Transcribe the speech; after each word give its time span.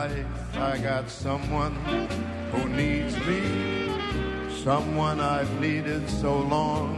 Life, 0.00 0.56
I 0.56 0.78
got 0.78 1.10
someone 1.10 1.74
who 2.52 2.62
needs 2.70 3.14
me, 3.28 3.42
someone 4.64 5.20
I've 5.20 5.52
needed 5.60 6.08
so 6.08 6.38
long. 6.38 6.90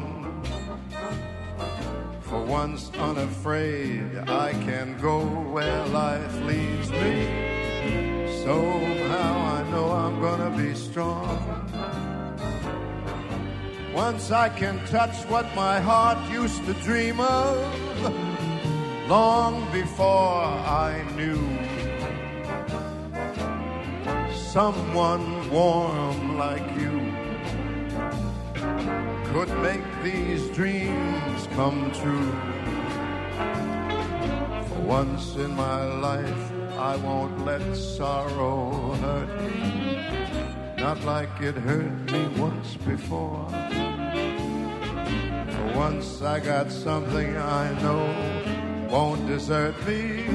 For 2.20 2.40
once 2.44 2.92
unafraid, 3.08 4.18
I 4.28 4.52
can 4.66 4.96
go 5.00 5.18
where 5.54 5.84
life 5.86 6.34
leads 6.50 6.90
me. 7.02 7.16
Somehow 8.44 9.32
I 9.56 9.60
know 9.72 9.86
I'm 10.02 10.20
gonna 10.20 10.52
be 10.56 10.72
strong. 10.74 11.38
Once 13.92 14.30
I 14.30 14.48
can 14.48 14.76
touch 14.86 15.16
what 15.32 15.46
my 15.56 15.80
heart 15.80 16.20
used 16.30 16.64
to 16.66 16.74
dream 16.86 17.18
of, 17.18 17.56
long 19.08 19.54
before 19.72 20.44
I 20.88 21.04
knew 21.16 21.61
someone 24.52 25.48
warm 25.50 26.36
like 26.36 26.66
you 26.78 27.00
could 29.32 29.48
make 29.62 29.86
these 30.02 30.46
dreams 30.50 31.48
come 31.54 31.90
true. 31.92 32.32
For 34.68 34.80
once 34.80 35.36
in 35.36 35.56
my 35.56 35.84
life, 36.08 36.52
I 36.76 36.96
won't 36.96 37.46
let 37.46 37.62
sorrow 37.74 38.92
hurt 39.00 39.30
me, 39.40 40.04
not 40.76 41.02
like 41.04 41.34
it 41.40 41.54
hurt 41.54 42.12
me 42.12 42.22
once 42.36 42.74
before. 42.74 43.48
For 45.54 45.68
once 45.74 46.20
I 46.20 46.40
got 46.40 46.70
something 46.70 47.38
I 47.38 47.72
know 47.80 48.04
won't 48.90 49.26
desert 49.26 49.76
me, 49.86 50.26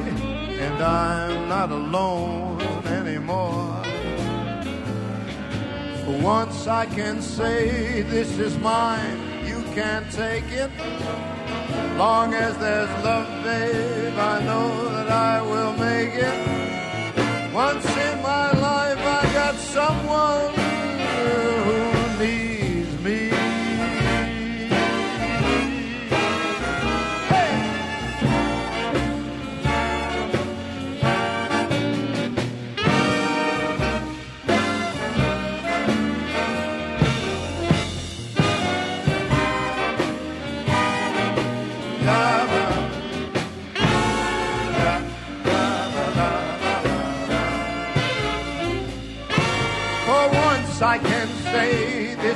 and 0.65 0.83
I'm 0.83 1.47
not 1.47 1.69
alone 1.69 2.59
anymore. 2.87 3.77
For 6.07 6.17
once 6.19 6.67
I 6.67 6.85
can 6.85 7.21
say 7.21 8.01
this 8.03 8.39
is 8.39 8.57
mine, 8.59 9.19
you 9.45 9.61
can't 9.75 10.09
take 10.09 10.49
it. 10.53 10.71
Long 11.97 12.33
as 12.33 12.57
there's 12.59 12.89
love, 13.03 13.27
babe, 13.43 14.17
I 14.17 14.41
know 14.41 14.87
that 14.87 15.09
I 15.09 15.41
will 15.41 15.73
make 15.73 16.13
it. 16.13 17.53
Once 17.53 17.85
in 17.97 18.21
my 18.21 18.53
life, 18.53 18.99
I 18.99 19.33
got 19.33 19.55
someone 19.55 20.66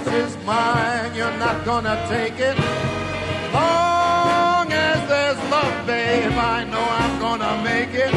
say 0.05 0.19
is 0.21 0.37
mine, 0.45 1.13
you're 1.15 1.37
not 1.37 1.65
gonna 1.65 1.97
take 2.09 2.39
it. 2.39 2.57
Long 3.53 4.71
as 4.71 4.99
there's 5.09 5.39
love, 5.49 5.87
babe, 5.87 6.31
I 6.33 6.63
know 6.71 6.85
I'm 7.01 7.19
gonna 7.19 7.61
make 7.63 7.93
it. 7.93 8.13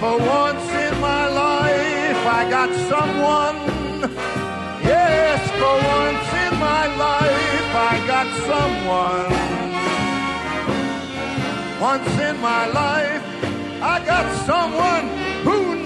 For 0.00 0.16
once 0.18 0.66
in 0.86 1.00
my 1.00 1.24
life, 1.28 2.20
I 2.38 2.42
got 2.56 2.70
someone. 2.92 3.58
Yes, 4.92 5.40
for 5.60 5.76
once 5.98 6.28
in 6.44 6.52
my 6.58 6.84
life, 7.06 7.68
I 7.90 7.94
got 8.12 8.28
someone. 8.50 9.32
Once 11.80 12.14
in 12.28 12.40
my 12.40 12.66
life, 12.66 13.24
I 13.82 14.04
got 14.04 14.26
someone 14.46 15.06
who 15.46 15.81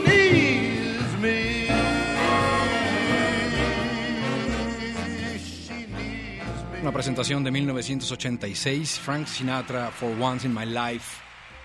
Una 6.86 6.92
presentación 6.92 7.42
de 7.42 7.50
1986, 7.50 9.00
Frank 9.00 9.26
Sinatra 9.26 9.91
for 9.91 10.16
Once 10.22 10.47
in 10.47 10.54
My 10.54 10.64
Life. 10.64 11.20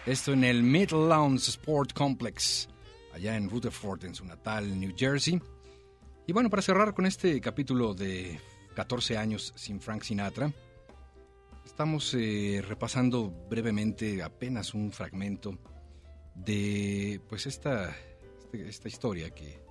Esto 0.07 0.33
en 0.33 0.43
el 0.43 0.63
Midlands 0.63 1.47
Sport 1.47 1.93
Complex, 1.93 2.67
allá 3.13 3.37
en 3.37 3.47
Rutherford, 3.47 4.05
en 4.05 4.15
su 4.15 4.25
natal 4.25 4.79
New 4.79 4.95
Jersey. 4.97 5.39
Y 6.25 6.33
bueno, 6.33 6.49
para 6.49 6.63
cerrar 6.63 6.95
con 6.95 7.05
este 7.05 7.39
capítulo 7.39 7.93
de 7.93 8.39
14 8.73 9.15
años 9.15 9.53
sin 9.55 9.79
Frank 9.79 10.01
Sinatra, 10.01 10.51
estamos 11.67 12.15
eh, 12.15 12.63
repasando 12.67 13.29
brevemente 13.47 14.23
apenas 14.23 14.73
un 14.73 14.91
fragmento 14.91 15.55
de 16.33 17.21
pues 17.29 17.45
esta, 17.45 17.95
este- 18.39 18.67
esta 18.67 18.87
historia 18.87 19.29
que, 19.29 19.61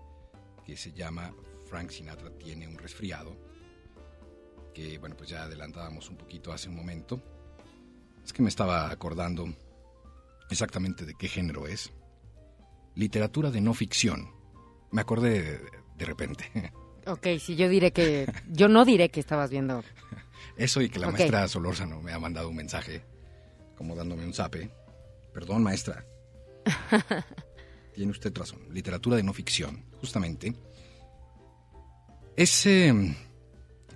que 0.65 0.77
se 0.77 0.93
llama 0.93 1.35
Frank 1.69 1.91
Sinatra 1.91 2.31
tiene 2.39 2.69
un 2.69 2.79
resfriado 2.79 3.50
que 4.75 4.99
bueno, 4.99 5.17
pues 5.17 5.31
ya 5.31 5.45
adelantábamos 5.45 6.09
un 6.11 6.17
poquito 6.17 6.53
hace 6.53 6.69
un 6.69 6.77
momento. 6.77 7.23
Es 8.25 8.33
que 8.33 8.43
me 8.43 8.49
estaba 8.49 8.91
acordando 8.91 9.47
exactamente 10.51 11.05
de 11.07 11.15
qué 11.15 11.29
género 11.29 11.67
es. 11.67 11.93
Literatura 12.95 13.51
de 13.51 13.61
no 13.61 13.75
ficción. 13.75 14.31
Me 14.91 15.01
acordé 15.01 15.43
de, 15.43 15.61
de 15.97 16.05
repente. 16.05 16.51
Ok, 17.07 17.27
sí, 17.41 17.57
yo 17.57 17.69
diré 17.69 17.93
que... 17.93 18.31
Yo 18.49 18.69
no 18.69 18.85
diré 18.85 19.09
que 19.09 19.21
estabas 19.21 19.51
viendo... 19.51 19.83
Eso 20.57 20.83
y 20.83 20.91
que 20.91 20.99
la 20.99 21.11
maestra 21.11 21.49
Solórzano 21.49 22.03
me 22.03 22.13
ha 22.13 22.19
mandado 22.19 22.51
un 22.51 22.57
mensaje, 22.57 23.03
como 23.75 23.97
dándome 23.97 24.27
un 24.27 24.35
zape. 24.35 24.71
Perdón, 25.33 25.63
maestra. 25.63 26.05
Tiene 27.95 28.11
usted 28.11 28.37
razón. 28.37 28.61
Literatura 28.71 29.17
de 29.17 29.23
no 29.23 29.33
ficción, 29.33 29.85
justamente. 30.01 30.55
Es, 32.37 32.67
eh, 32.67 33.17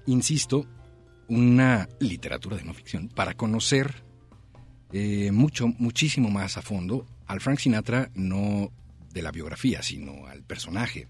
insisto, 0.06 0.66
una 1.28 1.88
literatura 2.00 2.56
de 2.56 2.64
no 2.64 2.74
ficción 2.74 3.08
para 3.08 3.34
conocer 3.34 4.04
eh, 4.92 5.32
mucho, 5.32 5.68
muchísimo 5.68 6.30
más 6.30 6.56
a 6.56 6.62
fondo 6.62 7.06
al 7.26 7.40
Frank 7.40 7.58
Sinatra, 7.58 8.10
no 8.14 8.70
de 9.12 9.22
la 9.22 9.30
biografía, 9.30 9.82
sino 9.82 10.26
al 10.26 10.42
personaje. 10.42 11.08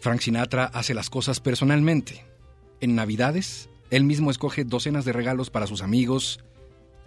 Frank 0.00 0.20
Sinatra 0.20 0.64
hace 0.64 0.94
las 0.94 1.10
cosas 1.10 1.40
personalmente. 1.40 2.24
En 2.80 2.94
Navidades, 2.94 3.68
él 3.90 4.04
mismo 4.04 4.30
escoge 4.30 4.64
docenas 4.64 5.04
de 5.04 5.12
regalos 5.12 5.50
para 5.50 5.66
sus 5.66 5.82
amigos, 5.82 6.40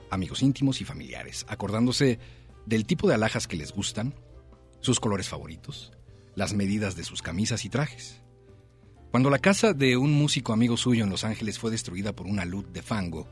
amigos 0.09 0.41
íntimos 0.41 0.79
y 0.81 0.85
familiares, 0.85 1.45
acordándose 1.49 2.19
del 2.65 2.85
tipo 2.85 3.07
de 3.07 3.15
alhajas 3.15 3.47
que 3.47 3.57
les 3.57 3.71
gustan, 3.73 4.13
sus 4.79 4.99
colores 4.99 5.29
favoritos, 5.29 5.91
las 6.35 6.53
medidas 6.53 6.95
de 6.95 7.03
sus 7.03 7.21
camisas 7.21 7.65
y 7.65 7.69
trajes. 7.69 8.22
Cuando 9.13 9.29
la 9.29 9.37
casa 9.37 9.73
de 9.73 9.95
un 9.95 10.11
músico 10.11 10.53
amigo 10.53 10.75
suyo 10.75 11.03
en 11.03 11.11
Los 11.11 11.23
Ángeles 11.23 11.59
fue 11.59 11.69
destruida 11.69 12.15
por 12.15 12.25
una 12.25 12.45
luz 12.45 12.73
de 12.73 12.81
fango 12.81 13.27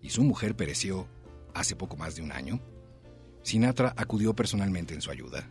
y 0.00 0.08
su 0.08 0.22
mujer 0.22 0.56
pereció 0.56 1.08
hace 1.52 1.76
poco 1.76 1.94
más 1.98 2.16
de 2.16 2.22
un 2.22 2.32
año, 2.32 2.58
Sinatra 3.42 3.92
acudió 3.98 4.34
personalmente 4.34 4.94
en 4.94 5.02
su 5.02 5.10
ayuda. 5.10 5.46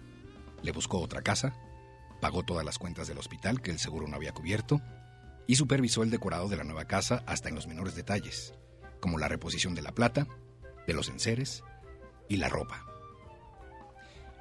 Le 0.64 0.72
buscó 0.72 0.98
otra 1.00 1.22
casa, 1.22 1.56
pagó 2.20 2.42
todas 2.42 2.66
las 2.66 2.80
cuentas 2.80 3.08
del 3.08 3.20
hospital 3.20 3.62
que 3.62 3.70
el 3.70 3.78
seguro 3.78 4.08
no 4.08 4.16
había 4.16 4.34
cubierto 4.34 4.82
y 5.46 5.54
supervisó 5.54 6.02
el 6.02 6.10
decorado 6.10 6.50
de 6.50 6.58
la 6.58 6.64
nueva 6.64 6.86
casa 6.86 7.24
hasta 7.28 7.50
en 7.50 7.54
los 7.54 7.68
menores 7.68 7.94
detalles, 7.94 8.56
como 9.00 9.20
la 9.20 9.28
reposición 9.28 9.76
de 9.76 9.84
la 9.84 9.92
plata, 9.92 10.28
de 10.88 10.96
los 10.96 11.10
enseres 11.10 11.64
y 12.28 12.38
la 12.38 12.50
ropa. 12.50 12.84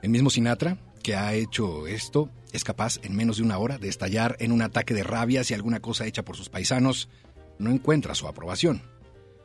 El 0.01 0.09
mismo 0.09 0.31
Sinatra, 0.31 0.79
que 1.05 1.15
ha 1.15 1.35
hecho 1.35 1.87
esto, 1.87 2.31
es 2.51 2.65
capaz 2.65 2.99
en 3.03 3.15
menos 3.15 3.37
de 3.37 3.43
una 3.43 3.59
hora 3.59 3.77
de 3.77 3.89
estallar 3.89 4.37
en 4.41 4.51
un 4.53 4.63
ataque 4.63 4.95
de 4.95 5.05
rabia 5.05 5.45
si 5.45 5.53
alguna 5.53 5.81
cosa 5.81 6.07
hecha 6.07 6.25
por 6.25 6.35
sus 6.35 6.49
paisanos 6.49 7.11
no 7.59 7.71
encuentra 7.71 8.15
su 8.15 8.27
aprobación. 8.27 8.83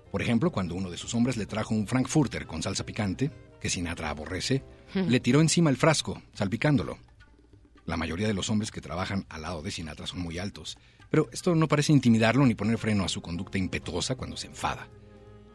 Por 0.09 0.21
ejemplo, 0.21 0.51
cuando 0.51 0.73
uno 0.73 0.89
de 0.89 0.97
sus 0.97 1.13
hombres 1.13 1.35
le 1.35 1.45
trajo 1.45 1.75
un 1.75 1.85
frankfurter 1.85 2.47
con 2.47 2.63
salsa 2.63 2.85
picante, 2.85 3.29
que 3.59 3.69
Sinatra 3.69 4.09
aborrece, 4.09 4.63
le 4.93 5.19
tiró 5.19 5.41
encima 5.41 5.69
el 5.69 5.75
frasco, 5.75 6.21
salpicándolo. 6.33 6.97
La 7.85 7.97
mayoría 7.97 8.27
de 8.27 8.33
los 8.33 8.49
hombres 8.49 8.71
que 8.71 8.79
trabajan 8.79 9.25
al 9.27 9.41
lado 9.41 9.61
de 9.61 9.71
Sinatra 9.71 10.07
son 10.07 10.21
muy 10.21 10.39
altos, 10.39 10.77
pero 11.09 11.27
esto 11.33 11.55
no 11.55 11.67
parece 11.67 11.91
intimidarlo 11.91 12.45
ni 12.45 12.55
poner 12.55 12.77
freno 12.77 13.03
a 13.03 13.09
su 13.09 13.21
conducta 13.21 13.57
impetuosa 13.57 14.15
cuando 14.15 14.37
se 14.37 14.47
enfada. 14.47 14.87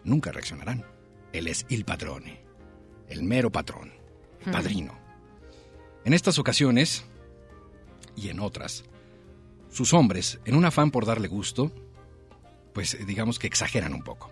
Nunca 0.05 0.33
reaccionarán. 0.33 0.85
Él 1.33 1.49
es 1.49 1.65
il 1.71 1.87
padrone, 1.87 2.45
el 3.09 3.23
mero 3.23 3.51
patrón, 3.51 3.91
el 4.45 4.53
padrino. 4.53 5.04
En 6.05 6.13
estas 6.13 6.39
ocasiones, 6.39 7.05
y 8.15 8.29
en 8.29 8.41
otras, 8.41 8.85
sus 9.71 9.95
hombres, 9.95 10.39
en 10.45 10.55
un 10.55 10.67
afán 10.67 10.91
por 10.91 11.07
darle 11.07 11.29
gusto, 11.29 11.73
pues 12.75 12.99
digamos 13.07 13.39
que 13.39 13.47
exageran 13.47 13.95
un 13.95 14.03
poco. 14.03 14.31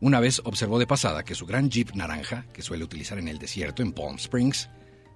Una 0.00 0.18
vez 0.18 0.42
observó 0.44 0.80
de 0.80 0.86
pasada 0.88 1.22
que 1.22 1.36
su 1.36 1.46
gran 1.46 1.70
jeep 1.70 1.94
naranja, 1.94 2.46
que 2.52 2.62
suele 2.62 2.82
utilizar 2.82 3.18
en 3.18 3.28
el 3.28 3.38
desierto, 3.38 3.82
en 3.82 3.92
Palm 3.92 4.16
Springs, 4.16 4.68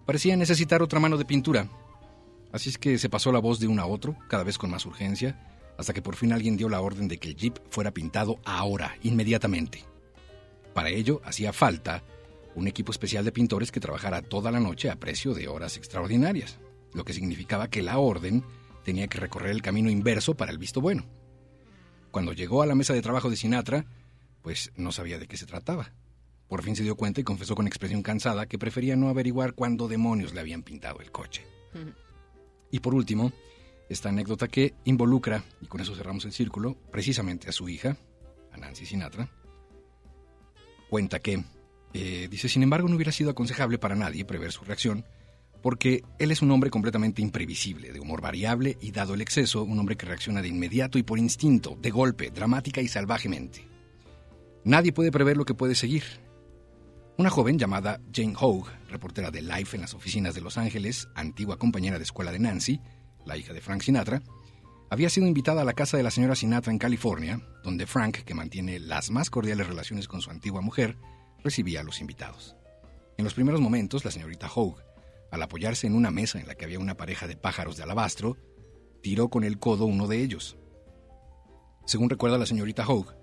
parecía 0.05 0.37
necesitar 0.37 0.81
otra 0.81 1.01
mano 1.01 1.17
de 1.19 1.25
pintura. 1.25 1.69
Así 2.53 2.69
es 2.69 2.79
que 2.79 2.99
se 2.99 3.09
pasó 3.09 3.33
la 3.33 3.41
voz 3.41 3.59
de 3.59 3.67
uno 3.67 3.83
a 3.83 3.87
otro, 3.87 4.17
cada 4.29 4.45
vez 4.45 4.59
con 4.59 4.71
más 4.71 4.87
urgencia, 4.87 5.41
hasta 5.77 5.93
que 5.93 6.03
por 6.03 6.15
fin 6.15 6.33
alguien 6.33 6.57
dio 6.57 6.69
la 6.69 6.81
orden 6.81 7.09
de 7.09 7.19
que 7.19 7.31
el 7.31 7.37
jeep 7.37 7.59
fuera 7.69 7.91
pintado 7.91 8.39
ahora, 8.45 8.97
inmediatamente. 9.03 9.85
Para 10.73 10.91
ello 10.91 11.21
hacía 11.25 11.53
falta 11.53 12.05
un 12.57 12.67
equipo 12.67 12.91
especial 12.91 13.25
de 13.25 13.33
pintores 13.33 13.71
que 13.71 13.81
trabajara 13.81 14.23
toda 14.23 14.51
la 14.51 14.59
noche 14.59 14.91
a 14.91 14.97
precio 14.97 15.35
de 15.35 15.47
horas 15.47 15.77
extraordinarias, 15.77 16.59
lo 16.95 17.05
que 17.05 17.13
significaba 17.13 17.69
que 17.69 17.83
la 17.83 17.99
orden 17.99 18.43
tenía 18.83 19.07
que 19.09 19.21
recorrer 19.21 19.51
el 19.51 19.63
camino 19.63 19.91
inverso 19.91 20.35
para 20.35 20.51
el 20.51 20.59
visto 20.59 20.81
bueno. 20.81 21.05
Cuando 22.11 22.33
llegó 22.33 22.63
a 22.63 22.67
la 22.67 22.75
mesa 22.75 22.95
de 22.95 23.03
trabajo 23.03 23.29
de 23.29 23.37
Sinatra, 23.37 23.85
pues 24.43 24.73
no 24.75 24.91
sabía 24.91 25.19
de 25.19 25.29
qué 25.29 25.37
se 25.37 25.45
trataba. 25.45 25.93
Por 26.49 26.63
fin 26.63 26.75
se 26.77 26.83
dio 26.83 26.97
cuenta 26.97 27.21
y 27.21 27.25
confesó 27.25 27.55
con 27.55 27.67
expresión 27.67 28.03
cansada 28.03 28.47
que 28.47 28.59
prefería 28.59 28.97
no 28.97 29.09
averiguar 29.09 29.53
cuándo 29.53 29.87
demonios 29.87 30.33
le 30.33 30.41
habían 30.41 30.63
pintado 30.63 31.01
el 31.01 31.13
coche. 31.13 31.45
Y 32.71 32.81
por 32.81 32.95
último, 32.95 33.33
esta 33.91 34.09
anécdota 34.09 34.49
que 34.49 34.73
involucra, 34.85 35.45
y 35.61 35.67
con 35.67 35.81
eso 35.81 35.95
cerramos 35.95 36.25
el 36.25 36.33
círculo, 36.33 36.77
precisamente 36.91 37.51
a 37.51 37.53
su 37.53 37.69
hija, 37.69 37.99
a 38.53 38.57
Nancy 38.57 38.87
Sinatra, 38.87 39.29
cuenta 40.89 41.19
que 41.19 41.45
eh, 41.97 42.29
dice, 42.29 42.49
sin 42.49 42.63
embargo, 42.63 42.89
no 42.89 42.97
hubiera 42.97 43.13
sido 43.13 43.31
aconsejable 43.31 43.79
para 43.79 43.95
nadie 43.95 44.25
prever 44.25 44.53
su 44.53 44.65
reacción, 44.65 45.05
porque 45.63 46.03
él 46.19 46.31
es 46.31 46.43
un 46.43 46.51
hombre 46.51 46.71
completamente 46.71 47.23
imprevisible, 47.23 47.93
de 47.93 48.01
humor 48.01 48.21
variable 48.21 48.77
y, 48.81 48.91
dado 48.91 49.15
el 49.15 49.21
exceso, 49.21 49.65
un 49.65 49.79
hombre 49.79 49.97
que 49.97 50.07
reacciona 50.07 50.43
de 50.43 50.49
inmediato 50.49 50.99
y 50.99 51.03
por 51.03 51.19
instinto, 51.19 51.77
de 51.81 51.91
golpe, 51.91 52.31
dramática 52.31 52.81
y 52.81 52.89
salvajemente. 52.89 53.67
Nadie 54.65 54.93
puede 54.93 55.11
prever 55.11 55.37
lo 55.37 55.45
que 55.45 55.55
puede 55.55 55.75
seguir. 55.75 56.05
Una 57.17 57.31
joven 57.31 57.59
llamada 57.59 58.01
Jane 58.13 58.35
Hogue, 58.39 58.71
reportera 58.91 59.31
de 59.31 59.41
Life 59.41 59.77
en 59.77 59.81
las 59.81 59.95
oficinas 59.95 60.35
de 60.35 60.43
Los 60.43 60.59
Ángeles, 60.59 61.09
antigua 61.15 61.59
compañera 61.59 61.97
de 61.97 62.05
escuela 62.05 62.31
de 62.31 62.41
Nancy, 62.41 62.81
la 63.25 63.39
hija 63.39 63.55
de 63.55 63.63
Frank 63.63 63.81
Sinatra, 63.81 64.23
había 64.91 65.09
sido 65.09 65.27
invitada 65.27 65.63
a 65.63 65.65
la 65.65 65.73
casa 65.73 65.97
de 65.97 66.03
la 66.03 66.11
señora 66.11 66.37
Sinatra 66.37 66.73
en 66.73 66.79
California, 66.79 67.41
donde 67.65 67.87
Frank, 67.87 68.19
que 68.19 68.35
mantiene 68.35 68.79
las 68.79 69.11
más 69.11 69.31
cordiales 69.31 69.67
relaciones 69.67 70.09
con 70.09 70.21
su 70.21 70.31
antigua 70.31 70.61
mujer, 70.61 70.97
recibía 71.47 71.81
a 71.81 71.85
los 71.85 72.03
invitados. 72.03 72.55
En 73.17 73.25
los 73.25 73.33
primeros 73.33 73.61
momentos, 73.61 74.05
la 74.05 74.11
señorita 74.11 74.51
Hogue, 74.55 74.83
al 75.31 75.43
apoyarse 75.43 75.87
en 75.87 75.95
una 75.95 76.11
mesa 76.11 76.39
en 76.39 76.47
la 76.47 76.55
que 76.55 76.67
había 76.67 76.79
una 76.79 76.97
pareja 76.97 77.27
de 77.27 77.37
pájaros 77.37 77.77
de 77.77 77.85
alabastro, 77.85 78.37
tiró 79.03 79.29
con 79.29 79.45
el 79.45 79.59
codo 79.59 79.87
uno 79.87 80.07
de 80.07 80.23
ellos. 80.23 80.59
Según 81.87 82.11
recuerda 82.11 82.37
la 82.37 82.47
señorita 82.47 82.87
Hogue, 82.87 83.17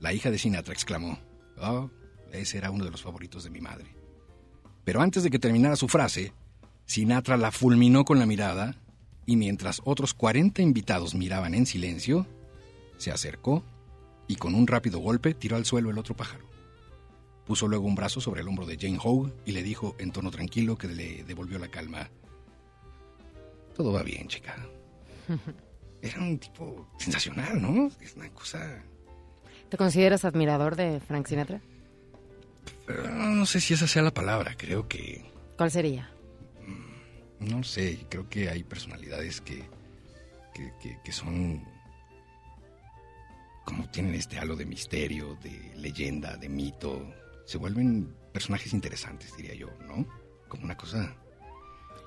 la 0.00 0.12
hija 0.12 0.30
de 0.30 0.38
Sinatra 0.38 0.72
exclamó, 0.72 1.18
Oh, 1.58 1.90
ese 2.32 2.58
era 2.58 2.70
uno 2.70 2.84
de 2.84 2.90
los 2.90 3.02
favoritos 3.02 3.44
de 3.44 3.50
mi 3.50 3.60
madre. 3.60 3.94
Pero 4.84 5.00
antes 5.00 5.22
de 5.22 5.30
que 5.30 5.38
terminara 5.38 5.76
su 5.76 5.88
frase, 5.88 6.32
Sinatra 6.86 7.36
la 7.36 7.50
fulminó 7.50 8.04
con 8.04 8.18
la 8.18 8.26
mirada 8.26 8.76
y 9.26 9.36
mientras 9.36 9.80
otros 9.84 10.14
40 10.14 10.62
invitados 10.62 11.14
miraban 11.14 11.54
en 11.54 11.66
silencio, 11.66 12.26
se 12.98 13.10
acercó 13.10 13.64
y 14.28 14.36
con 14.36 14.54
un 14.54 14.66
rápido 14.66 14.98
golpe 14.98 15.34
tiró 15.34 15.56
al 15.56 15.64
suelo 15.64 15.90
el 15.90 15.98
otro 15.98 16.16
pájaro. 16.16 16.43
Puso 17.46 17.68
luego 17.68 17.86
un 17.86 17.94
brazo 17.94 18.20
sobre 18.20 18.40
el 18.40 18.48
hombro 18.48 18.66
de 18.66 18.78
Jane 18.78 18.98
Hogue 19.02 19.32
y 19.44 19.52
le 19.52 19.62
dijo 19.62 19.94
en 19.98 20.12
tono 20.12 20.30
tranquilo 20.30 20.78
que 20.78 20.88
le 20.88 21.24
devolvió 21.24 21.58
la 21.58 21.68
calma. 21.68 22.08
Todo 23.74 23.92
va 23.92 24.02
bien, 24.02 24.28
chica. 24.28 24.56
Era 26.02 26.20
un 26.20 26.38
tipo 26.38 26.88
sensacional, 26.98 27.60
¿no? 27.60 27.90
Es 28.00 28.14
una 28.16 28.30
cosa... 28.30 28.82
¿Te 29.68 29.76
consideras 29.76 30.24
admirador 30.24 30.76
de 30.76 31.00
Frank 31.00 31.26
Sinatra? 31.26 31.60
Pero 32.86 33.10
no 33.10 33.46
sé 33.46 33.60
si 33.60 33.74
esa 33.74 33.86
sea 33.86 34.02
la 34.02 34.12
palabra, 34.12 34.54
creo 34.56 34.88
que... 34.88 35.24
¿Cuál 35.56 35.70
sería? 35.70 36.10
No 37.40 37.62
sé, 37.62 38.06
creo 38.08 38.28
que 38.28 38.48
hay 38.48 38.62
personalidades 38.62 39.40
que, 39.40 39.64
que, 40.54 40.72
que, 40.80 40.98
que 41.02 41.12
son 41.12 41.62
como 43.64 43.88
tienen 43.88 44.14
este 44.14 44.38
halo 44.38 44.56
de 44.56 44.66
misterio, 44.66 45.36
de 45.42 45.72
leyenda, 45.76 46.36
de 46.36 46.48
mito, 46.48 47.02
se 47.44 47.58
vuelven 47.58 48.14
personajes 48.32 48.72
interesantes, 48.72 49.36
diría 49.36 49.54
yo, 49.54 49.68
¿no? 49.86 50.06
Como 50.48 50.64
una 50.64 50.76
cosa... 50.76 51.16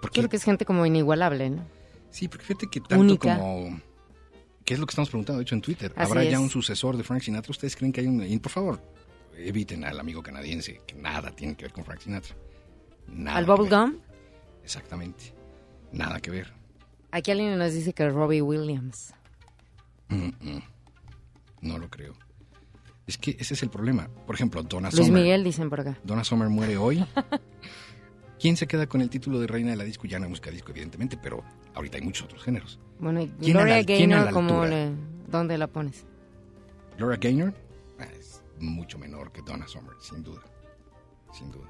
Porque, 0.01 0.19
Creo 0.19 0.29
que 0.29 0.37
es 0.37 0.43
gente 0.43 0.65
como 0.65 0.85
inigualable, 0.85 1.49
¿no? 1.49 1.67
Sí, 2.09 2.27
porque 2.27 2.45
fíjate 2.45 2.67
que 2.67 2.81
tanto 2.81 3.17
como... 3.17 3.81
¿Qué 4.63 4.73
es 4.73 4.79
lo 4.79 4.85
que 4.85 4.91
estamos 4.91 5.09
preguntando, 5.09 5.37
de 5.37 5.43
hecho, 5.43 5.55
en 5.55 5.61
Twitter? 5.61 5.93
Así 5.95 6.11
¿Habrá 6.11 6.23
es. 6.23 6.31
ya 6.31 6.39
un 6.39 6.49
sucesor 6.49 6.97
de 6.97 7.03
Frank 7.03 7.21
Sinatra? 7.21 7.51
¿Ustedes 7.51 7.75
creen 7.75 7.91
que 7.93 8.01
hay 8.01 8.07
un...? 8.07 8.21
Y 8.21 8.37
por 8.37 8.51
favor, 8.51 8.81
eviten 9.37 9.85
al 9.85 9.99
amigo 9.99 10.21
canadiense, 10.21 10.81
que 10.85 10.95
nada 10.95 11.31
tiene 11.31 11.55
que 11.55 11.65
ver 11.65 11.73
con 11.73 11.85
Frank 11.85 12.01
Sinatra. 12.01 12.35
Nada 13.07 13.37
¿Al. 13.37 13.45
Bubblegum? 13.45 13.97
Exactamente. 14.63 15.33
Nada 15.93 16.19
que 16.19 16.31
ver. 16.31 16.53
Aquí 17.11 17.31
alguien 17.31 17.57
nos 17.57 17.73
dice 17.73 17.93
que 17.93 18.09
Robbie 18.09 18.41
Williams. 18.41 19.13
Mm, 20.09 20.27
mm. 20.41 20.63
No 21.61 21.77
lo 21.77 21.89
creo. 21.89 22.13
Es 23.07 23.17
que 23.17 23.37
ese 23.39 23.53
es 23.53 23.63
el 23.63 23.69
problema. 23.69 24.09
Por 24.25 24.35
ejemplo, 24.35 24.61
Donna 24.63 24.89
Luis 24.91 25.07
Summer. 25.07 25.23
Miguel 25.23 25.43
dicen 25.43 25.69
por 25.69 25.79
acá. 25.79 25.97
Donna 26.03 26.23
Summer 26.23 26.49
muere 26.49 26.77
hoy. 26.77 27.03
¿Quién 28.39 28.55
se 28.57 28.67
queda 28.67 28.85
con 28.85 29.01
el 29.01 29.09
título 29.09 29.39
de 29.39 29.47
reina 29.47 29.71
de 29.71 29.77
la 29.77 29.83
disco? 29.83 30.05
Ya 30.05 30.19
no 30.19 30.29
música 30.29 30.51
disco, 30.51 30.71
evidentemente, 30.71 31.17
pero 31.17 31.43
ahorita 31.73 31.97
hay 31.97 32.03
muchos 32.03 32.25
otros 32.25 32.43
géneros. 32.43 32.79
Bueno, 32.99 33.21
y 33.21 33.27
¿Quién 33.29 33.57
a 33.57 33.61
Gloria 33.61 33.83
Gaynor, 33.83 34.25
la 34.25 34.31
¿cómo 34.31 34.61
altura? 34.61 34.69
le, 34.69 34.91
¿dónde 35.27 35.57
la 35.57 35.67
pones? 35.67 36.05
Laura 36.99 37.15
Gaynor 37.17 37.53
ah, 37.99 38.05
es 38.19 38.43
mucho 38.59 38.99
menor 38.99 39.31
que 39.31 39.41
Donna 39.41 39.67
Summer, 39.67 39.95
sin 39.99 40.21
duda. 40.21 40.41
Sin 41.31 41.49
duda. 41.51 41.67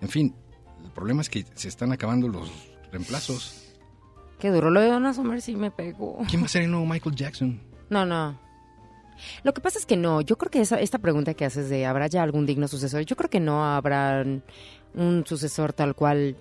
En 0.00 0.08
fin, 0.08 0.34
el 0.82 0.90
problema 0.90 1.20
es 1.20 1.28
que 1.30 1.44
se 1.54 1.68
están 1.68 1.92
acabando 1.92 2.26
los 2.26 2.50
reemplazos. 2.90 3.74
Qué 4.38 4.50
duro. 4.50 4.70
Lo 4.70 4.80
de 4.80 4.88
Donna 4.88 5.14
Summer 5.14 5.40
sí 5.40 5.54
me 5.54 5.70
pegó. 5.70 6.18
¿Quién 6.28 6.42
va 6.42 6.46
a 6.46 6.48
ser 6.48 6.62
el 6.62 6.70
nuevo 6.70 6.86
Michael 6.86 7.14
Jackson? 7.14 7.60
No, 7.90 8.04
no. 8.04 8.38
Lo 9.42 9.54
que 9.54 9.60
pasa 9.60 9.78
es 9.78 9.86
que 9.86 9.96
no. 9.96 10.20
Yo 10.20 10.36
creo 10.36 10.50
que 10.50 10.60
esa, 10.60 10.80
esta 10.80 10.98
pregunta 10.98 11.34
que 11.34 11.44
haces 11.44 11.68
de 11.68 11.86
¿habrá 11.86 12.06
ya 12.06 12.22
algún 12.22 12.46
digno 12.46 12.68
sucesor? 12.68 13.02
Yo 13.02 13.16
creo 13.16 13.30
que 13.30 13.40
no 13.40 13.64
habrá 13.64 14.24
un 14.94 15.24
sucesor 15.26 15.72
tal 15.72 15.94
cual 15.94 16.36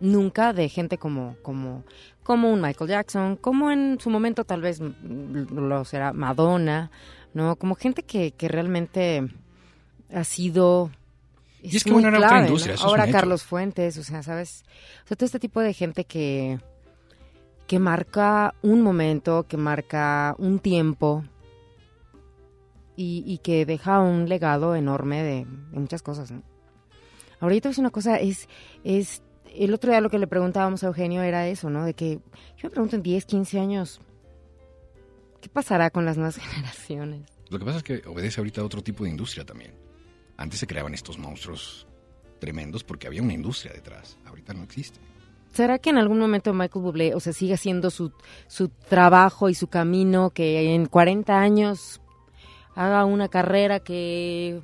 nunca 0.00 0.52
de 0.52 0.68
gente 0.68 0.98
como, 0.98 1.36
como, 1.42 1.84
como 2.22 2.52
un 2.52 2.60
Michael 2.60 2.90
Jackson, 2.90 3.36
como 3.36 3.70
en 3.70 3.98
su 4.00 4.10
momento 4.10 4.44
tal 4.44 4.60
vez 4.60 4.80
mm, 4.80 5.54
lo 5.54 5.84
será 5.84 6.12
Madonna, 6.12 6.90
¿no? 7.34 7.56
Como 7.56 7.74
gente 7.74 8.02
que, 8.02 8.32
que 8.32 8.48
realmente 8.48 9.28
ha 10.12 10.24
sido... 10.24 10.90
Y 11.60 11.76
es 11.76 11.82
que 11.82 11.90
muy 11.90 12.02
bueno, 12.02 12.18
industria, 12.18 12.76
Ahora 12.80 13.04
hecho. 13.04 13.12
Carlos 13.12 13.42
Fuentes, 13.42 13.98
o 13.98 14.04
sea, 14.04 14.22
¿sabes? 14.22 14.64
O 15.04 15.08
sea, 15.08 15.16
todo 15.16 15.26
este 15.26 15.40
tipo 15.40 15.60
de 15.60 15.74
gente 15.74 16.04
que, 16.04 16.60
que 17.66 17.80
marca 17.80 18.54
un 18.62 18.82
momento, 18.82 19.44
que 19.48 19.56
marca 19.56 20.36
un 20.38 20.60
tiempo 20.60 21.24
y, 22.98 23.22
y 23.24 23.38
que 23.38 23.64
deja 23.64 24.00
un 24.00 24.28
legado 24.28 24.74
enorme 24.74 25.22
de, 25.22 25.46
de 25.70 25.78
muchas 25.78 26.02
cosas. 26.02 26.32
¿no? 26.32 26.42
Ahorita 27.38 27.68
es 27.68 27.78
una 27.78 27.90
cosa, 27.90 28.16
es, 28.16 28.48
es, 28.82 29.22
el 29.54 29.72
otro 29.72 29.92
día 29.92 30.00
lo 30.00 30.10
que 30.10 30.18
le 30.18 30.26
preguntábamos 30.26 30.82
a 30.82 30.88
Eugenio 30.88 31.22
era 31.22 31.46
eso, 31.46 31.70
¿no? 31.70 31.84
De 31.84 31.94
que 31.94 32.18
yo 32.56 32.64
me 32.64 32.70
pregunto 32.70 32.96
en 32.96 33.04
10, 33.04 33.24
15 33.24 33.60
años, 33.60 34.00
¿qué 35.40 35.48
pasará 35.48 35.90
con 35.90 36.04
las 36.04 36.16
nuevas 36.16 36.36
generaciones? 36.44 37.22
Lo 37.48 37.60
que 37.60 37.64
pasa 37.64 37.78
es 37.78 37.84
que 37.84 38.02
obedece 38.08 38.40
ahorita 38.40 38.62
a 38.62 38.64
otro 38.64 38.82
tipo 38.82 39.04
de 39.04 39.10
industria 39.10 39.44
también. 39.46 39.72
Antes 40.36 40.58
se 40.58 40.66
creaban 40.66 40.92
estos 40.92 41.18
monstruos 41.18 41.86
tremendos 42.40 42.82
porque 42.82 43.06
había 43.06 43.22
una 43.22 43.32
industria 43.32 43.72
detrás. 43.72 44.18
Ahorita 44.26 44.54
no 44.54 44.64
existe. 44.64 44.98
¿Será 45.52 45.78
que 45.78 45.90
en 45.90 45.98
algún 45.98 46.18
momento 46.18 46.52
Michael 46.52 46.84
Bublé, 46.84 47.14
o 47.14 47.20
sea, 47.20 47.32
sigue 47.32 47.54
haciendo 47.54 47.90
su, 47.90 48.12
su 48.48 48.68
trabajo 48.68 49.48
y 49.48 49.54
su 49.54 49.68
camino, 49.68 50.30
que 50.30 50.74
en 50.74 50.86
40 50.86 51.38
años 51.38 52.00
haga 52.78 53.04
una 53.04 53.28
carrera 53.28 53.80
que 53.80 54.60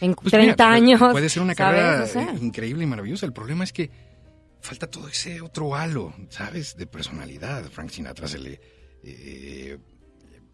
en 0.00 0.14
Pues 0.14 0.30
30 0.32 0.52
mira, 0.52 0.56
pu- 0.56 0.74
años... 0.74 1.12
Puede 1.12 1.28
ser 1.28 1.42
una 1.42 1.54
¿sabes? 1.54 1.80
carrera 1.80 2.02
O 2.04 2.06
sea, 2.06 2.34
increíble 2.40 2.84
y 2.84 2.86
maravillosa. 2.86 3.26
El 3.26 3.32
problema 3.32 3.64
es 3.64 3.72
que 3.72 3.90
falta 4.60 4.86
todo 4.86 5.08
ese 5.08 5.40
otro 5.40 5.74
halo, 5.74 6.12
¿sabes? 6.28 6.76
De 6.76 6.86
personalidad. 6.86 7.64
Frank 7.70 7.90
Sinatra 7.90 8.28
se 8.28 8.38
le 8.38 8.60
eh, 9.02 9.78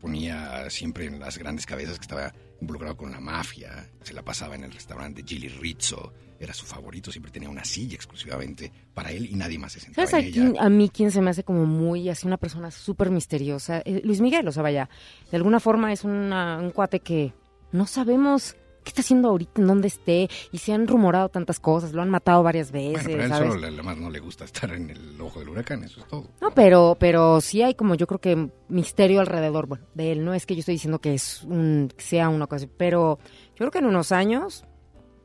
ponía 0.01 0.71
siempre 0.71 1.07
en 1.07 1.19
las 1.19 1.37
grandes 1.39 1.67
cabezas 1.67 1.99
que 1.99 2.03
estaba 2.03 2.33
involucrado 2.61 2.97
con 2.97 3.11
la 3.11 3.21
mafia, 3.21 3.91
se 4.03 4.15
la 4.15 4.23
pasaba 4.23 4.55
en 4.55 4.65
el 4.65 4.73
restaurante 4.73 5.23
de 5.23 5.29
Gilly 5.29 5.49
Rizzo, 5.49 6.13
era 6.39 6.53
su 6.55 6.67
favorito, 6.67 7.11
siempre 7.11 7.31
tenía 7.33 7.49
una 7.49 7.65
silla 7.65 7.95
exclusivamente 7.95 8.73
para 8.95 9.11
él 9.13 9.27
y 9.31 9.35
nadie 9.35 9.59
más 9.59 9.73
se 9.73 9.81
sentaba 9.81 10.07
¿Sabes 10.07 10.37
en 10.37 10.57
a, 10.59 10.69
mí 10.69 10.91
quién 10.91 11.11
se 11.11 11.21
me 11.21 11.31
hace 11.31 11.45
como 11.45 11.65
muy, 11.67 12.09
así 12.09 12.27
una 12.27 12.37
persona 12.37 12.71
súper 12.71 13.11
misteriosa? 13.11 13.83
Eh, 13.85 14.01
Luis 14.05 14.21
Miguel, 14.21 14.47
o 14.49 14.53
sea, 14.53 14.63
vaya, 14.63 14.89
de 15.31 15.37
alguna 15.37 15.61
forma 15.61 15.93
es 15.93 16.05
una- 16.05 16.59
un 16.59 16.71
cuate 16.71 17.01
que 17.01 17.33
no 17.73 17.87
sabemos 17.87 18.55
qué 18.85 18.91
está 18.91 19.01
haciendo 19.01 19.31
ahorita, 19.31 19.61
en 19.61 19.67
dónde 19.67 19.89
esté, 19.89 20.29
y 20.53 20.59
se 20.59 20.73
han 20.73 20.87
rumorado 20.87 21.29
tantas 21.29 21.59
cosas, 21.59 21.93
lo 21.93 22.03
han 22.03 22.09
matado 22.11 22.45
varias 22.45 22.71
veces, 22.71 22.93
Bueno, 22.93 23.09
pero 23.09 23.23
a 23.23 23.25
él 23.25 23.33
¿sabes? 23.33 23.53
solo 23.55 23.67
además 23.67 23.97
no 23.97 24.11
le 24.11 24.21
gusta 24.21 24.45
estar 24.45 24.73
en 24.73 24.91
el 24.91 25.21
ojo 25.21 25.41
del 25.41 25.49
huracán, 25.49 25.83
eso 25.83 25.99
es 26.01 26.07
todo. 26.07 26.29
No, 26.41 26.53
pero, 26.53 26.97
pero 27.01 27.41
sí 27.41 27.63
hay 27.63 27.75
como 27.75 27.97
yo 27.97 28.07
creo 28.07 28.21
que 28.21 28.49
misterio 28.69 29.19
alrededor, 29.19 29.67
bueno, 29.67 29.87
de 29.95 30.13
él. 30.13 30.25
No 30.25 30.35
es 30.35 30.47
que 30.47 30.55
yo 30.55 30.61
estoy 30.61 30.75
diciendo 30.77 31.01
que 31.01 31.15
es 31.15 31.43
un, 31.43 31.89
que 31.97 32.05
sea 32.05 32.29
una 32.29 32.47
cosa, 32.47 32.69
pero 32.77 33.19
yo 33.49 33.57
creo 33.57 33.71
que 33.73 33.79
en 33.79 33.87
unos 33.87 34.13
años, 34.13 34.65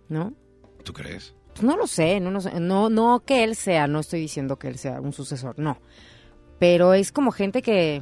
¿no? 0.09 0.33
¿Tú 0.83 0.93
crees? 0.93 1.33
Pues 1.53 1.63
no 1.63 1.75
lo 1.77 1.85
sé, 1.87 2.19
no, 2.19 2.31
no, 2.31 2.39
no, 2.59 2.89
no 2.89 3.19
que 3.25 3.43
él 3.43 3.55
sea, 3.55 3.87
no 3.87 3.99
estoy 3.99 4.21
diciendo 4.21 4.57
que 4.57 4.67
él 4.67 4.77
sea 4.77 5.01
un 5.01 5.13
sucesor, 5.13 5.59
no. 5.59 5.77
Pero 6.59 6.93
es 6.93 7.11
como 7.11 7.31
gente 7.31 7.61
que, 7.61 8.01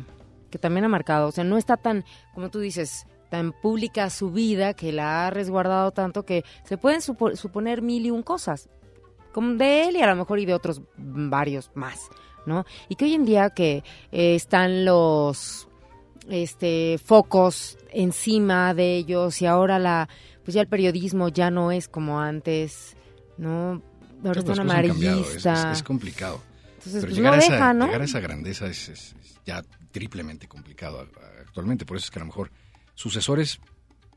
que 0.49 0.59
también 0.59 0.85
ha 0.85 0.89
marcado, 0.89 1.27
o 1.27 1.31
sea, 1.31 1.43
no 1.43 1.57
está 1.57 1.77
tan, 1.77 2.05
como 2.33 2.49
tú 2.49 2.59
dices, 2.59 3.05
tan 3.29 3.51
pública 3.53 4.09
su 4.09 4.31
vida, 4.31 4.73
que 4.73 4.91
la 4.91 5.27
ha 5.27 5.29
resguardado 5.29 5.91
tanto 5.91 6.25
que 6.25 6.43
se 6.63 6.77
pueden 6.77 7.01
supo- 7.01 7.35
suponer 7.35 7.81
mil 7.81 8.05
y 8.05 8.11
un 8.11 8.23
cosas, 8.23 8.69
como 9.33 9.53
de 9.55 9.87
él 9.89 9.95
y 9.97 10.01
a 10.01 10.07
lo 10.07 10.15
mejor 10.15 10.39
y 10.39 10.45
de 10.45 10.53
otros 10.53 10.81
varios 10.97 11.71
más, 11.73 12.09
¿no? 12.45 12.65
Y 12.87 12.95
que 12.95 13.05
hoy 13.05 13.13
en 13.13 13.25
día 13.25 13.49
que 13.51 13.83
eh, 14.11 14.35
están 14.35 14.85
los 14.85 15.67
este 16.29 16.99
focos 17.03 17.77
encima 17.91 18.73
de 18.75 18.97
ellos 18.97 19.41
y 19.41 19.45
ahora 19.47 19.79
la 19.79 20.09
pues 20.49 20.55
ya 20.55 20.61
el 20.61 20.67
periodismo 20.67 21.29
ya 21.29 21.51
no 21.51 21.71
es 21.71 21.87
como 21.87 22.19
antes, 22.19 22.95
¿no? 23.37 23.83
Ahora 24.25 24.39
es 24.41 24.47
Las 24.47 24.57
tan 24.57 24.65
cosas 24.67 24.79
han 24.79 24.87
cambiado, 24.87 25.19
es- 25.21 25.45
amarillista. 25.45 25.71
es, 25.73 25.77
es 25.77 25.83
complicado. 25.83 26.41
Entonces, 26.79 26.93
Pero 26.93 27.05
pues 27.05 27.15
llegar, 27.17 27.31
no 27.33 27.37
a 27.37 27.39
deja, 27.43 27.55
esa, 27.55 27.73
¿no? 27.75 27.85
llegar 27.85 28.01
a 28.01 28.05
esa 28.05 28.19
grandeza 28.19 28.65
es, 28.65 28.89
es- 28.89 29.15
es 29.21 29.35
ya 29.45 29.61
triplemente 29.91 30.47
complicado 30.47 31.05
actualmente. 31.45 31.85
Por 31.85 31.97
eso 31.97 32.05
es 32.05 32.09
que 32.11 32.17
a 32.17 32.21
lo 32.21 32.25
mejor 32.25 32.49
sucesores, 32.95 33.59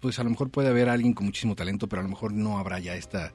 pues 0.01 0.19
a 0.19 0.25
lo 0.25 0.31
mejor 0.31 0.49
puede 0.49 0.69
haber 0.71 0.89
alguien 0.89 1.13
con 1.13 1.27
muchísimo 1.27 1.55
talento, 1.55 1.87
pero 1.87 2.01
a 2.01 2.03
lo 2.03 2.09
mejor 2.09 2.33
no 2.33 2.59
habrá 2.59 2.79
ya 2.79 2.95
esta. 2.97 3.27
esta 3.27 3.35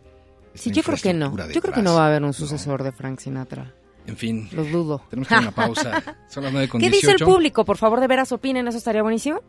Sí, 0.55 0.71
yo 0.71 0.81
creo 0.81 0.97
que 0.97 1.13
no. 1.13 1.37
Yo 1.53 1.61
creo 1.61 1.73
que 1.75 1.83
no 1.83 1.93
va 1.93 2.05
a 2.05 2.07
haber 2.07 2.23
un 2.23 2.29
No. 2.29 2.33
sucesor 2.33 2.81
de 2.81 2.91
Frank 2.91 3.19
Sinatra. 3.19 3.75
En 4.07 4.17
fin, 4.17 4.47
Los 4.53 4.71
dudo. 4.71 5.01
tenemos 5.09 5.27
que 5.27 5.35
a 5.35 5.39
una 5.39 5.51
pausa. 5.55 6.17
Son 6.29 6.43
las 6.43 6.51
9 6.53 6.67
con 6.69 6.81
¿Qué 6.81 6.89
18. 6.89 7.07
dice 7.11 7.23
el 7.23 7.29
público? 7.29 7.65
Por 7.65 7.77
favor, 7.77 7.99
de 7.99 8.07
veras 8.07 8.31
opinen, 8.31 8.67
eso 8.67 8.77
estaría 8.77 9.01
buenísimo. 9.03 9.41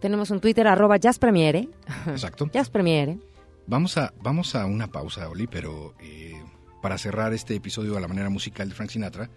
Tenemos 0.00 0.30
un 0.30 0.40
Twitter, 0.40 0.66
arroba 0.66 0.96
jazzpremiere. 0.96 1.68
Exacto. 2.06 2.48
Jazzpremiere. 2.52 3.18
Vamos 3.66 3.96
a, 3.98 4.12
vamos 4.22 4.54
a 4.54 4.64
una 4.66 4.86
pausa, 4.90 5.28
Oli, 5.28 5.46
pero 5.46 5.94
eh, 6.00 6.42
para 6.80 6.96
cerrar 6.98 7.32
este 7.34 7.54
episodio 7.54 7.96
a 7.96 8.00
la 8.00 8.08
manera 8.08 8.30
musical 8.30 8.68
de 8.68 8.74
Frank 8.74 8.90
Sinatra, 8.90 9.28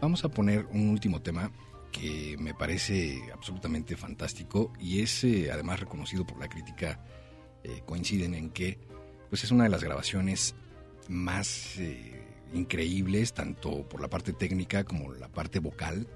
vamos 0.00 0.24
a 0.24 0.28
poner 0.30 0.66
un 0.72 0.88
último 0.90 1.22
tema 1.22 1.52
que 1.92 2.36
me 2.38 2.54
parece 2.54 3.20
absolutamente 3.32 3.96
fantástico 3.96 4.72
y 4.80 5.00
es 5.00 5.22
eh, 5.24 5.50
además 5.52 5.80
reconocido 5.80 6.26
por 6.26 6.38
la 6.38 6.48
crítica. 6.48 7.00
eh, 7.64 7.82
coinciden 7.86 8.34
en 8.34 8.50
que 8.50 8.78
pues 9.30 9.44
es 9.44 9.50
una 9.50 9.64
de 9.64 9.70
las 9.70 9.82
grabaciones 9.84 10.54
más 11.08 11.76
eh, 11.78 12.17
increíbles, 12.52 13.32
tanto 13.32 13.88
por 13.88 14.00
la 14.00 14.08
parte 14.08 14.32
técnica 14.32 14.84
como 14.84 15.12
la 15.12 15.28
parte 15.28 15.58
vocal, 15.58 16.06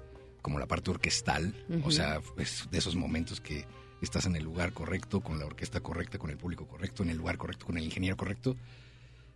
como 0.41 0.59
la 0.59 0.67
parte 0.67 0.91
orquestal. 0.91 1.53
O 1.83 1.91
sea, 1.91 2.21
es 2.37 2.67
de 2.71 2.77
esos 2.77 2.95
momentos 2.95 3.41
que 3.41 3.65
estás 4.01 4.25
en 4.25 4.35
el 4.35 4.43
lugar 4.43 4.73
correcto, 4.73 5.21
con 5.21 5.39
la 5.39 5.45
orquesta 5.45 5.79
correcta, 5.79 6.17
con 6.17 6.29
el 6.29 6.37
público 6.37 6.67
correcto, 6.67 7.03
en 7.03 7.09
el 7.09 7.17
lugar 7.17 7.37
correcto, 7.37 7.65
con 7.65 7.77
el 7.77 7.83
ingeniero 7.83 8.17
correcto. 8.17 8.55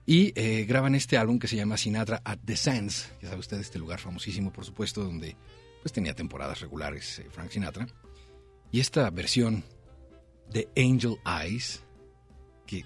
Y 0.05 0.31
eh, 0.35 0.65
graban 0.65 0.95
este 0.95 1.17
álbum 1.17 1.37
que 1.37 1.47
se 1.47 1.55
llama 1.55 1.77
Sinatra 1.77 2.21
at 2.23 2.39
the 2.45 2.55
Sands. 2.55 3.11
Ya 3.21 3.29
sabe 3.29 3.39
usted, 3.39 3.59
este 3.59 3.79
lugar 3.79 3.99
famosísimo, 3.99 4.53
por 4.53 4.65
supuesto, 4.65 5.03
donde 5.03 5.35
pues 5.81 5.91
tenía 5.91 6.13
temporadas 6.13 6.61
regulares 6.61 7.19
eh, 7.19 7.27
Frank 7.29 7.51
Sinatra. 7.51 7.87
Y 8.71 8.79
esta 8.79 9.09
versión 9.09 9.63
de 10.51 10.69
Angel 10.77 11.17
Eyes, 11.25 11.83
que 12.65 12.85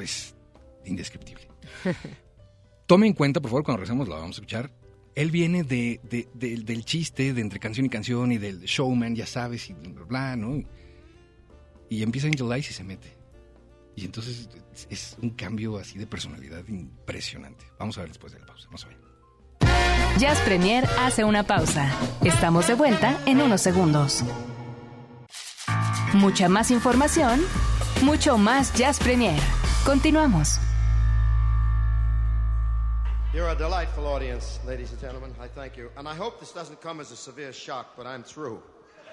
es 0.00 0.34
indescriptible. 0.84 1.45
Tome 2.86 3.06
en 3.06 3.12
cuenta, 3.14 3.40
por 3.40 3.50
favor, 3.50 3.64
cuando 3.64 3.78
regresemos 3.78 4.08
la 4.08 4.16
vamos 4.16 4.36
a 4.36 4.38
escuchar. 4.40 4.72
Él 5.14 5.30
viene 5.30 5.62
de, 5.64 5.98
de- 6.04 6.28
de- 6.34 6.56
del 6.62 6.84
chiste, 6.84 7.32
de 7.32 7.40
entre 7.40 7.58
canción 7.58 7.86
y 7.86 7.88
canción 7.88 8.32
y 8.32 8.38
del 8.38 8.60
showman, 8.60 9.14
ya 9.16 9.26
sabes, 9.26 9.68
y 9.70 9.72
bla, 9.72 10.04
bla, 10.04 10.36
¿no? 10.36 10.62
Y 11.88 12.02
empieza 12.02 12.26
Angel 12.26 12.52
Eyes 12.52 12.70
y 12.70 12.74
se 12.74 12.84
mete. 12.84 13.16
Y 13.96 14.04
entonces 14.04 14.48
es, 14.90 15.16
un 15.22 15.30
cambio 15.30 15.78
así 15.78 15.98
de 15.98 16.06
personalidad 16.06 16.62
impresionante. 16.68 17.64
Vamos 17.78 17.96
a 17.96 18.02
ver 18.02 18.10
después 18.10 18.32
de 18.34 18.40
la 18.40 18.46
pausa. 18.46 18.66
Vamos 18.66 18.84
a 18.84 18.88
ver. 18.88 18.98
Jazz 20.18 20.38
Premier 20.40 20.84
hace 21.00 21.24
una 21.24 21.44
pausa. 21.44 21.90
Estamos 22.22 22.66
de 22.68 22.74
vuelta 22.74 23.18
en 23.26 23.40
unos 23.40 23.62
segundos. 23.62 24.22
Mucha 26.12 26.48
más 26.48 26.70
información, 26.70 27.40
mucho 28.02 28.36
más 28.38 28.72
Jazz 28.74 28.98
Premier. 28.98 29.40
Continuamos. 29.84 30.58
You're 33.36 33.50
a 33.50 33.54
delightful 33.54 34.06
audience, 34.06 34.58
ladies 34.66 34.92
and 34.92 34.98
gentlemen. 34.98 35.34
I 35.38 35.46
thank 35.46 35.76
you. 35.76 35.90
And 35.98 36.08
I 36.08 36.14
hope 36.14 36.40
this 36.40 36.52
doesn't 36.52 36.80
come 36.80 37.00
as 37.00 37.12
a 37.12 37.16
severe 37.16 37.52
shock, 37.52 37.92
but 37.94 38.06
I'm 38.06 38.22
through. 38.22 38.62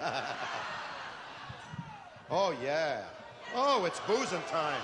oh, 2.30 2.56
yeah. 2.64 3.02
Oh, 3.54 3.84
it's 3.84 4.00
boozing 4.06 4.40
time. 4.50 4.80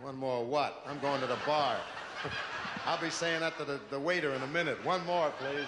One 0.00 0.14
more 0.14 0.38
One 0.38 0.44
more, 0.44 0.44
what? 0.44 0.84
I'm 0.86 1.00
going 1.00 1.20
to 1.22 1.26
the 1.26 1.38
bar. 1.44 1.76
I'll 2.86 3.00
be 3.00 3.10
saying 3.10 3.40
that 3.40 3.58
to 3.58 3.64
the, 3.64 3.80
the 3.90 3.98
waiter 3.98 4.32
in 4.34 4.42
a 4.42 4.46
minute. 4.46 4.78
One 4.84 5.04
more, 5.04 5.32
please. 5.40 5.66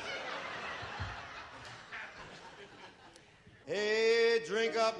Hey, 3.66 4.42
drink 4.46 4.76
up, 4.76 4.96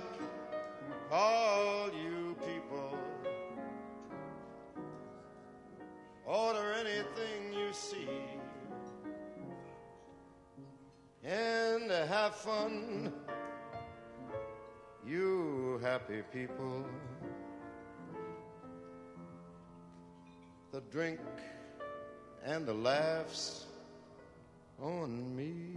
all 1.13 1.89
you 1.95 2.22
Order 6.33 6.73
anything 6.81 7.53
you 7.53 7.75
see. 7.75 8.09
And 11.23 11.91
have 11.91 12.35
fun, 12.35 13.13
you 15.07 15.79
happy 15.83 16.23
people. 16.33 16.87
The 20.73 20.81
drink 20.91 21.21
and 22.43 22.65
the 22.65 22.73
laughs 22.73 23.67
on 24.81 25.37
me. 25.37 25.77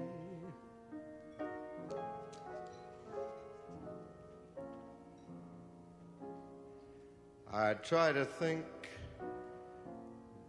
I 7.52 7.74
try 7.74 8.14
to 8.14 8.24
think 8.24 8.64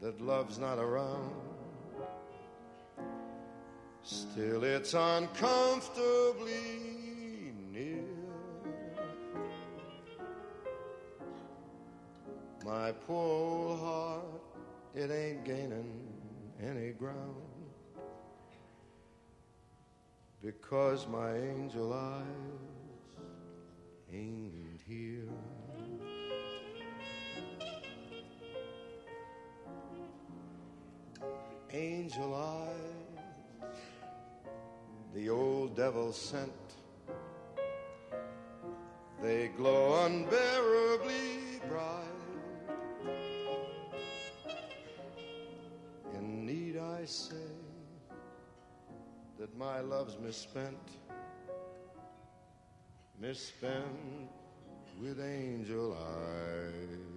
that 0.00 0.20
love's 0.20 0.58
not 0.58 0.78
around. 0.78 1.32
Still, 4.02 4.62
it's 4.62 4.94
uncomfortably 4.94 6.52
near. 7.72 8.04
My 12.64 12.92
poor 12.92 13.16
old 13.16 13.80
heart, 13.80 14.24
it 14.94 15.10
ain't 15.10 15.44
gaining 15.44 16.06
any 16.62 16.90
ground. 16.90 17.34
Because 20.42 21.08
my 21.08 21.36
angel 21.36 21.92
eyes 21.92 23.24
ain't 24.12 24.80
here. 24.86 25.28
Angel 31.72 32.34
eyes, 32.34 33.68
the 35.14 35.28
old 35.30 35.76
devil 35.76 36.12
sent. 36.12 36.52
They 39.22 39.48
glow 39.56 40.04
unbearably 40.04 41.60
bright. 41.68 42.02
And 46.14 46.46
need 46.46 46.78
I 46.78 47.04
say 47.04 47.36
that 49.38 49.56
my 49.56 49.80
love's 49.80 50.18
misspent, 50.22 50.78
misspent 53.18 54.30
with 55.00 55.20
angel 55.20 55.96
eyes 55.96 57.15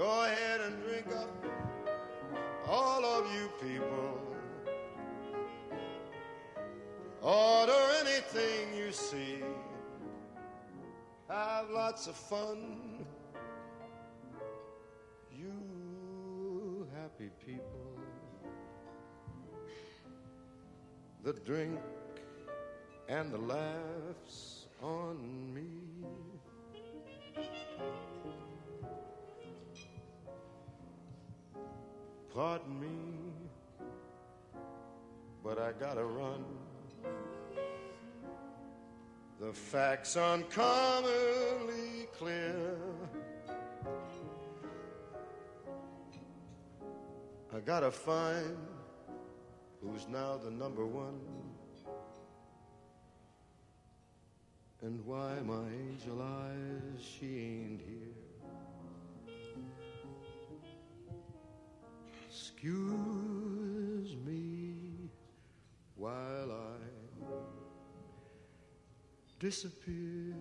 Go 0.00 0.24
ahead 0.24 0.62
and 0.62 0.82
drink 0.82 1.08
up 1.14 1.28
all 2.66 3.04
of 3.04 3.26
you 3.34 3.50
people. 3.60 4.18
Order 7.20 7.82
anything 8.00 8.74
you 8.74 8.92
see. 8.92 9.40
Have 11.28 11.68
lots 11.68 12.06
of 12.06 12.16
fun. 12.16 13.04
You 15.38 16.88
happy 16.96 17.28
people. 17.44 17.98
The 21.24 21.34
drink 21.34 21.78
and 23.06 23.30
the 23.30 23.36
laughs 23.36 24.64
on 24.82 25.52
me. 25.52 25.99
Pardon 32.40 32.80
me, 32.80 32.88
but 35.44 35.58
I 35.58 35.72
gotta 35.78 36.02
run. 36.02 36.42
The 39.38 39.52
facts 39.52 40.16
uncommonly 40.16 42.08
clear. 42.16 42.78
I 47.54 47.60
gotta 47.60 47.90
find 47.90 48.56
who's 49.82 50.08
now 50.08 50.38
the 50.42 50.50
number 50.50 50.86
one. 50.86 51.20
And 54.80 55.04
why 55.04 55.34
my 55.44 55.66
angel 55.90 56.22
eyes, 56.22 57.04
she 57.04 57.26
ain't 57.26 57.82
here. 57.82 58.19
Me 62.62 62.74
while 65.96 66.52
I 66.52 66.78
disappear. 69.38 70.34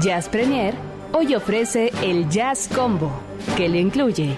Jazz 0.00 0.28
Premier 0.30 0.74
hoy 1.12 1.34
ofrece 1.34 1.92
el 2.02 2.28
Jazz 2.30 2.68
Combo, 2.74 3.10
que 3.56 3.68
le 3.68 3.78
incluye 3.78 4.36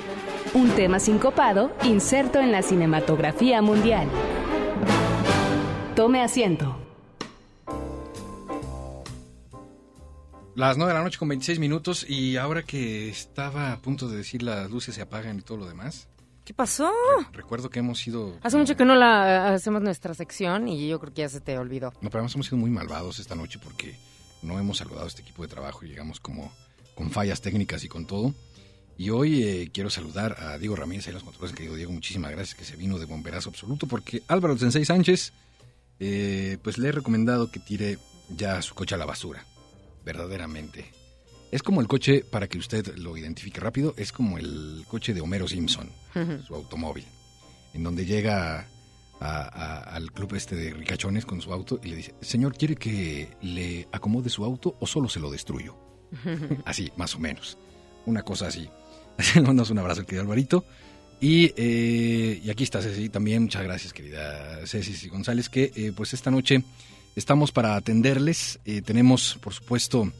un 0.54 0.70
tema 0.70 0.98
sincopado 0.98 1.70
inserto 1.84 2.40
en 2.40 2.50
la 2.50 2.62
cinematografía 2.62 3.62
mundial. 3.62 4.08
Tome 5.94 6.22
asiento. 6.22 6.85
Las 10.56 10.78
9 10.78 10.90
de 10.90 10.98
la 10.98 11.04
noche 11.04 11.18
con 11.18 11.28
26 11.28 11.58
minutos 11.58 12.08
y 12.08 12.38
ahora 12.38 12.62
que 12.62 13.10
estaba 13.10 13.72
a 13.72 13.82
punto 13.82 14.08
de 14.08 14.16
decir 14.16 14.42
las 14.42 14.70
luces 14.70 14.94
se 14.94 15.02
apagan 15.02 15.38
y 15.38 15.42
todo 15.42 15.58
lo 15.58 15.66
demás, 15.66 16.08
¿Qué 16.46 16.54
pasó? 16.54 16.90
recuerdo 17.32 17.68
que 17.68 17.80
hemos 17.80 17.98
sido... 17.98 18.38
Hace 18.42 18.56
mucho 18.56 18.74
que 18.74 18.86
no 18.86 18.94
la 18.94 19.52
hacemos 19.52 19.82
nuestra 19.82 20.14
sección 20.14 20.66
y 20.66 20.88
yo 20.88 20.98
creo 20.98 21.12
que 21.12 21.20
ya 21.22 21.28
se 21.28 21.42
te 21.42 21.58
olvidó. 21.58 21.92
No, 22.00 22.08
pero 22.08 22.20
además 22.20 22.34
hemos 22.36 22.46
sido 22.46 22.56
muy 22.56 22.70
malvados 22.70 23.18
esta 23.18 23.34
noche 23.34 23.58
porque 23.62 23.98
no 24.40 24.58
hemos 24.58 24.78
saludado 24.78 25.04
a 25.04 25.08
este 25.08 25.20
equipo 25.20 25.42
de 25.42 25.48
trabajo 25.48 25.84
y 25.84 25.88
llegamos 25.88 26.20
como 26.20 26.50
con 26.94 27.10
fallas 27.10 27.42
técnicas 27.42 27.84
y 27.84 27.88
con 27.88 28.06
todo. 28.06 28.32
Y 28.96 29.10
hoy 29.10 29.42
eh, 29.42 29.70
quiero 29.74 29.90
saludar 29.90 30.36
a 30.40 30.56
Diego 30.56 30.74
Ramírez, 30.74 31.06
en 31.08 31.14
los 31.14 31.22
controles, 31.22 31.54
querido 31.54 31.74
Diego, 31.74 31.92
muchísimas 31.92 32.30
gracias 32.30 32.54
que 32.54 32.64
se 32.64 32.76
vino 32.76 32.98
de 32.98 33.04
bomberazo 33.04 33.50
absoluto 33.50 33.86
porque 33.86 34.22
Álvaro 34.28 34.56
Sensei 34.56 34.86
Sánchez, 34.86 35.34
eh, 36.00 36.56
pues 36.62 36.78
le 36.78 36.88
he 36.88 36.92
recomendado 36.92 37.50
que 37.50 37.60
tire 37.60 37.98
ya 38.30 38.62
su 38.62 38.74
coche 38.74 38.94
a 38.94 38.98
la 38.98 39.04
basura, 39.04 39.44
verdaderamente. 40.06 40.86
Es 41.52 41.62
como 41.62 41.80
el 41.82 41.88
coche, 41.88 42.24
para 42.24 42.48
que 42.48 42.58
usted 42.58 42.96
lo 42.96 43.16
identifique 43.16 43.60
rápido, 43.60 43.92
es 43.98 44.10
como 44.12 44.38
el 44.38 44.84
coche 44.88 45.12
de 45.12 45.20
Homero 45.20 45.46
Simpson, 45.46 45.90
su 46.46 46.54
automóvil, 46.54 47.04
en 47.74 47.82
donde 47.82 48.06
llega 48.06 48.66
a- 49.20 49.42
a- 49.42 49.80
al 49.94 50.12
club 50.12 50.34
este 50.34 50.56
de 50.56 50.72
ricachones 50.72 51.24
con 51.26 51.40
su 51.40 51.52
auto 51.52 51.78
y 51.82 51.88
le 51.88 51.96
dice, 51.96 52.14
señor, 52.20 52.56
¿quiere 52.56 52.76
que 52.76 53.28
le 53.42 53.86
acomode 53.92 54.28
su 54.30 54.44
auto 54.44 54.76
o 54.80 54.86
solo 54.86 55.08
se 55.08 55.20
lo 55.20 55.30
destruyo? 55.30 55.76
así, 56.64 56.90
más 56.96 57.14
o 57.14 57.18
menos. 57.18 57.58
Una 58.06 58.22
cosa 58.22 58.46
así. 58.48 58.68
Le 59.34 59.40
mandamos 59.40 59.70
un 59.70 59.78
abrazo 59.78 60.00
al 60.00 60.06
querido 60.06 60.22
Alvarito. 60.22 60.64
Y, 61.20 61.52
eh, 61.56 62.40
y 62.44 62.50
aquí 62.50 62.62
está 62.64 62.80
Ceci 62.82 63.08
también. 63.08 63.42
Muchas 63.44 63.62
gracias, 63.64 63.92
querida 63.92 64.64
Ceci 64.66 65.08
González, 65.08 65.48
que 65.48 65.72
eh, 65.74 65.92
pues 65.96 66.12
esta 66.14 66.30
noche 66.30 66.62
estamos 67.16 67.50
para 67.50 67.74
atenderles. 67.76 68.60
Eh, 68.64 68.82
tenemos, 68.82 69.38
por 69.42 69.52
supuesto, 69.52 70.12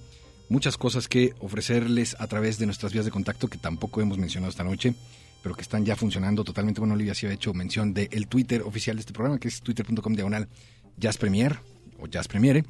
muchas 0.48 0.76
cosas 0.76 1.06
que 1.08 1.34
ofrecerles 1.40 2.16
a 2.18 2.26
través 2.26 2.58
de 2.58 2.66
nuestras 2.66 2.92
vías 2.92 3.04
de 3.04 3.10
contacto 3.10 3.48
que 3.48 3.58
tampoco 3.58 4.00
hemos 4.00 4.18
mencionado 4.18 4.50
esta 4.50 4.64
noche, 4.64 4.94
pero 5.42 5.54
que 5.54 5.62
están 5.62 5.84
ya 5.84 5.94
funcionando 5.94 6.42
totalmente. 6.42 6.80
Bueno, 6.80 6.94
Olivia 6.94 7.14
sí 7.14 7.26
ha 7.26 7.32
hecho 7.32 7.54
mención 7.54 7.94
del 7.94 8.26
Twitter 8.26 8.62
oficial 8.62 8.96
de 8.96 9.00
este 9.00 9.12
programa, 9.12 9.38
que 9.38 9.48
es 9.48 9.60
twitter.com 9.60 10.14
diagonal 10.14 10.48
Jazz 10.96 11.18
Premier 11.18 11.58
o 12.00 12.06
Jazz 12.06 12.26
Premiere. 12.26 12.64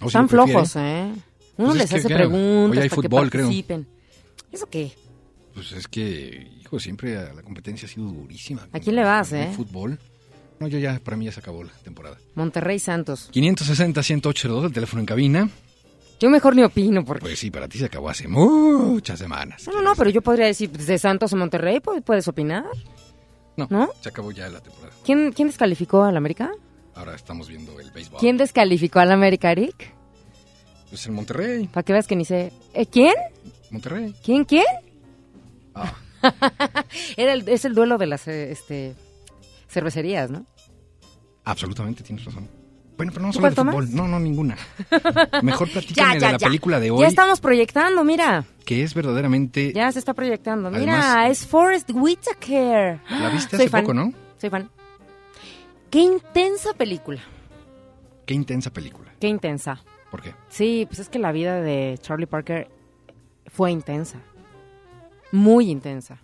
O 0.00 0.06
Están 0.06 0.28
flojos, 0.28 0.74
¿eh? 0.76 1.12
Uno 1.58 1.68
Pues 1.70 1.82
es 1.84 1.92
les 1.92 2.04
hace 2.04 2.14
preguntas 2.14 2.76
hoy 2.76 2.82
hay 2.82 2.88
para 2.88 3.02
fútbol, 3.02 3.24
que 3.24 3.30
creo. 3.30 3.44
participen. 3.46 3.86
¿Eso 4.50 4.66
qué? 4.68 4.92
Pues 5.54 5.72
es 5.72 5.86
que, 5.86 6.50
hijo, 6.60 6.80
siempre 6.80 7.14
la 7.34 7.42
competencia 7.42 7.86
ha 7.86 7.90
sido 7.90 8.06
durísima. 8.06 8.66
¿A 8.72 8.80
quién 8.80 8.96
le 8.96 9.04
vas, 9.04 9.32
eh? 9.32 9.52
fútbol. 9.54 9.98
No, 10.62 10.68
yo 10.68 10.78
ya, 10.78 11.00
para 11.02 11.16
mí 11.16 11.24
ya 11.24 11.32
se 11.32 11.40
acabó 11.40 11.64
la 11.64 11.72
temporada. 11.82 12.16
Monterrey 12.36 12.78
Santos. 12.78 13.30
560-108, 13.32 14.66
el 14.66 14.72
teléfono 14.72 15.00
en 15.00 15.06
cabina. 15.06 15.50
Yo 16.20 16.30
mejor 16.30 16.54
ni 16.54 16.62
opino 16.62 17.04
porque... 17.04 17.22
Pues 17.22 17.40
sí, 17.40 17.50
para 17.50 17.66
ti 17.66 17.78
se 17.78 17.86
acabó 17.86 18.08
hace 18.08 18.28
muchas 18.28 19.18
semanas. 19.18 19.66
No, 19.66 19.72
no, 19.72 19.82
no, 19.82 19.94
pero 19.96 20.08
yo 20.10 20.22
podría 20.22 20.46
decir, 20.46 20.70
de 20.70 20.98
Santos 20.98 21.32
a 21.32 21.36
Monterrey, 21.36 21.80
pues, 21.80 22.00
¿puedes 22.04 22.28
opinar? 22.28 22.64
No, 23.56 23.66
¿No? 23.70 23.90
se 24.00 24.08
acabó 24.10 24.30
ya 24.30 24.48
la 24.48 24.60
temporada. 24.60 24.94
¿Quién, 25.04 25.32
¿Quién 25.32 25.48
descalificó 25.48 26.04
al 26.04 26.16
América? 26.16 26.52
Ahora 26.94 27.16
estamos 27.16 27.48
viendo 27.48 27.80
el 27.80 27.90
béisbol. 27.90 28.20
¿Quién 28.20 28.36
descalificó 28.36 29.00
al 29.00 29.10
América, 29.10 29.50
Eric? 29.50 29.92
Pues 30.90 31.04
en 31.06 31.14
Monterrey. 31.14 31.66
Para 31.66 31.82
que 31.82 31.92
veas 31.92 32.06
que 32.06 32.14
ni 32.14 32.24
sé... 32.24 32.52
¿Eh, 32.72 32.86
¿Quién? 32.86 33.14
Monterrey. 33.70 34.14
¿Quién, 34.24 34.44
quién? 34.44 34.64
Ah, 35.74 35.92
Era 37.16 37.32
el- 37.32 37.48
es 37.48 37.64
el 37.64 37.74
duelo 37.74 37.98
de 37.98 38.06
las 38.06 38.28
eh, 38.28 38.52
este, 38.52 38.94
cervecerías, 39.72 40.30
¿no? 40.30 40.46
absolutamente, 41.44 42.02
tienes 42.04 42.24
razón. 42.24 42.48
Bueno, 42.96 43.10
pero 43.10 43.22
no 43.26 43.32
vamos 43.32 43.36
a 43.36 43.40
¿Tú 43.40 43.46
hablar 43.46 43.54
de 43.66 43.72
fútbol. 43.72 43.96
No, 43.96 44.06
no, 44.06 44.20
ninguna. 44.20 44.56
Mejor 45.42 45.68
platícame 45.70 46.14
de 46.20 46.32
la 46.32 46.38
película 46.38 46.78
de 46.78 46.90
hoy, 46.92 47.00
Ya 47.00 47.08
estamos 47.08 47.40
proyectando, 47.40 48.04
mira. 48.04 48.44
que 48.64 48.82
es 48.84 48.94
verdaderamente... 48.94 49.72
Ya 49.72 49.90
se 49.90 49.98
está 49.98 50.14
proyectando. 50.14 50.70
Mira, 50.70 51.14
Además- 51.22 51.30
es 51.30 51.46
Forrest 51.46 51.90
Whitaker. 51.92 53.00
La 53.10 53.30
viste 53.30 53.56
Soy 53.56 53.64
hace 53.66 53.70
fan. 53.70 53.80
poco, 53.82 53.94
¿no? 53.94 54.12
Soy 54.38 54.50
fan. 54.50 54.70
Qué 55.90 55.98
intensa 56.00 56.74
película. 56.74 57.20
Qué 58.24 58.34
intensa 58.34 58.70
película. 58.72 59.12
Qué 59.18 59.26
intensa. 59.26 59.82
¿Por 60.10 60.22
qué? 60.22 60.34
Sí, 60.48 60.84
pues 60.86 61.00
es 61.00 61.08
que 61.08 61.18
la 61.18 61.32
vida 61.32 61.60
de 61.60 61.98
Charlie 62.00 62.26
Parker 62.26 62.70
fue 63.46 63.72
intensa. 63.72 64.18
Muy 65.32 65.70
intensa. 65.70 66.18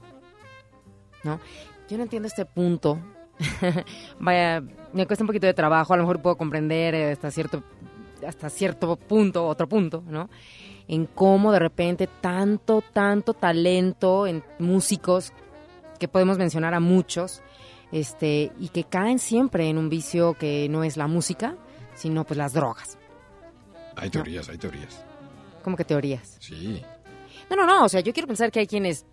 ¿No? 1.24 1.40
Yo 1.88 1.96
no 1.96 2.04
entiendo 2.04 2.28
este 2.28 2.44
punto. 2.44 3.00
Vaya, 4.18 4.62
me 4.92 5.06
cuesta 5.06 5.22
un 5.22 5.28
poquito 5.28 5.46
de 5.46 5.54
trabajo, 5.54 5.94
a 5.94 5.96
lo 5.96 6.02
mejor 6.02 6.20
puedo 6.20 6.36
comprender 6.36 6.94
eh, 6.94 7.12
hasta 7.12 7.30
cierto 7.30 7.62
hasta 8.26 8.50
cierto 8.50 8.96
punto, 8.96 9.46
otro 9.46 9.68
punto, 9.68 10.02
¿no? 10.06 10.28
En 10.88 11.06
cómo 11.06 11.52
de 11.52 11.58
repente 11.58 12.08
tanto, 12.20 12.82
tanto 12.92 13.34
talento 13.34 14.26
en 14.26 14.42
músicos, 14.58 15.32
que 15.98 16.08
podemos 16.08 16.38
mencionar 16.38 16.74
a 16.74 16.80
muchos, 16.80 17.42
este, 17.92 18.52
y 18.58 18.68
que 18.68 18.84
caen 18.84 19.18
siempre 19.18 19.68
en 19.68 19.78
un 19.78 19.88
vicio 19.88 20.34
que 20.34 20.68
no 20.68 20.84
es 20.84 20.96
la 20.96 21.06
música, 21.06 21.56
sino 21.94 22.24
pues 22.24 22.38
las 22.38 22.52
drogas. 22.52 22.98
Hay 23.96 24.10
teorías, 24.10 24.48
hay 24.48 24.58
teorías. 24.58 25.04
Como 25.62 25.76
que 25.76 25.84
teorías. 25.84 26.36
Sí. 26.40 26.82
No, 27.50 27.56
no, 27.56 27.66
no, 27.66 27.84
o 27.84 27.88
sea, 27.88 28.00
yo 28.00 28.12
quiero 28.12 28.26
pensar 28.26 28.50
que 28.50 28.60
hay 28.60 28.66
quienes 28.66 29.04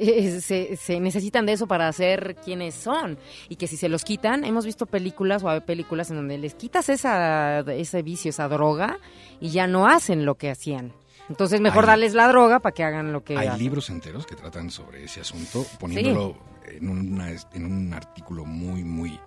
eh, 0.00 0.40
se, 0.40 0.76
se 0.76 0.98
necesitan 1.00 1.46
de 1.46 1.52
eso 1.52 1.66
para 1.66 1.92
ser 1.92 2.36
quienes 2.44 2.74
son 2.74 3.18
y 3.48 3.56
que 3.56 3.66
si 3.66 3.76
se 3.76 3.88
los 3.88 4.04
quitan, 4.04 4.44
hemos 4.44 4.64
visto 4.64 4.86
películas 4.86 5.42
o 5.44 5.48
hay 5.48 5.60
películas 5.60 6.10
en 6.10 6.16
donde 6.16 6.38
les 6.38 6.54
quitas 6.54 6.88
esa, 6.88 7.60
ese 7.60 8.02
vicio, 8.02 8.30
esa 8.30 8.48
droga 8.48 8.98
y 9.40 9.50
ya 9.50 9.66
no 9.66 9.86
hacen 9.86 10.24
lo 10.24 10.36
que 10.36 10.50
hacían. 10.50 10.92
Entonces 11.28 11.60
mejor 11.60 11.84
Hay- 11.84 11.88
darles 11.90 12.14
la 12.14 12.26
droga 12.28 12.58
para 12.60 12.74
que 12.74 12.82
hagan 12.82 13.12
lo 13.12 13.22
que 13.22 13.36
Hay 13.38 13.46
hacen. 13.46 13.60
libros 13.60 13.88
enteros 13.90 14.26
que 14.26 14.34
tratan 14.34 14.70
sobre 14.70 15.04
ese 15.04 15.20
asunto, 15.20 15.64
poniéndolo 15.78 16.36
en, 16.66 16.88
una- 16.88 17.30
en 17.52 17.64
un 17.66 17.94
artículo 17.94 18.44
muy, 18.44 18.82
muy 18.82 19.18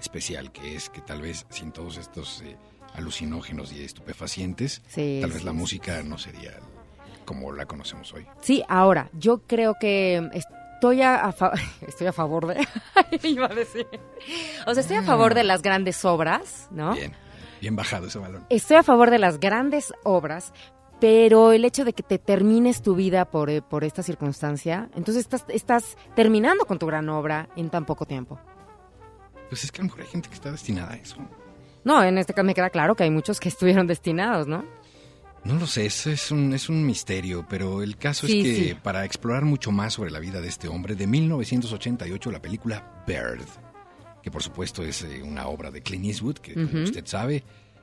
especial, 0.00 0.50
que 0.50 0.74
es 0.74 0.88
que 0.90 1.00
tal 1.00 1.22
vez 1.22 1.46
sin 1.50 1.70
todos 1.70 1.96
estos 1.98 2.42
eh, 2.42 2.56
alucinógenos 2.94 3.72
y 3.72 3.82
estupefacientes, 3.84 4.82
Sí, 4.88 5.18
tal 5.20 5.30
vez 5.30 5.40
sí, 5.40 5.44
la 5.46 5.52
música 5.52 6.02
no 6.02 6.18
sería 6.18 6.58
como 7.24 7.52
la 7.52 7.66
conocemos 7.66 8.12
hoy. 8.12 8.26
Sí, 8.40 8.62
ahora, 8.68 9.08
yo 9.12 9.42
creo 9.46 9.74
que 9.80 10.28
estoy 10.32 11.02
a, 11.02 11.16
a 11.24 11.32
fa- 11.32 11.52
estoy 11.86 12.06
a 12.06 12.12
favor 12.12 12.46
de... 12.46 12.66
Iba 13.28 13.46
a 13.46 13.54
decir. 13.54 13.86
O 14.66 14.74
sea, 14.74 14.80
estoy 14.80 14.96
a 14.96 15.02
favor 15.02 15.34
de 15.34 15.44
las 15.44 15.62
grandes 15.62 16.04
obras, 16.04 16.68
¿no? 16.70 16.94
Bien. 16.94 17.12
Bien 17.60 17.76
bajado 17.76 18.08
ese 18.08 18.18
balón. 18.18 18.44
Estoy 18.50 18.76
a 18.78 18.82
favor 18.82 19.10
de 19.10 19.18
las 19.20 19.38
grandes 19.38 19.92
obras, 20.02 20.52
pero 21.00 21.52
el 21.52 21.64
hecho 21.64 21.84
de 21.84 21.92
que 21.92 22.02
te 22.02 22.18
termines 22.18 22.82
tu 22.82 22.96
vida 22.96 23.24
por, 23.24 23.50
eh, 23.50 23.62
por 23.62 23.84
esta 23.84 24.02
circunstancia, 24.02 24.88
entonces 24.96 25.18
estás, 25.22 25.44
estás 25.48 25.96
terminando 26.16 26.64
con 26.64 26.78
tu 26.80 26.86
gran 26.86 27.08
obra 27.08 27.48
en 27.54 27.70
tan 27.70 27.84
poco 27.84 28.04
tiempo. 28.04 28.40
Pues 29.48 29.62
es 29.64 29.70
que 29.70 29.80
a 29.80 29.84
lo 29.84 29.86
mejor 29.90 30.00
hay 30.02 30.06
gente 30.08 30.28
que 30.28 30.34
está 30.34 30.50
destinada 30.50 30.92
a 30.94 30.96
eso. 30.96 31.16
No, 31.84 32.02
en 32.02 32.18
este 32.18 32.32
caso 32.34 32.44
me 32.44 32.54
queda 32.54 32.70
claro 32.70 32.94
que 32.96 33.04
hay 33.04 33.10
muchos 33.10 33.38
que 33.38 33.48
estuvieron 33.48 33.86
destinados, 33.86 34.46
¿no? 34.48 34.64
No 35.44 35.56
lo 35.56 35.66
sé, 35.66 35.86
es, 35.86 36.06
es, 36.06 36.30
un, 36.30 36.52
es 36.54 36.68
un 36.68 36.86
misterio, 36.86 37.44
pero 37.48 37.82
el 37.82 37.96
caso 37.96 38.26
Sí, 38.28 38.40
es 38.40 38.44
que 38.58 38.68
sí. 38.70 38.74
para 38.80 39.04
explorar 39.04 39.44
mucho 39.44 39.72
más 39.72 39.94
sobre 39.94 40.10
la 40.12 40.20
vida 40.20 40.40
de 40.40 40.48
este 40.48 40.68
hombre, 40.68 40.94
de 40.94 41.06
1988 41.08 42.30
la 42.30 42.40
película 42.40 43.02
Bird, 43.06 43.44
que 44.22 44.30
por 44.30 44.42
supuesto 44.42 44.84
es 44.84 45.02
eh, 45.02 45.20
una 45.22 45.48
obra 45.48 45.70
de 45.72 45.82
Clint 45.82 46.04
Eastwood, 46.06 46.36
que 46.38 46.54
como 46.54 46.84
usted 46.84 47.04
sabe 47.06 47.42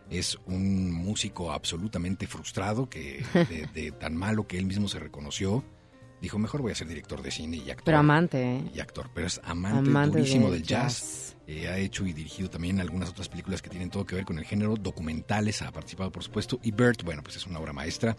es 0.09 0.39
un 0.47 0.91
músico 0.91 1.51
absolutamente 1.51 2.25
frustrado, 2.27 2.89
que 2.89 3.23
de, 3.33 3.67
de 3.73 3.91
tan 3.91 4.15
malo 4.15 4.47
que 4.47 4.57
él 4.57 4.65
mismo 4.65 4.87
se 4.87 4.97
reconoció, 4.99 5.63
dijo, 6.21 6.37
mejor 6.37 6.61
voy 6.61 6.71
a 6.71 6.75
ser 6.75 6.87
director 6.87 7.21
de 7.21 7.31
cine 7.31 7.57
y 7.57 7.69
actor. 7.69 7.85
Pero 7.85 7.97
amante, 7.97 8.41
¿eh? 8.41 8.63
Y 8.73 8.79
actor, 8.79 9.09
pero 9.13 9.27
es 9.27 9.39
amante, 9.43 9.89
Amante 9.89 10.17
durísimo 10.19 10.51
del 10.51 10.61
del 10.61 10.67
jazz. 10.67 11.35
Eh, 11.47 11.67
ha 11.67 11.77
hecho 11.77 12.05
y 12.05 12.13
dirigido 12.13 12.49
también 12.49 12.79
algunas 12.79 13.09
otras 13.09 13.27
películas 13.27 13.61
que 13.61 13.69
tienen 13.69 13.89
todo 13.89 14.05
que 14.05 14.15
ver 14.15 14.25
con 14.25 14.37
el 14.37 14.45
género, 14.45 14.75
documentales, 14.75 15.61
ha 15.63 15.71
participado 15.71 16.11
por 16.11 16.23
supuesto. 16.23 16.59
Y 16.61 16.71
Bert, 16.71 17.03
bueno, 17.03 17.23
pues 17.23 17.37
es 17.37 17.47
una 17.47 17.59
obra 17.59 17.73
maestra, 17.73 18.15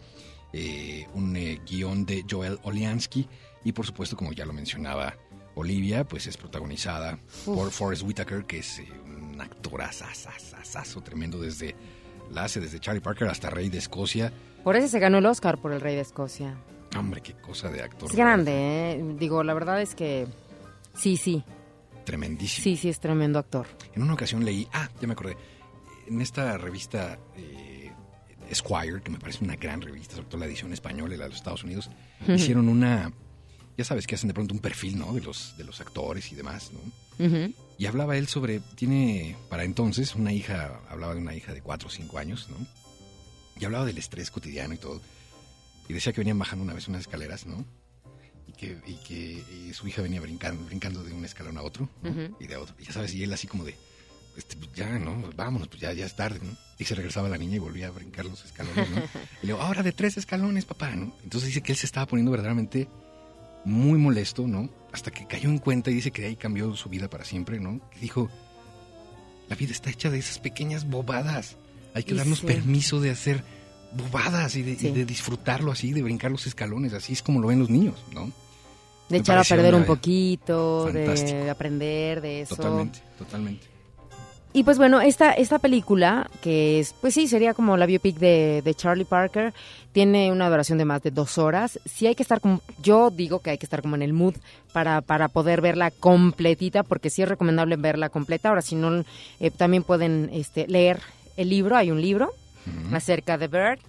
eh, 0.53 1.07
un 1.15 1.37
eh, 1.37 1.61
guion 1.65 2.05
de 2.05 2.25
Joel 2.29 2.59
Oliansky 2.65 3.29
y 3.65 3.73
por 3.73 3.87
supuesto, 3.87 4.17
como 4.17 4.33
ya 4.33 4.45
lo 4.45 4.53
mencionaba 4.53 5.15
Olivia, 5.55 6.05
pues 6.05 6.27
es 6.27 6.37
protagonizada 6.37 7.19
por 7.45 7.71
Forrest 7.71 8.03
Whitaker, 8.03 8.45
que 8.47 8.59
es 8.59 8.81
eh, 8.81 8.89
un 9.05 9.41
actor 9.41 9.83
asasasasazo 9.83 11.03
tremendo 11.03 11.41
desde 11.41 11.77
la 12.31 12.45
hace 12.45 12.61
desde 12.61 12.81
Charlie 12.81 13.01
Parker 13.01 13.29
hasta 13.29 13.51
Rey 13.51 13.69
de 13.69 13.79
Escocia. 13.79 14.33
Por 14.65 14.77
eso 14.77 14.89
se 14.89 14.99
ganó 14.99 15.19
el 15.19 15.27
Oscar 15.27 15.59
por 15.59 15.73
el 15.73 15.81
Rey 15.81 15.95
de 15.95 16.03
Escocia. 16.03 16.57
Hombre, 16.97 17.21
qué 17.21 17.35
cosa 17.35 17.69
de 17.71 17.83
actor. 17.83 18.11
Es 18.11 18.17
grande, 18.17 18.53
¿eh? 18.93 19.05
Digo, 19.19 19.43
la 19.45 19.55
verdad 19.55 19.81
es 19.81 19.95
que 19.95 20.27
sí, 20.95 21.17
sí, 21.17 21.43
Tremendísimo. 22.05 22.65
sí, 22.65 22.77
sí 22.77 22.89
es 22.89 22.99
tremendo 23.01 23.39
actor. 23.39 23.67
En 23.95 24.03
una 24.03 24.15
ocasión 24.15 24.45
leí, 24.45 24.67
ah, 24.73 24.89
ya 25.01 25.07
me 25.07 25.13
acordé, 25.13 25.37
en 26.09 26.21
esta 26.21 26.59
revista 26.59 27.19
eh, 27.37 27.93
Esquire, 28.49 29.01
que 29.03 29.11
me 29.11 29.19
parece 29.19 29.45
una 29.45 29.57
gran 29.57 29.81
revista, 29.81 30.17
sobre 30.17 30.29
todo 30.29 30.41
la 30.41 30.47
edición 30.47 30.73
española 30.73 31.15
y 31.15 31.19
la 31.19 31.25
de 31.25 31.31
los 31.31 31.39
Estados 31.39 31.63
Unidos, 31.63 31.91
hicieron 32.27 32.69
una, 32.69 33.13
ya 33.79 33.85
sabes 33.85 34.07
que 34.09 34.17
hacen 34.17 34.29
de 34.29 34.35
pronto 34.35 34.53
un 34.53 34.61
perfil, 34.61 34.99
¿no? 34.99 35.13
De 35.13 35.21
los, 35.21 35.57
de 35.57 35.65
los 35.65 35.81
actores 35.81 36.33
y 36.33 36.35
demás, 36.35 36.73
¿no? 36.73 36.81
Y 37.79 37.87
hablaba 37.87 38.17
él 38.17 38.27
sobre, 38.27 38.61
tiene 38.75 39.37
para 39.49 39.65
entonces 39.65 40.15
una 40.15 40.33
hija, 40.33 40.81
hablaba 40.89 41.15
de 41.15 41.21
una 41.21 41.35
hija 41.35 41.53
de 41.55 41.63
4 41.63 41.87
o 41.89 41.91
5 41.91 42.19
años, 42.19 42.49
¿no? 42.51 42.57
Y 43.61 43.65
hablaba 43.67 43.85
del 43.85 43.99
estrés 43.99 44.31
cotidiano 44.31 44.75
y 44.75 44.79
todo. 44.79 45.01
Y 45.91 45.93
decía 45.93 46.13
que 46.13 46.21
venían 46.21 46.39
bajando 46.39 46.63
una 46.65 46.73
vez 46.73 46.87
unas 46.87 47.01
escaleras, 47.01 47.47
¿no? 47.47 47.65
Y 48.47 48.53
que, 48.53 48.79
y 48.87 48.95
que 48.95 49.45
y 49.69 49.75
su 49.75 49.89
hija 49.89 50.03
venía 50.03 50.21
brincando, 50.21 50.65
brincando 50.65 51.03
de 51.03 51.13
un 51.13 51.25
escalón 51.25 51.59
a 51.59 51.63
otro, 51.63 51.89
¿no? 52.01 52.11
Ujú. 52.11 52.37
Y 52.39 52.47
de 52.47 52.57
otro. 52.57 52.77
Y 52.79 52.85
ya 52.85 52.93
sabes, 52.93 53.13
y 53.13 53.25
él 53.25 53.33
así 53.33 53.49
como 53.49 53.65
de, 53.65 53.75
este, 54.37 54.55
pues 54.57 54.71
ya, 54.73 55.01
¿no? 55.01 55.21
Vámonos, 55.35 55.67
pues 55.67 55.81
ya, 55.81 55.93
ya 55.93 56.07
es 56.07 56.15
tarde, 56.15 56.39
¿no? 56.41 56.57
Y 56.79 56.85
se 56.85 56.95
regresaba 56.95 57.29
la 57.29 57.39
niña 57.39 57.57
y 57.57 57.59
volvía 57.59 57.89
a 57.89 57.91
brincar 57.91 58.25
los 58.25 58.45
escalones, 58.45 58.89
¿no? 58.89 58.99
Y 59.43 59.47
le 59.49 59.53
digo, 59.53 59.61
ahora 59.61 59.83
de 59.83 59.91
tres 59.91 60.17
escalones, 60.17 60.65
papá, 60.65 60.95
¿no? 60.95 61.13
Entonces 61.25 61.49
dice 61.49 61.61
que 61.61 61.73
él 61.73 61.79
se 61.79 61.87
estaba 61.87 62.07
poniendo 62.07 62.31
verdaderamente 62.31 62.87
muy 63.65 63.99
molesto, 63.99 64.47
¿no? 64.47 64.71
Hasta 64.93 65.11
que 65.11 65.27
cayó 65.27 65.51
en 65.51 65.59
cuenta 65.59 65.91
y 65.91 65.95
dice 65.95 66.13
que 66.13 66.23
de 66.23 66.29
ahí 66.29 66.37
cambió 66.37 66.73
su 66.77 66.89
vida 66.89 67.11
para 67.11 67.25
siempre, 67.25 67.59
¿no? 67.59 67.81
Que 67.91 67.99
dijo, 67.99 68.31
la 69.49 69.57
vida 69.57 69.73
está 69.73 69.91
hecha 69.91 70.09
de 70.09 70.21
esas 70.21 70.39
pequeñas 70.39 70.89
bobadas. 70.89 71.57
Hay 71.95 72.05
que 72.05 72.15
Y 72.15 72.17
darnos 72.17 72.39
sí. 72.39 72.47
permiso 72.47 73.01
de 73.01 73.11
hacer 73.11 73.43
bobadas 73.93 74.57
y 74.57 74.63
de, 74.63 74.73
y 74.73 74.93
de 74.93 75.05
disfrutarlo 75.05 75.73
así, 75.73 75.93
de 75.93 76.03
brincar 76.03 76.31
los 76.31 76.47
escalones. 76.47 76.93
Así 76.93 77.13
es 77.13 77.23
como 77.23 77.41
lo 77.41 77.49
ven 77.49 77.59
los 77.59 77.71
niños, 77.71 77.97
¿no? 78.13 78.27
De 78.27 79.17
Me 79.17 79.19
echar 79.19 79.39
a 79.39 79.45
perder 79.45 79.75
un 79.75 79.85
poquito, 79.85 80.89
fantástico. 80.93 81.39
de 81.39 81.51
aprender 81.51 82.21
de 82.21 82.43
eso. 82.43 82.57
Totalmente, 82.57 83.01
totalmente. 83.19 83.67
Y 84.53 84.65
pues 84.65 84.79
bueno, 84.79 85.01
esta, 85.01 85.33
esta 85.33 85.61
película, 85.61 86.29
que 86.43 86.81
es, 86.81 86.93
pues 87.01 87.15
sí, 87.15 87.29
sería 87.29 87.55
como 87.55 87.77
la 87.77 87.87
biopic 87.87 88.19
de, 88.19 88.63
de 88.65 88.75
Charlie 88.75 89.05
Parker, 89.05 89.55
tiene 89.93 90.33
una 90.33 90.51
duración 90.51 90.77
de 90.77 90.85
más 90.85 91.03
de 91.03 91.13
dos 91.13 91.39
horas. 91.39 91.79
Sí 91.85 92.09
hay 92.09 92.17
que 92.17 92.25
estar 92.25 92.41
como, 92.41 92.61
yo 92.83 93.11
digo 93.11 93.41
que 93.41 93.51
hay 93.51 93.59
que 93.59 93.67
estar 93.67 93.81
como 93.81 93.95
en 93.95 94.03
el 94.03 94.13
mood 94.13 94.35
para, 94.73 95.03
para 95.03 95.29
poder 95.29 95.61
verla 95.61 95.93
completita, 95.93 96.83
porque 96.83 97.11
sí 97.11 97.23
es 97.23 97.29
recomendable 97.29 97.77
verla 97.77 98.09
completa. 98.09 98.49
Ahora, 98.49 98.63
si 98.63 98.75
no, 98.75 99.05
eh, 99.39 99.51
también 99.53 99.85
pueden 99.85 100.31
este, 100.33 100.67
leer 100.67 101.01
el 101.37 101.49
libro, 101.49 101.77
hay 101.77 101.93
un 101.93 102.03
libro 102.03 102.33
Acerca 102.93 103.39
de 103.39 103.49
Bird. 103.49 103.81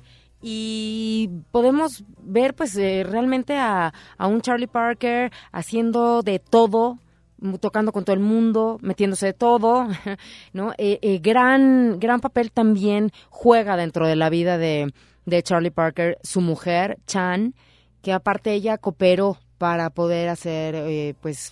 Y 0.42 1.30
podemos 1.52 2.04
ver 2.24 2.56
pues 2.56 2.76
eh, 2.76 3.04
realmente 3.08 3.58
a, 3.58 3.94
a 4.18 4.28
un 4.28 4.42
Charlie 4.42 4.68
Parker 4.68 5.32
haciendo 5.52 6.24
de 6.24 6.40
todo, 6.40 6.98
tocando 7.60 7.92
con 7.92 8.06
todo 8.06 8.16
el 8.16 8.22
mundo, 8.22 8.78
metiéndose 8.82 9.28
de 9.28 9.34
todo, 9.34 9.88
¿no? 10.54 10.74
Eh, 10.78 11.00
eh, 11.02 11.20
gran, 11.20 12.00
gran 12.00 12.20
papel 12.20 12.52
también 12.52 13.12
juega 13.30 13.78
dentro 13.78 14.08
de 14.08 14.16
la 14.16 14.30
vida 14.30 14.58
de, 14.58 14.94
de 15.26 15.44
Charlie 15.44 15.72
Parker 15.72 16.18
su 16.24 16.42
mujer, 16.42 16.98
Chan, 17.08 17.54
que 18.02 18.14
aparte 18.14 18.54
ella 18.54 18.78
cooperó 18.78 19.38
para 19.58 19.90
poder 19.92 20.30
hacer, 20.30 20.76
eh, 20.76 21.14
pues, 21.22 21.52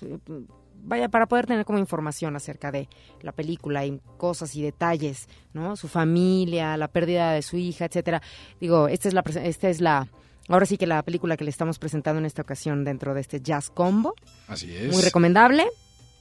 vaya, 0.89 1.07
para 1.07 1.27
poder 1.27 1.45
tener 1.45 1.63
como 1.65 1.79
información 1.79 2.35
acerca 2.35 2.71
de 2.71 2.89
la 3.21 3.31
película 3.31 3.85
y 3.85 4.01
cosas 4.17 4.55
y 4.55 4.61
detalles, 4.61 5.29
¿no? 5.53 5.77
Su 5.77 5.87
familia, 5.87 6.75
la 6.75 6.89
pérdida 6.89 7.31
de 7.31 7.41
su 7.41 7.57
hija, 7.57 7.85
etcétera. 7.85 8.21
Digo, 8.59 8.87
esta 8.87 9.07
es 9.07 9.13
la, 9.13 9.23
esta 9.43 9.69
es 9.69 9.79
la, 9.79 10.07
ahora 10.49 10.65
sí 10.65 10.77
que 10.77 10.87
la 10.87 11.01
película 11.03 11.37
que 11.37 11.45
le 11.45 11.51
estamos 11.51 11.79
presentando 11.79 12.19
en 12.19 12.25
esta 12.25 12.41
ocasión 12.41 12.83
dentro 12.83 13.13
de 13.13 13.21
este 13.21 13.39
Jazz 13.39 13.69
Combo. 13.69 14.15
Así 14.47 14.75
es. 14.75 14.91
Muy 14.91 15.03
recomendable. 15.03 15.67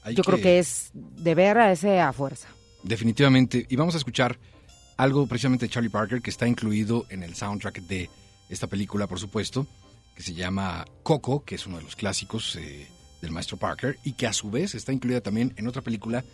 Hay 0.05 0.15
Yo 0.15 0.23
creo 0.23 0.41
que 0.41 0.59
es 0.59 0.91
de 0.93 1.35
ver 1.35 1.59
a 1.59 1.73
ese 1.73 2.01
a 2.01 2.13
fuerza. 2.13 2.49
Definitivamente. 2.85 3.67
Y 3.69 3.77
vamos 3.77 3.95
a 3.95 3.99
escuchar 3.99 4.39
algo 4.97 5.27
precisamente 5.27 5.67
de 5.67 5.71
Charlie 5.71 5.91
Parker 5.91 6.21
que 6.21 6.31
está 6.31 6.47
incluido 6.47 7.07
en 7.09 7.23
el 7.23 7.35
soundtrack 7.35 7.81
de 7.83 8.11
esta 8.49 8.67
película, 8.67 9.07
por 9.07 9.19
supuesto, 9.19 9.67
que 10.15 10.23
se 10.23 10.35
llama 10.35 10.85
Coco, 11.03 11.45
que 11.45 11.55
es 11.55 11.67
uno 11.67 11.79
de 11.79 11.85
los 11.85 11.97
clásicos 11.97 12.57
eh, 12.57 12.87
del 13.21 13.31
maestro 13.33 13.57
Parker, 13.57 13.99
y 14.05 14.13
que 14.13 14.27
a 14.27 14.33
su 14.33 14.51
vez 14.51 14.75
está 14.75 14.93
incluida 14.93 15.21
también 15.21 15.53
en 15.57 15.67
otra 15.69 15.83
película 15.83 16.25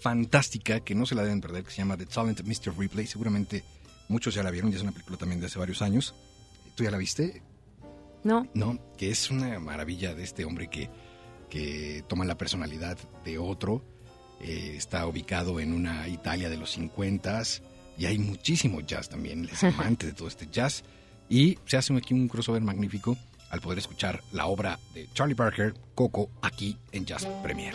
fantástica 0.00 0.80
que 0.80 0.94
no 0.94 1.06
se 1.06 1.14
la 1.14 1.22
deben 1.22 1.40
perder, 1.40 1.64
que 1.64 1.70
se 1.70 1.78
llama 1.78 1.96
The 1.96 2.06
Talented 2.06 2.46
Mr. 2.46 2.76
Ripley. 2.78 3.06
Seguramente 3.06 3.64
muchos 4.08 4.34
ya 4.34 4.42
la 4.42 4.50
vieron, 4.50 4.70
ya 4.70 4.76
es 4.78 4.82
una 4.82 4.92
película 4.92 5.18
también 5.18 5.40
de 5.40 5.46
hace 5.46 5.58
varios 5.58 5.82
años. 5.82 6.14
¿Tú 6.74 6.84
ya 6.84 6.90
la 6.90 6.98
viste? 6.98 7.42
¿No? 8.24 8.46
No, 8.54 8.78
que 8.96 9.10
es 9.10 9.30
una 9.30 9.58
maravilla 9.60 10.14
de 10.14 10.24
este 10.24 10.44
hombre 10.44 10.68
que, 10.68 10.90
que 11.48 12.04
toma 12.08 12.24
la 12.24 12.36
personalidad 12.38 12.98
de 13.24 13.38
otro. 13.38 13.82
eh, 14.40 14.74
está 14.76 15.06
ubicado 15.06 15.60
en 15.60 15.72
una 15.74 16.08
Italia 16.08 16.48
de 16.48 16.56
los 16.56 16.70
50 16.72 17.42
y 17.98 18.06
hay 18.06 18.18
muchísimo 18.18 18.80
jazz 18.80 19.08
también. 19.10 19.44
Él 19.44 19.50
es 19.52 19.62
amante 19.64 20.06
de 20.06 20.12
todo 20.12 20.28
este 20.28 20.48
jazz. 20.50 20.82
Y 21.28 21.58
se 21.66 21.76
hace 21.76 21.94
aquí 21.94 22.14
un 22.14 22.26
crossover 22.28 22.62
magnífico 22.62 23.16
al 23.50 23.60
poder 23.60 23.78
escuchar 23.78 24.22
la 24.32 24.46
obra 24.46 24.78
de 24.94 25.08
Charlie 25.12 25.34
Parker, 25.34 25.74
Coco, 25.94 26.30
aquí 26.42 26.78
en 26.92 27.04
Jazz 27.04 27.26
Premier. 27.42 27.74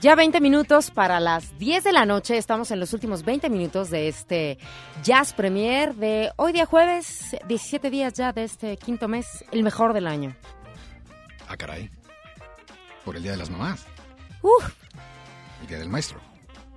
Ya 0.00 0.14
20 0.14 0.40
minutos 0.40 0.90
para 0.90 1.20
las 1.20 1.58
10 1.58 1.84
de 1.84 1.92
la 1.92 2.06
noche. 2.06 2.38
Estamos 2.38 2.70
en 2.70 2.80
los 2.80 2.94
últimos 2.94 3.22
20 3.22 3.50
minutos 3.50 3.90
de 3.90 4.08
este 4.08 4.58
Jazz 5.02 5.34
Premier 5.34 5.94
de 5.94 6.30
hoy 6.36 6.52
día 6.54 6.64
jueves, 6.64 7.36
17 7.46 7.90
días 7.90 8.14
ya 8.14 8.32
de 8.32 8.44
este 8.44 8.76
quinto 8.78 9.08
mes, 9.08 9.44
el 9.52 9.62
mejor 9.62 9.92
del 9.92 10.06
año. 10.06 10.34
Ah, 11.48 11.56
caray. 11.56 11.90
Por 13.04 13.16
el 13.16 13.22
Día 13.22 13.32
de 13.32 13.38
las 13.38 13.50
Mamás. 13.50 13.84
Uf, 14.40 14.70
El 15.62 15.66
Día 15.66 15.78
del 15.78 15.88
Maestro. 15.90 16.18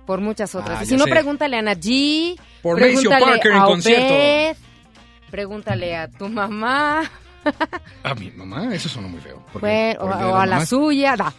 por 0.04 0.20
muchas 0.20 0.54
otras. 0.54 0.80
Ah, 0.80 0.84
Y 0.84 0.86
si 0.86 0.96
no, 0.96 1.04
sé. 1.04 1.10
pregúntale 1.10 1.56
a 1.56 1.60
Ana 1.60 1.74
G. 1.74 2.38
Por 2.62 2.76
pregúntale 2.78 3.24
Parker 3.24 3.52
en 3.52 3.58
a 3.58 3.64
concierto. 3.64 4.14
Obed, 4.14 4.56
Pregúntale 5.30 5.96
a 5.96 6.08
tu 6.10 6.28
mamá. 6.28 7.10
A 8.02 8.14
mi 8.14 8.30
mamá, 8.30 8.74
eso 8.74 8.88
sonó 8.88 9.06
muy 9.08 9.20
feo. 9.20 9.42
Bueno, 9.60 10.00
¿Por 10.00 10.10
o, 10.10 10.14
a 10.36 10.46
la 10.46 10.54
Mamás? 10.56 10.68
suya. 10.68 11.14
No. 11.16 11.32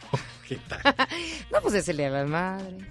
¿Qué 0.48 0.58
tal? 0.68 0.82
No, 1.52 1.62
pues 1.62 1.74
es 1.76 1.88
el 1.90 1.98
día 1.98 2.12
de 2.12 2.20
las 2.22 2.30
madres. 2.30 2.84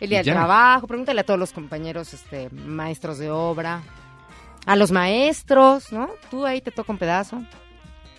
El 0.00 0.10
día 0.10 0.22
del 0.22 0.34
trabajo. 0.34 0.86
Pregúntale 0.86 1.20
a 1.20 1.24
todos 1.24 1.38
los 1.40 1.52
compañeros, 1.52 2.12
este, 2.14 2.50
maestros 2.50 3.18
de 3.18 3.30
obra. 3.30 3.82
A 4.66 4.76
los 4.76 4.90
maestros, 4.90 5.92
¿no? 5.92 6.10
Tú 6.30 6.44
ahí 6.46 6.60
te 6.60 6.70
toca 6.70 6.90
un 6.92 6.98
pedazo. 6.98 7.42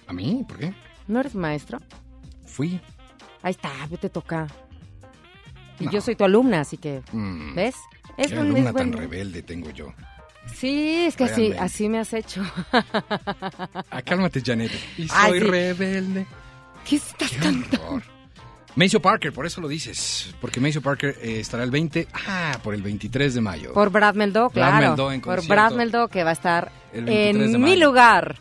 ¿A 0.08 0.14
mí? 0.14 0.46
¿Por 0.48 0.60
qué? 0.60 0.74
¿No 1.08 1.20
eres 1.20 1.34
maestro? 1.36 1.80
Fui. 2.46 2.80
Ahí 3.42 3.52
está, 3.52 3.72
te 4.00 4.10
toca. 4.10 4.48
Y 5.80 5.86
No. 5.86 5.92
yo 5.92 6.02
soy 6.02 6.16
tu 6.16 6.24
alumna, 6.24 6.62
así 6.62 6.78
que, 6.78 7.02
Mm, 7.12 7.54
¿ves? 7.56 7.76
Es 8.18 8.32
qué 8.32 8.40
alumna 8.40 8.70
es 8.70 8.76
tan 8.76 8.94
rebelde 8.94 9.42
tengo 9.42 9.70
yo. 9.72 9.94
Sí, 10.54 11.06
es 11.08 11.16
que 11.18 11.24
así, 11.26 11.34
Realmente. 11.50 11.64
así 11.64 11.90
me 11.90 12.00
has 12.00 12.14
hecho. 12.14 12.44
Ah, 12.72 14.02
cálmate, 14.04 14.42
Janet. 14.46 14.72
Y 14.98 15.08
Ay, 15.12 15.32
soy 15.32 15.40
sí. 15.40 15.46
rebelde. 15.48 16.26
¿Qué 16.88 16.98
estás 16.98 17.32
Qué 17.32 17.38
cantando? 17.38 18.02
Maceo 18.76 19.02
Parker, 19.02 19.32
por 19.32 19.46
eso 19.46 19.62
lo 19.62 19.68
dices. 19.68 20.36
Porque 20.42 20.60
Maceo 20.60 20.82
Parker 20.82 21.18
eh, 21.22 21.40
estará 21.40 21.64
el 21.64 21.72
20. 21.72 22.08
Ah, 22.28 22.60
por 22.62 22.74
el 22.74 22.82
23 22.82 23.34
de 23.34 23.42
mayo. 23.42 23.74
Por 23.74 23.90
Brad 23.90 24.16
Meldó, 24.16 24.50
Brad 24.50 24.70
claro. 24.70 24.88
Meldó 24.90 25.12
en 25.12 25.22
por. 25.22 25.48
Brad 25.48 25.74
Meldó, 25.74 26.08
que 26.10 26.24
va 26.24 26.32
a 26.32 26.34
estar 26.34 26.72
El 26.94 27.06
23 27.06 27.52
de 27.52 27.56
en 27.56 27.64
mi 27.64 27.76
lugar. 27.78 28.36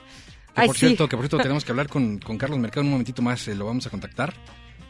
Que 0.54 0.60
Ay, 0.62 0.66
por 0.66 0.76
sí. 0.76 0.86
cierto, 0.86 1.08
que 1.08 1.16
por 1.16 1.24
cierto 1.24 1.38
tenemos 1.42 1.64
que 1.64 1.72
hablar 1.72 1.88
con, 1.88 2.18
con 2.18 2.36
Carlos 2.36 2.58
Mercado 2.58 2.82
en 2.82 2.86
un 2.88 2.92
momentito 2.92 3.22
más, 3.22 3.46
eh, 3.48 3.54
lo 3.54 3.66
vamos 3.66 3.86
a 3.86 3.90
contactar 3.90 4.34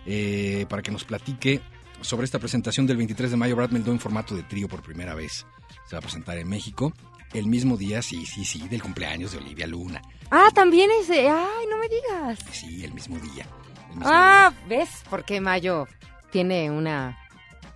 eh, 0.06 0.66
para 0.68 0.82
que 0.82 0.90
nos 0.90 1.04
platique 1.04 1.60
sobre 2.00 2.24
esta 2.24 2.38
presentación 2.38 2.86
del 2.86 2.96
23 2.96 3.30
de 3.30 3.36
mayo. 3.36 3.56
Brad 3.56 3.70
Meldó 3.70 3.92
en 3.92 4.00
formato 4.00 4.34
de 4.34 4.42
trío 4.42 4.66
por 4.68 4.82
primera 4.82 5.14
vez. 5.14 5.46
Se 5.86 5.94
va 5.94 5.98
a 5.98 6.02
presentar 6.02 6.38
en 6.38 6.48
México 6.48 6.92
el 7.34 7.46
mismo 7.46 7.76
día, 7.76 8.00
sí, 8.00 8.24
sí, 8.26 8.44
sí, 8.44 8.68
del 8.68 8.82
cumpleaños 8.82 9.32
de 9.32 9.38
Olivia 9.38 9.66
Luna. 9.66 10.00
Ah, 10.30 10.48
también 10.54 10.88
ese. 11.00 11.28
Ay, 11.28 11.66
no 11.68 11.76
me 11.78 11.88
digas. 11.88 12.38
Sí, 12.50 12.84
el 12.84 12.94
mismo 12.94 13.18
día. 13.18 13.46
el 13.90 13.96
mismo 13.96 14.04
Ah, 14.06 14.52
¿ves? 14.68 14.88
Porque 15.10 15.40
Mayo 15.40 15.86
tiene 16.30 16.70
una 16.70 17.18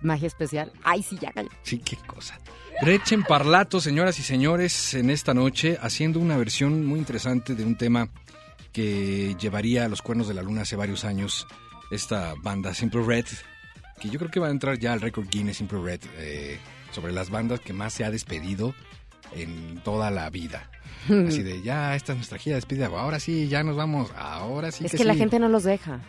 magia 0.01 0.27
especial. 0.27 0.71
Ay, 0.83 1.03
sí, 1.03 1.17
ya 1.21 1.31
cayó. 1.31 1.49
Sí, 1.63 1.79
qué 1.79 1.97
cosa. 1.97 2.39
Gretchen 2.81 3.23
Parlato, 3.23 3.81
señoras 3.81 4.17
y 4.19 4.23
señores, 4.23 4.93
en 4.93 5.09
esta 5.09 5.33
noche 5.33 5.77
haciendo 5.81 6.19
una 6.19 6.37
versión 6.37 6.85
muy 6.85 6.97
interesante 6.99 7.53
de 7.53 7.65
un 7.65 7.75
tema 7.77 8.09
que 8.71 9.35
llevaría 9.39 9.85
a 9.85 9.89
los 9.89 10.01
cuernos 10.01 10.29
de 10.29 10.33
la 10.33 10.41
luna 10.41 10.61
hace 10.61 10.77
varios 10.77 11.03
años 11.03 11.45
esta 11.91 12.35
banda 12.41 12.73
Simple 12.73 13.03
Red, 13.03 13.25
que 13.99 14.09
yo 14.09 14.19
creo 14.19 14.31
que 14.31 14.39
va 14.39 14.47
a 14.47 14.51
entrar 14.51 14.77
ya 14.79 14.93
al 14.93 15.01
récord 15.01 15.27
Guinness 15.29 15.57
Simple 15.57 15.81
Red 15.81 16.01
eh, 16.17 16.59
sobre 16.91 17.11
las 17.11 17.29
bandas 17.29 17.59
que 17.59 17.73
más 17.73 17.93
se 17.93 18.05
ha 18.05 18.11
despedido 18.11 18.73
en 19.33 19.81
toda 19.83 20.11
la 20.11 20.29
vida. 20.29 20.69
Así 21.27 21.43
de, 21.43 21.61
ya, 21.61 21.95
esta 21.95 22.11
es 22.13 22.17
nuestra 22.17 22.37
gira 22.37 22.55
de 22.55 22.57
despedida, 22.57 22.87
ahora 22.87 23.19
sí, 23.19 23.47
ya 23.47 23.63
nos 23.63 23.75
vamos, 23.75 24.11
ahora 24.17 24.71
sí 24.71 24.85
es 24.85 24.91
que, 24.91 25.03
la 25.05 25.13
sí. 25.13 25.19
gente 25.19 25.39
no 25.39 25.49
los 25.49 25.63
deja. 25.63 25.99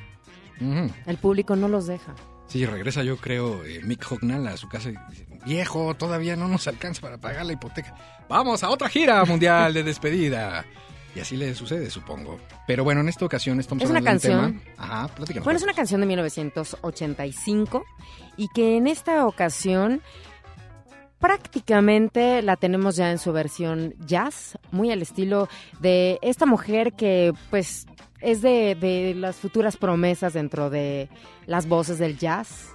El 1.07 1.17
público 1.17 1.57
no 1.57 1.69
los 1.69 1.87
deja. 1.87 2.15
Sí, 2.47 2.67
regresa 2.67 3.03
yo 3.05 3.17
creo 3.17 3.65
eh, 3.65 3.81
Mick 3.85 4.05
Hucknall 4.11 4.47
a 4.49 4.57
su 4.57 4.69
casa 4.69 4.91
y 4.91 4.95
dice, 5.09 5.27
viejo, 5.47 5.95
todavía 5.95 6.37
no 6.37 6.49
nos 6.49 6.67
alcanza 6.67 7.01
para 7.01 7.17
pagar 7.19 7.47
la 7.47 7.53
hipoteca. 7.53 7.95
Vamos 8.29 8.63
a 8.65 8.69
otra 8.71 8.89
gira 8.89 9.25
mundial 9.25 9.73
de 9.73 9.85
despedida. 9.85 10.67
Y 11.15 11.21
así 11.21 11.37
le 11.37 11.55
sucede, 11.55 11.91
supongo. 11.91 12.39
Pero 12.67 12.85
bueno, 12.85 13.01
en 13.01 13.09
esta 13.09 13.25
ocasión 13.25 13.59
estamos 13.59 13.83
Es 13.85 13.91
una 13.91 13.99
hablando 14.01 14.21
canción. 14.23 14.61
tema. 14.61 14.75
Ajá, 14.77 15.09
platícanos. 15.09 15.45
Bueno, 15.45 15.57
es 15.59 15.63
una 15.63 15.75
canción 15.75 16.01
de 16.01 16.07
1985 16.09 17.85
y 18.37 18.49
que 18.49 18.77
en 18.77 18.87
esta 18.87 19.27
ocasión 19.27 20.03
prácticamente 21.21 22.43
la 22.43 22.57
tenemos 22.57 22.97
ya 22.97 23.11
en 23.11 23.19
su 23.19 23.33
versión 23.33 23.95
jazz, 24.07 24.59
muy 24.73 24.91
al 24.91 25.03
estilo 25.03 25.49
de 25.81 26.19
esta 26.23 26.47
mujer 26.47 26.95
que 26.95 27.33
pues 27.51 27.87
es 28.21 28.43
de, 28.43 28.75
de 28.75 29.15
las 29.15 29.37
futuras 29.37 29.77
promesas 29.77 30.33
dentro 30.33 30.71
de 30.71 31.09
las 31.47 31.67
voces 31.69 31.99
del 31.99 32.19
jazz. 32.19 32.67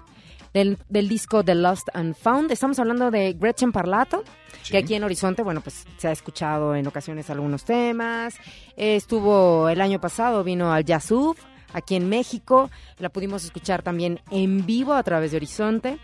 Del, 0.53 0.77
del 0.87 1.09
disco 1.09 1.43
The 1.43 1.53
Lost 1.53 1.89
and 1.93 2.15
Found. 2.15 2.49
Estamos 2.49 2.79
hablando 2.79 3.11
de 3.11 3.33
Gretchen 3.33 3.73
Parlato, 3.73 4.23
Sí. 4.63 4.71
que 4.71 4.77
aquí 4.77 4.95
en 4.95 5.03
Horizonte, 5.03 5.43
bueno, 5.43 5.59
pues 5.59 5.83
se 5.97 6.07
ha 6.07 6.13
escuchado 6.13 6.73
en 6.75 6.87
ocasiones 6.87 7.29
algunos 7.29 7.65
temas. 7.65 8.35
Eh, 8.77 8.95
estuvo 8.95 9.67
el 9.67 9.81
año 9.81 9.99
pasado, 9.99 10.45
vino 10.45 10.71
al 10.71 10.85
Jazzub, 10.85 11.35
aquí 11.73 11.95
en 11.97 12.07
México. 12.07 12.71
La 12.99 13.09
pudimos 13.09 13.43
escuchar 13.43 13.83
también 13.83 14.21
en 14.31 14.65
vivo 14.65 14.93
a 14.93 15.03
través 15.03 15.31
de 15.31 15.37
Horizonte. 15.37 15.99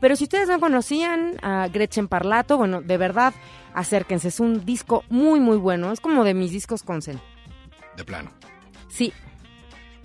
Pero 0.00 0.16
si 0.16 0.24
ustedes 0.24 0.48
no 0.48 0.60
conocían 0.60 1.36
a 1.42 1.68
Gretchen 1.68 2.08
Parlato, 2.08 2.58
bueno, 2.58 2.82
de 2.82 2.96
verdad, 2.96 3.34
acérquense. 3.74 4.28
Es 4.28 4.40
un 4.40 4.64
disco 4.64 5.04
muy, 5.08 5.40
muy 5.40 5.56
bueno. 5.56 5.92
Es 5.92 6.00
como 6.00 6.24
de 6.24 6.34
mis 6.34 6.50
discos 6.50 6.82
con 6.82 7.02
Zen. 7.02 7.20
De 7.96 8.04
plano. 8.04 8.30
Sí, 8.88 9.12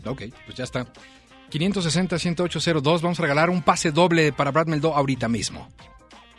Ok, 0.06 0.24
pues 0.46 0.58
ya 0.58 0.64
está. 0.64 0.88
560-10802, 1.52 3.02
vamos 3.02 3.20
a 3.20 3.22
regalar 3.22 3.50
un 3.50 3.62
pase 3.62 3.92
doble 3.92 4.32
para 4.32 4.52
Brad 4.52 4.68
Meldó 4.68 4.96
ahorita 4.96 5.28
mismo. 5.28 5.68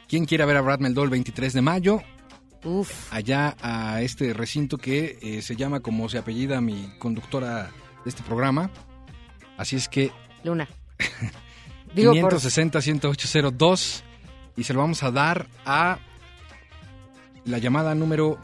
¿Quién 0.09 0.25
quiere 0.25 0.45
ver 0.47 0.57
a 0.57 0.61
Brad 0.63 0.81
Meldó 0.81 1.05
el 1.05 1.11
23 1.11 1.53
de 1.53 1.63
mayo? 1.63 2.03
uff. 2.65 3.13
allá 3.13 3.57
a 3.61 4.03
este 4.03 4.33
recinto 4.33 4.79
que 4.79 5.19
eh, 5.21 5.43
se 5.43 5.57
llama 5.57 5.81
como 5.81 6.09
se 6.09 6.19
apellida 6.19 6.61
mi 6.61 6.93
conductora 6.99 7.71
de 8.05 8.09
este 8.09 8.23
programa. 8.23 8.71
Así 9.57 9.77
es 9.77 9.89
que 9.89 10.11
Luna. 10.45 10.69
Digo, 11.95 12.13
por- 12.21 12.35
560-10802 12.35 14.03
y 14.57 14.65
se 14.65 14.75
lo 14.75 14.81
vamos 14.81 15.03
a 15.03 15.11
dar 15.11 15.47
a 15.65 15.99
la 17.45 17.59
llamada 17.59 17.95
número... 17.95 18.39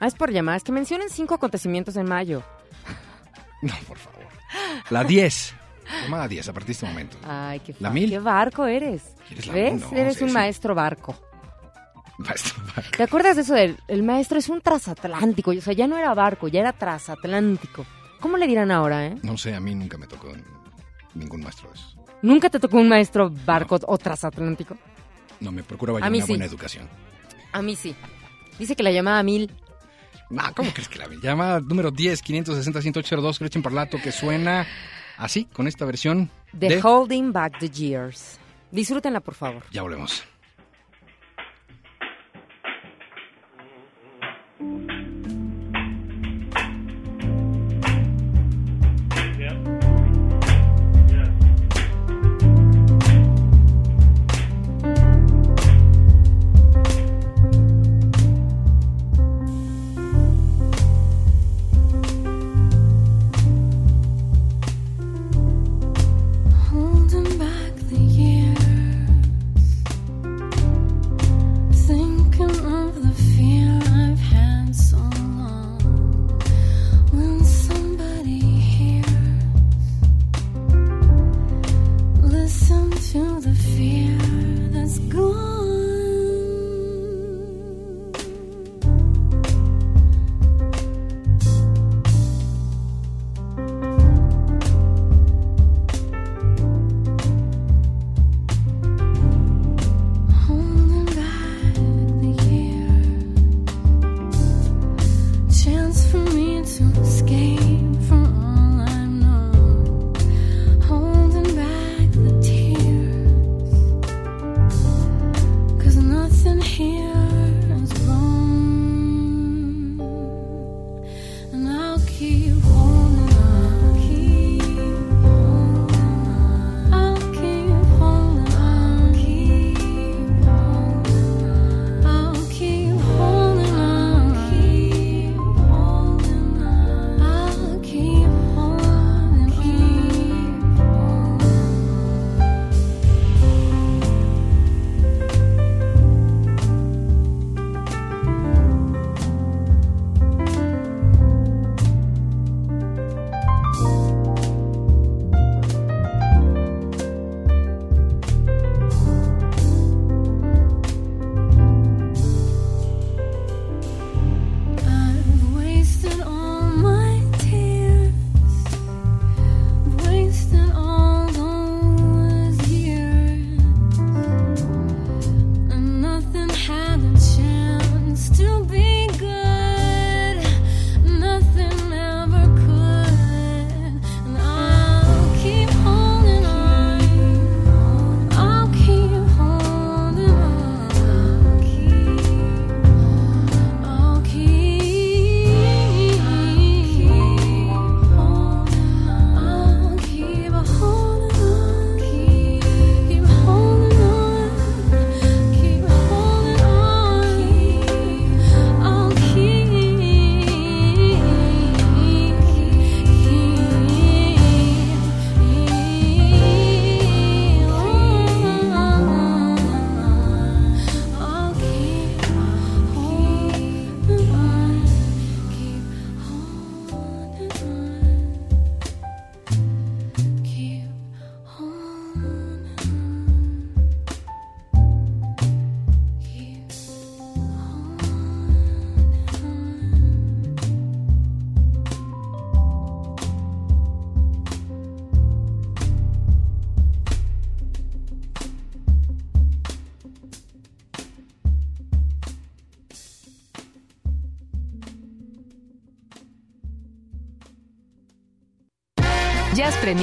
Ah, 0.00 0.06
es 0.06 0.14
por 0.14 0.30
llamadas. 0.32 0.62
Que 0.64 0.72
mencionen 0.72 1.08
cinco 1.10 1.34
acontecimientos 1.34 1.96
en 1.96 2.06
mayo. 2.08 2.42
No, 3.62 3.72
por 3.88 3.96
favor. 3.96 4.20
La 4.90 5.04
10. 5.04 5.54
Llamada 6.02 6.28
10 6.28 6.48
a 6.48 6.52
partir 6.52 6.66
de 6.66 6.72
este 6.72 6.86
momento. 6.86 7.16
Ay, 7.26 7.60
qué, 7.60 7.74
¿La 7.80 7.88
mil? 7.88 8.10
qué 8.10 8.18
barco 8.18 8.66
eres. 8.66 9.02
¿Quieres 9.26 9.46
la 9.46 9.54
¿Ves? 9.54 9.80
No, 9.80 9.96
eres 9.96 10.20
un 10.20 10.32
maestro 10.34 10.74
barco. 10.74 11.18
Maestro, 12.18 12.62
¿Te 12.94 13.02
acuerdas 13.04 13.36
de 13.36 13.42
eso 13.42 13.54
del 13.54 13.78
el 13.88 14.02
maestro 14.02 14.38
es 14.38 14.50
un 14.50 14.60
transatlántico? 14.60 15.52
O 15.52 15.60
sea, 15.62 15.72
ya 15.72 15.86
no 15.86 15.96
era 15.96 16.12
barco, 16.12 16.46
ya 16.48 16.60
era 16.60 16.72
transatlántico. 16.74 17.86
¿Cómo 18.20 18.36
le 18.36 18.46
dirán 18.46 18.70
ahora, 18.70 19.06
eh? 19.06 19.16
No 19.22 19.38
sé, 19.38 19.54
a 19.54 19.60
mí 19.60 19.74
nunca 19.74 19.96
me 19.96 20.06
tocó 20.06 20.28
ningún 21.14 21.42
maestro 21.42 21.68
de 21.70 21.76
esos. 21.76 21.96
¿Nunca 22.22 22.48
te 22.50 22.58
tocó 22.58 22.78
un 22.78 22.88
maestro 22.88 23.30
barco 23.30 23.78
o 23.86 23.98
transatlántico? 23.98 24.76
No, 25.40 25.52
me 25.52 25.62
procuraba 25.62 26.00
yo 26.00 26.06
una 26.06 26.20
sí. 26.20 26.32
buena 26.32 26.44
educación. 26.46 26.88
A 27.52 27.62
mí 27.62 27.76
sí. 27.76 27.94
Dice 28.58 28.74
que 28.74 28.82
la 28.82 28.90
llamada 28.90 29.22
mil. 29.22 29.50
No, 30.30 30.42
¿cómo 30.54 30.72
crees 30.72 30.88
que 30.88 30.98
la 30.98 31.06
vi? 31.06 31.18
Llamada 31.20 31.60
número 31.60 31.90
10, 31.90 32.24
560-10802, 32.24 33.38
Gretchen 33.38 33.62
Parlato, 33.62 33.98
que 34.02 34.10
suena 34.10 34.66
así, 35.18 35.44
con 35.46 35.66
esta 35.66 35.84
versión 35.84 36.30
The 36.58 36.68
de... 36.68 36.80
Holding 36.82 37.32
Back 37.32 37.58
the 37.58 37.68
Years. 37.68 38.38
Disfrútenla, 38.70 39.20
por 39.20 39.34
favor. 39.34 39.62
Ya 39.70 39.82
volvemos. 39.82 40.24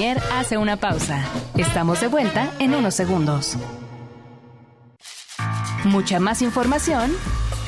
Hace 0.09 0.57
una 0.57 0.77
pausa. 0.77 1.23
Estamos 1.55 2.01
de 2.01 2.07
vuelta 2.07 2.51
en 2.57 2.73
unos 2.73 2.95
segundos. 2.95 3.55
Mucha 5.83 6.19
más 6.19 6.41
información, 6.41 7.11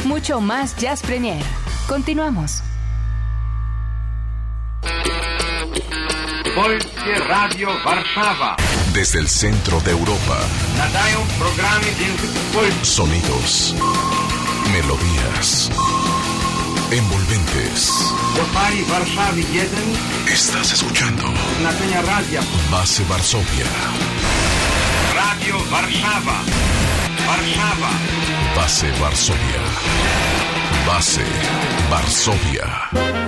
mucho 0.05 0.41
más 0.41 0.75
Jazz 0.77 1.03
Premier. 1.03 1.43
Continuamos. 1.87 2.63
Polskie 6.55 7.13
Radio 7.27 7.69
Warszawa. 7.85 8.57
Desde 8.95 9.19
el 9.19 9.27
centro 9.27 9.79
de 9.81 9.91
Europa. 9.91 10.39
Nadają 10.77 11.21
programy. 11.37 12.83
Sonidos. 12.83 13.75
Melodías. 14.71 15.69
Envolventes. 16.93 17.89
Do 18.35 18.45
fali 18.53 18.83
Warszawy 18.83 19.41
1 19.41 20.31
Estás 20.31 20.73
escuchando. 20.73 21.23
Base 22.69 23.03
Varsovia. 23.05 23.65
Radio 25.15 25.55
Warszawa. 25.71 26.37
Warszawa. 27.27 27.91
Base 28.55 28.91
Varsovia. 28.99 29.61
Base 30.85 31.25
Varsovia. 31.89 33.23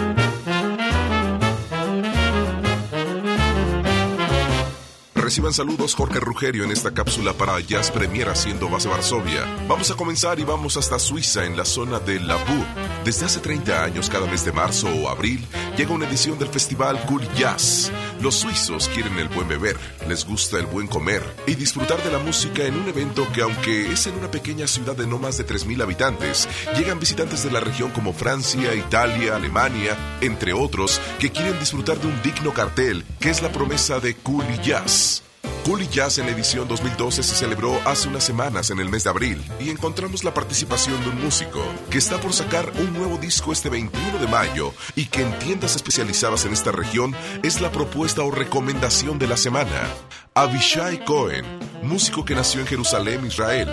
Reciban 5.16 5.53
saludos 5.53 5.95
Jorge 5.95 6.20
Rugerio 6.20 6.66
en 6.66 6.72
esta 6.72 6.93
cápsula 6.93 7.34
para 7.34 7.59
Jazz 7.59 7.89
Premier 7.89 8.30
haciendo 8.30 8.70
base 8.70 8.88
Varsovia. 8.88 9.43
Vamos 9.68 9.89
a 9.89 9.95
comenzar 9.95 10.39
y 10.39 10.43
vamos 10.43 10.78
hasta 10.78 10.99
Suiza 10.99 11.45
en 11.45 11.57
la 11.57 11.66
zona 11.66 11.99
de 11.99 12.20
Labur. 12.20 12.85
Desde 13.06 13.28
hace 13.28 13.39
30 13.39 13.84
años, 13.84 14.10
cada 14.10 14.26
mes 14.26 14.43
de 14.45 14.51
marzo 14.51 14.88
o 14.89 15.10
abril, 15.10 15.45
llega 15.78 15.93
una 15.93 16.08
edición 16.08 16.39
del 16.39 16.47
festival 16.47 16.99
Cool 17.06 17.22
Jazz. 17.36 17.91
Los 18.20 18.34
suizos 18.34 18.89
quieren 18.89 19.20
el 19.20 19.30
buen 19.30 19.47
beber, 19.47 19.78
les 20.08 20.26
gusta 20.26 20.58
el 20.58 20.66
buen 20.66 20.88
comer 20.88 21.22
y 21.45 21.53
disfrutar 21.53 22.03
de 22.03 22.12
la 22.12 22.18
música 22.18 22.64
en 22.64 22.76
un 22.76 22.88
evento 22.88 23.28
que 23.32 23.43
aunque 23.43 23.91
es 23.91 24.08
en 24.08 24.16
una 24.16 24.32
pequeña 24.32 24.66
ciudad 24.66 24.95
de 24.95 25.06
no 25.06 25.20
más 25.20 25.38
de 25.38 25.45
3.000 25.45 25.84
habitantes, 25.84 26.49
llegan 26.76 26.99
visitantes 26.99 27.43
de 27.43 27.51
la 27.51 27.60
región 27.60 27.91
como 27.91 28.12
Francia, 28.12 28.74
Italia, 28.74 29.36
Alemania, 29.36 29.95
entre 30.22 30.53
otros, 30.53 30.99
que 31.20 31.30
quieren 31.30 31.60
disfrutar 31.60 31.99
de 31.99 32.08
un 32.08 32.20
digno 32.24 32.56
cartel 32.56 33.06
que 33.20 33.30
es 33.30 33.43
la 33.43 33.51
promesa 33.51 33.99
de 33.99 34.16
Cool 34.16 34.47
Jazz. 34.64 35.22
Cool 35.66 35.89
Jazz 35.89 36.20
en 36.20 36.28
la 36.28 36.32
edición 36.32 36.68
2012 36.68 37.24
se 37.24 37.36
celebró 37.36 37.82
hace 37.86 38.07
unas 38.07 38.24
semanas 38.24 38.70
en 38.70 38.80
el 38.80 38.88
mes 38.88 39.05
de 39.05 39.09
abril 39.09 39.43
y 39.59 39.72
encontramos 39.72 40.24
la 40.24 40.32
participación 40.32 41.01
de 41.01 41.09
un 41.09 41.24
músico 41.24 41.59
que 41.89 41.97
está 41.97 42.20
por 42.20 42.34
sacar 42.34 42.72
un 42.78 42.93
nuevo 42.93 43.18
disco 43.18 43.51
este 43.51 43.70
21 43.70 44.20
de 44.20 44.28
mayo 44.28 44.74
y 44.95 45.07
que 45.07 45.24
en 45.24 45.39
tiendas 45.39 45.76
especializadas 45.76 46.45
en 46.45 46.53
esta 46.53 46.72
región 46.72 47.16
es 47.41 47.61
la 47.61 47.72
propuesta 47.72 48.22
o 48.22 48.30
recomendación 48.30 49.18
de 49.18 49.28
la 49.28 49.38
semana. 49.38 49.89
Avishai 50.36 51.03
Cohen, 51.03 51.43
músico 51.82 52.24
que 52.24 52.36
nació 52.36 52.61
en 52.61 52.68
Jerusalén, 52.68 53.26
Israel. 53.26 53.68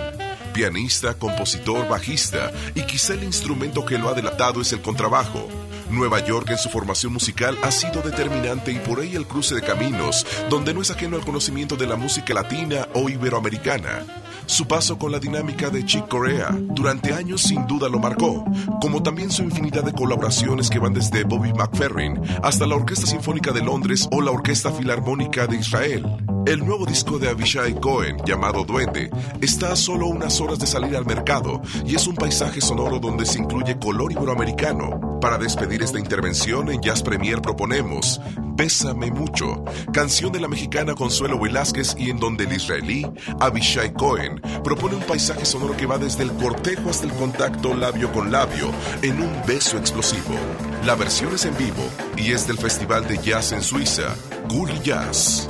Pianista, 0.51 1.13
compositor, 1.13 1.87
bajista 1.87 2.51
y 2.73 2.81
quizá 2.87 3.13
el 3.13 3.23
instrumento 3.23 3.85
que 3.85 3.99
lo 3.99 4.09
ha 4.09 4.15
delatado 4.15 4.61
es 4.61 4.73
el 4.73 4.81
contrabajo. 4.81 5.47
Nueva 5.89 6.19
York 6.25 6.49
en 6.49 6.57
su 6.57 6.69
formación 6.69 7.13
musical 7.13 7.57
ha 7.63 7.71
sido 7.71 8.01
determinante 8.01 8.71
y 8.71 8.79
por 8.79 8.99
ahí 8.99 9.15
el 9.15 9.27
cruce 9.27 9.55
de 9.55 9.61
caminos, 9.61 10.25
donde 10.49 10.73
no 10.73 10.81
es 10.81 10.91
ajeno 10.91 11.15
al 11.15 11.25
conocimiento 11.25 11.75
de 11.75 11.87
la 11.87 11.95
música 11.95 12.33
latina 12.33 12.87
o 12.93 13.09
iberoamericana. 13.09 14.05
Su 14.45 14.67
paso 14.67 14.97
con 14.97 15.11
la 15.11 15.19
dinámica 15.19 15.69
de 15.69 15.85
Chick 15.85 16.07
Corea 16.07 16.49
durante 16.51 17.13
años 17.13 17.41
sin 17.41 17.65
duda 17.65 17.87
lo 17.87 17.99
marcó, 17.99 18.43
como 18.81 19.01
también 19.01 19.31
su 19.31 19.43
infinidad 19.43 19.83
de 19.83 19.93
colaboraciones 19.93 20.69
que 20.69 20.79
van 20.79 20.93
desde 20.93 21.23
Bobby 21.23 21.53
McFerrin 21.53 22.19
hasta 22.41 22.67
la 22.67 22.75
Orquesta 22.75 23.07
Sinfónica 23.07 23.51
de 23.51 23.63
Londres 23.63 24.07
o 24.11 24.21
la 24.21 24.31
Orquesta 24.31 24.71
Filarmónica 24.71 25.47
de 25.47 25.57
Israel. 25.57 26.32
El 26.45 26.65
nuevo 26.65 26.85
disco 26.85 27.19
de 27.19 27.29
Avishai 27.29 27.79
Cohen, 27.79 28.17
llamado 28.25 28.65
Duende, 28.65 29.09
está 29.39 29.71
a 29.71 29.75
solo 29.77 30.07
unas 30.07 30.41
horas 30.41 30.59
de 30.59 30.67
salir 30.67 30.97
al 30.97 31.05
mercado 31.05 31.61
y 31.85 31.95
es 31.95 32.05
un 32.05 32.15
paisaje 32.15 32.59
sonoro 32.59 32.99
donde 32.99 33.25
se 33.25 33.39
incluye 33.39 33.79
color 33.79 34.11
iberoamericano. 34.11 35.19
Para 35.21 35.37
despedir 35.37 35.83
esta 35.83 35.99
intervención 35.99 36.69
en 36.69 36.81
Jazz 36.81 37.01
Premier 37.01 37.41
proponemos 37.41 38.19
Bésame 38.55 39.09
mucho, 39.09 39.63
canción 39.93 40.33
de 40.33 40.41
la 40.41 40.49
mexicana 40.49 40.95
Consuelo 40.95 41.39
Velázquez 41.39 41.95
y 41.97 42.09
en 42.09 42.19
donde 42.19 42.43
el 42.43 42.53
israelí 42.53 43.09
Avishai 43.39 43.93
Cohen 43.93 44.41
propone 44.65 44.95
un 44.95 45.03
paisaje 45.03 45.45
sonoro 45.45 45.77
que 45.77 45.85
va 45.85 45.97
desde 45.97 46.23
el 46.23 46.33
cortejo 46.33 46.89
hasta 46.89 47.05
el 47.05 47.13
contacto 47.13 47.73
labio 47.73 48.11
con 48.11 48.33
labio 48.33 48.69
en 49.01 49.21
un 49.21 49.31
beso 49.47 49.77
explosivo. 49.77 50.35
La 50.85 50.95
versión 50.95 51.33
es 51.33 51.45
en 51.45 51.57
vivo 51.57 51.83
y 52.17 52.33
es 52.33 52.45
del 52.45 52.57
Festival 52.57 53.07
de 53.07 53.17
Jazz 53.17 53.53
en 53.53 53.63
Suiza, 53.63 54.13
Cool 54.49 54.69
Jazz. 54.83 55.47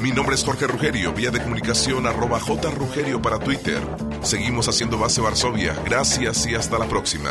Mi 0.00 0.10
nombre 0.10 0.34
es 0.34 0.44
Jorge 0.44 0.66
Rugerio, 0.66 1.12
vía 1.12 1.30
de 1.30 1.40
comunicación 1.40 2.06
arroba 2.06 2.38
jrugerio 2.38 3.20
para 3.22 3.38
Twitter. 3.38 3.80
Seguimos 4.22 4.68
haciendo 4.68 4.98
base 4.98 5.20
Varsovia. 5.20 5.74
Gracias 5.84 6.46
y 6.46 6.54
hasta 6.54 6.78
la 6.78 6.86
próxima. 6.86 7.30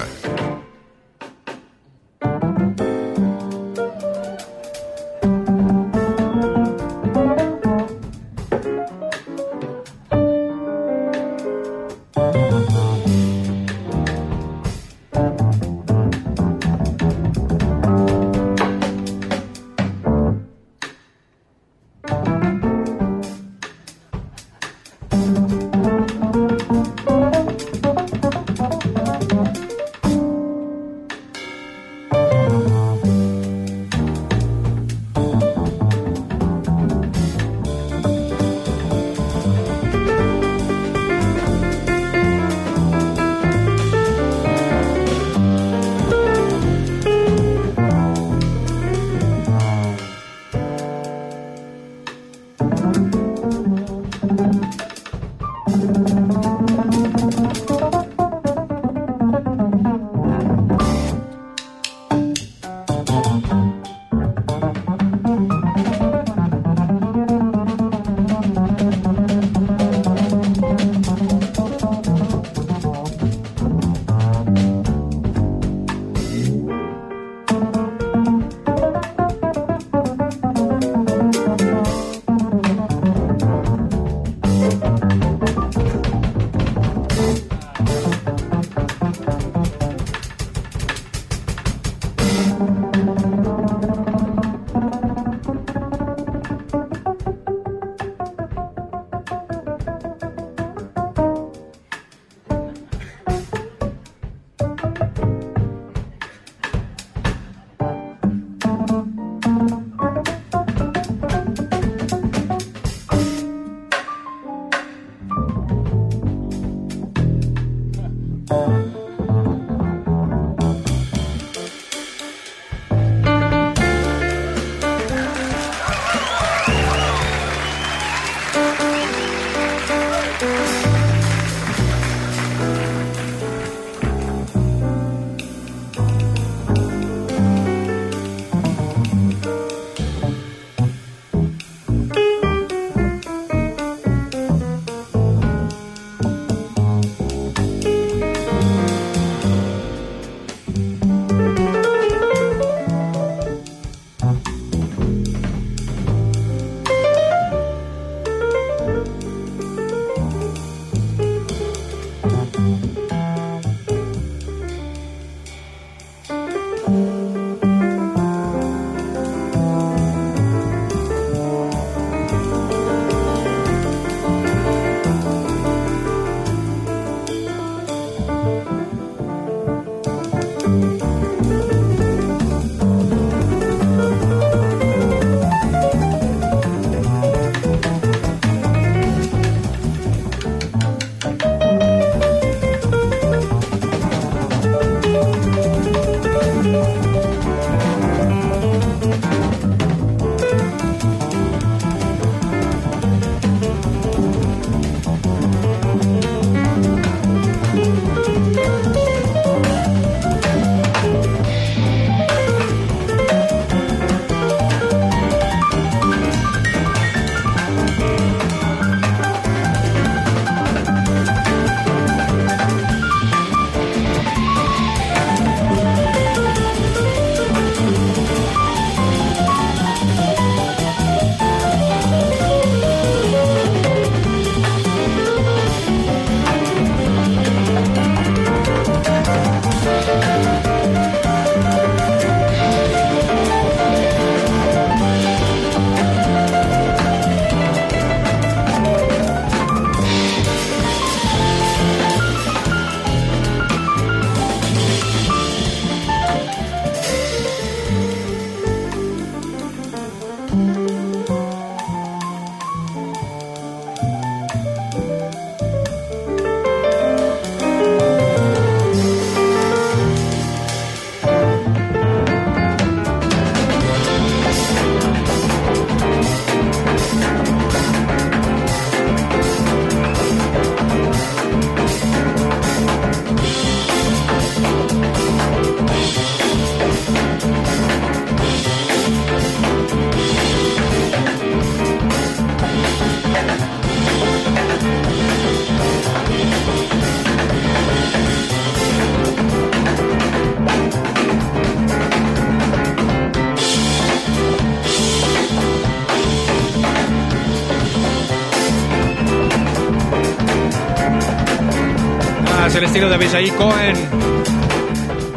Abishai 313.35 313.57
Cohen. 313.57 313.95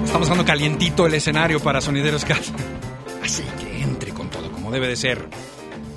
Estamos 0.04 0.28
dando 0.28 0.44
calientito 0.44 1.06
el 1.06 1.14
escenario 1.14 1.58
para 1.58 1.80
Sonideros 1.80 2.24
Casa. 2.24 2.52
Así 3.24 3.42
que 3.58 3.82
entre 3.82 4.12
con 4.12 4.30
todo 4.30 4.52
como 4.52 4.70
debe 4.70 4.86
de 4.86 4.94
ser. 4.94 5.28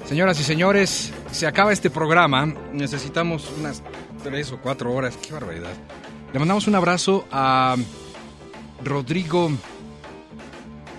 Señoras 0.05 0.39
y 0.39 0.43
señores, 0.43 1.13
se 1.31 1.45
acaba 1.45 1.71
este 1.71 1.91
programa. 1.91 2.47
Necesitamos 2.73 3.53
unas 3.59 3.83
tres 4.23 4.51
o 4.51 4.57
cuatro 4.57 4.91
horas. 4.93 5.15
Qué 5.17 5.31
barbaridad. 5.31 5.73
Le 6.33 6.39
mandamos 6.39 6.67
un 6.67 6.73
abrazo 6.73 7.27
a 7.31 7.75
Rodrigo. 8.83 9.51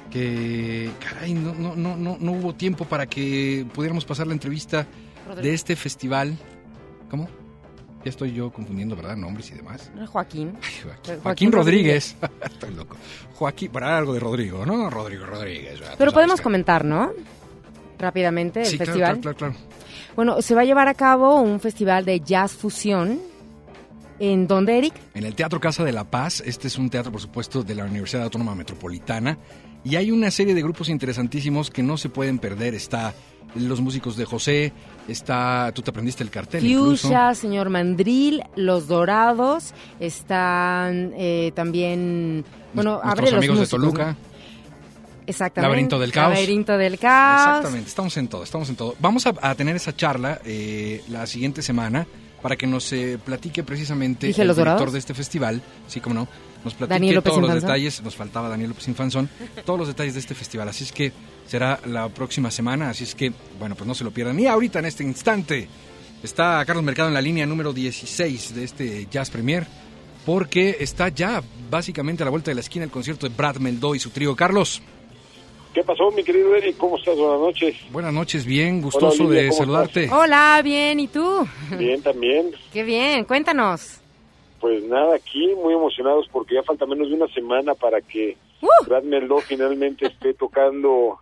Que, 0.08 0.88
caray, 1.00 1.34
no, 1.34 1.52
no, 1.52 1.74
no, 1.74 1.96
no, 1.96 2.16
no 2.20 2.32
hubo 2.32 2.54
tiempo 2.54 2.84
para 2.84 3.06
que 3.06 3.66
pudiéramos 3.74 4.04
pasar 4.04 4.28
la 4.28 4.34
entrevista 4.34 4.86
de 5.40 5.52
este 5.52 5.74
festival. 5.74 6.38
¿Cómo? 7.10 7.28
Ya 8.04 8.10
estoy 8.10 8.32
yo 8.32 8.50
confundiendo, 8.52 8.96
¿verdad? 8.96 9.16
Nombres 9.16 9.50
y 9.50 9.54
demás. 9.54 9.90
¿No 9.94 10.02
es 10.04 10.10
Joaquín. 10.10 10.56
Ay, 10.62 10.70
Joaquín, 10.82 10.92
Joaquín 11.04 11.22
Joaquín 11.22 11.52
Rodríguez. 11.52 12.16
Estoy 12.44 12.74
loco. 12.74 12.96
Joaquín, 13.34 13.70
para 13.70 13.96
algo 13.96 14.12
de 14.14 14.20
Rodrigo, 14.20 14.66
¿no? 14.66 14.90
Rodrigo 14.90 15.24
Rodríguez. 15.26 15.78
Pero 15.80 15.96
sabes 15.96 16.12
podemos 16.14 16.40
comentar, 16.40 16.84
¿no? 16.84 17.12
Rápidamente 17.98 18.60
el 18.60 18.66
Sí, 18.66 18.78
festival. 18.78 19.20
claro, 19.20 19.20
claro, 19.20 19.36
claro. 19.36 19.54
Bueno, 20.16 20.42
se 20.42 20.54
va 20.54 20.62
a 20.62 20.64
llevar 20.64 20.88
a 20.88 20.94
cabo 20.94 21.40
un 21.40 21.60
festival 21.60 22.04
de 22.04 22.20
jazz 22.20 22.52
fusión. 22.52 23.20
¿En 24.18 24.46
dónde, 24.46 24.78
Eric? 24.78 24.94
En 25.14 25.24
el 25.24 25.34
Teatro 25.34 25.58
Casa 25.58 25.82
de 25.84 25.90
la 25.92 26.04
Paz, 26.04 26.42
este 26.46 26.68
es 26.68 26.78
un 26.78 26.90
teatro, 26.90 27.10
por 27.10 27.20
supuesto, 27.20 27.62
de 27.64 27.74
la 27.74 27.84
Universidad 27.84 28.22
Autónoma 28.24 28.54
Metropolitana, 28.54 29.36
y 29.84 29.96
hay 29.96 30.12
una 30.12 30.30
serie 30.30 30.54
de 30.54 30.62
grupos 30.62 30.88
interesantísimos 30.88 31.70
que 31.70 31.82
no 31.82 31.96
se 31.96 32.08
pueden 32.08 32.38
perder. 32.38 32.74
Está 32.74 33.14
los 33.56 33.80
músicos 33.80 34.16
de 34.16 34.24
José, 34.24 34.72
está, 35.08 35.72
tú 35.74 35.82
te 35.82 35.90
aprendiste 35.90 36.22
el 36.22 36.30
cartel. 36.30 36.62
Fuchsia, 36.76 37.34
Señor 37.34 37.70
Mandril, 37.70 38.42
Los 38.56 38.86
Dorados, 38.88 39.74
están 40.00 41.12
eh, 41.16 41.52
también... 41.54 42.44
Bueno, 42.74 43.00
Nuestros 43.02 43.12
abre 43.12 43.30
los 43.30 43.38
amigos 43.38 43.60
de 43.60 43.66
Toluca. 43.66 44.06
¿no? 44.12 44.16
Exactamente. 45.26 45.68
Laberinto 45.68 45.98
del 45.98 46.12
Caos. 46.12 46.34
Laberinto 46.34 46.78
del 46.78 46.98
Caos. 46.98 47.56
Exactamente, 47.58 47.88
estamos 47.88 48.16
en 48.16 48.28
todo, 48.28 48.42
estamos 48.42 48.68
en 48.68 48.76
todo. 48.76 48.96
Vamos 48.98 49.26
a, 49.26 49.34
a 49.40 49.54
tener 49.54 49.76
esa 49.76 49.94
charla 49.94 50.40
eh, 50.44 51.02
la 51.08 51.26
siguiente 51.26 51.62
semana 51.62 52.06
para 52.40 52.56
que 52.56 52.66
nos 52.66 52.92
eh, 52.92 53.18
platique 53.24 53.62
precisamente 53.62 54.26
¿Dije 54.26 54.42
el 54.42 54.48
director 54.48 54.66
Dorados? 54.66 54.92
de 54.94 54.98
este 54.98 55.14
festival, 55.14 55.62
sí, 55.86 56.00
como 56.00 56.14
no, 56.14 56.28
nos 56.64 56.74
platique 56.74 56.94
Daniel 56.94 57.14
López 57.16 57.30
todos 57.30 57.42
los 57.42 57.48
Infanzón. 57.50 57.68
detalles, 57.68 58.02
nos 58.02 58.16
faltaba 58.16 58.48
Daniel 58.48 58.70
López 58.70 58.88
Infanzón, 58.88 59.28
todos 59.64 59.78
los 59.78 59.88
detalles 59.88 60.14
de 60.14 60.20
este 60.20 60.34
festival, 60.34 60.68
así 60.68 60.84
es 60.84 60.92
que 60.92 61.12
será 61.46 61.80
la 61.86 62.08
próxima 62.08 62.50
semana, 62.50 62.90
así 62.90 63.04
es 63.04 63.14
que, 63.14 63.32
bueno, 63.58 63.74
pues 63.74 63.86
no 63.86 63.94
se 63.94 64.04
lo 64.04 64.10
pierdan. 64.10 64.38
Y 64.38 64.46
ahorita 64.46 64.78
en 64.78 64.86
este 64.86 65.02
instante 65.02 65.68
está 66.22 66.64
Carlos 66.64 66.84
Mercado 66.84 67.08
en 67.08 67.14
la 67.14 67.20
línea 67.20 67.46
número 67.46 67.72
16 67.72 68.54
de 68.54 68.64
este 68.64 69.06
Jazz 69.10 69.30
Premier, 69.30 69.66
porque 70.24 70.76
está 70.80 71.08
ya 71.08 71.42
básicamente 71.70 72.22
a 72.22 72.26
la 72.26 72.30
vuelta 72.30 72.50
de 72.50 72.54
la 72.54 72.60
esquina 72.60 72.84
el 72.84 72.90
concierto 72.90 73.28
de 73.28 73.34
Brad 73.34 73.56
Meldó 73.56 73.94
y 73.94 73.98
su 73.98 74.10
trío. 74.10 74.36
Carlos. 74.36 74.80
¿Qué 75.74 75.82
pasó, 75.82 76.10
mi 76.10 76.22
querido 76.22 76.54
Eric? 76.54 76.76
¿Cómo 76.76 76.98
estás? 76.98 77.16
Buenas 77.16 77.40
noches. 77.40 77.76
Buenas 77.90 78.12
noches, 78.12 78.44
bien, 78.44 78.82
gustoso 78.82 79.24
Olivia, 79.24 79.44
de 79.44 79.48
¿cómo 79.48 79.58
saludarte. 79.58 80.10
Hola, 80.10 80.60
bien, 80.62 81.00
¿y 81.00 81.08
tú? 81.08 81.48
Bien, 81.78 82.02
también. 82.02 82.50
Qué 82.72 82.82
bien, 82.82 83.24
cuéntanos. 83.24 84.01
Pues 84.62 84.84
nada, 84.84 85.16
aquí 85.16 85.56
muy 85.56 85.74
emocionados 85.74 86.28
porque 86.30 86.54
ya 86.54 86.62
falta 86.62 86.86
menos 86.86 87.08
de 87.08 87.16
una 87.16 87.26
semana 87.34 87.74
para 87.74 88.00
que 88.00 88.36
¡Uh! 88.60 88.86
Brad 88.86 89.02
Meldó 89.02 89.38
finalmente 89.38 90.06
esté 90.06 90.34
tocando 90.34 91.18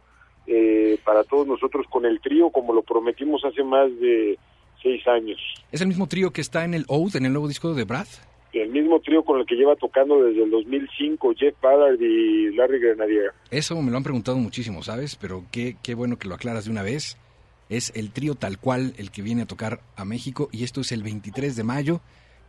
eh, 0.47 0.99
para 1.07 1.25
todos 1.25 1.47
nosotros 1.47 1.87
con 1.89 2.05
el 2.05 2.21
trío 2.21 2.51
como 2.51 2.75
lo 2.75 2.83
prometimos 2.83 3.43
hace 3.47 3.65
más 3.65 3.89
de 3.99 4.39
seis 4.83 5.09
años. 5.09 5.41
¿Es 5.73 5.81
el 5.81 5.89
mismo 5.89 6.07
trío 6.07 6.35
que 6.35 6.43
está 6.43 6.67
en 6.67 6.75
el 6.75 6.85
Oud, 6.89 7.17
en 7.17 7.25
el 7.25 7.33
nuevo 7.33 7.49
disco 7.49 7.73
de 7.73 7.85
Brad? 7.85 8.07
El 8.53 8.69
mismo 8.69 9.01
trío 9.01 9.23
con 9.25 9.41
el 9.41 9.47
que 9.47 9.55
lleva 9.55 9.75
tocando 9.75 10.23
desde 10.23 10.43
el 10.43 10.51
2005 10.51 11.33
Jeff 11.35 11.55
Ballard 11.63 11.99
y 11.99 12.55
Larry 12.55 12.79
Grenadier. 12.79 13.33
Eso 13.51 13.81
me 13.81 13.91
lo 13.91 13.97
han 13.97 14.03
preguntado 14.03 14.37
muchísimo, 14.37 14.83
¿sabes? 14.83 15.17
Pero 15.17 15.47
qué, 15.51 15.79
qué 15.83 15.95
bueno 15.95 16.19
que 16.19 16.29
lo 16.29 16.35
aclaras 16.35 16.67
de 16.67 16.73
una 16.73 16.83
vez. 16.83 17.17
Es 17.71 17.91
el 17.97 18.13
trío 18.13 18.35
tal 18.35 18.59
cual 18.59 18.93
el 18.99 19.11
que 19.11 19.23
viene 19.23 19.43
a 19.43 19.47
tocar 19.47 19.81
a 19.97 20.05
México 20.05 20.51
y 20.53 20.65
esto 20.65 20.83
es 20.83 20.93
el 20.93 21.03
23 21.03 21.57
de 21.57 21.65
mayo 21.65 22.03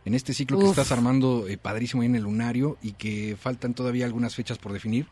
en 0.04 0.14
este 0.14 0.32
ciclo 0.32 0.58
que 0.58 0.66
estás 0.66 0.92
armando 0.92 1.46
eh, 1.48 1.58
padrísimo 1.58 2.02
ahí 2.02 2.06
en 2.06 2.16
el 2.16 2.24
Lunario 2.24 2.76
y 2.82 2.92
que 2.92 3.36
faltan 3.36 3.74
todavía 3.74 4.04
algunas 4.04 4.34
fechas 4.34 4.58
por 4.58 4.72
definir 4.72 5.06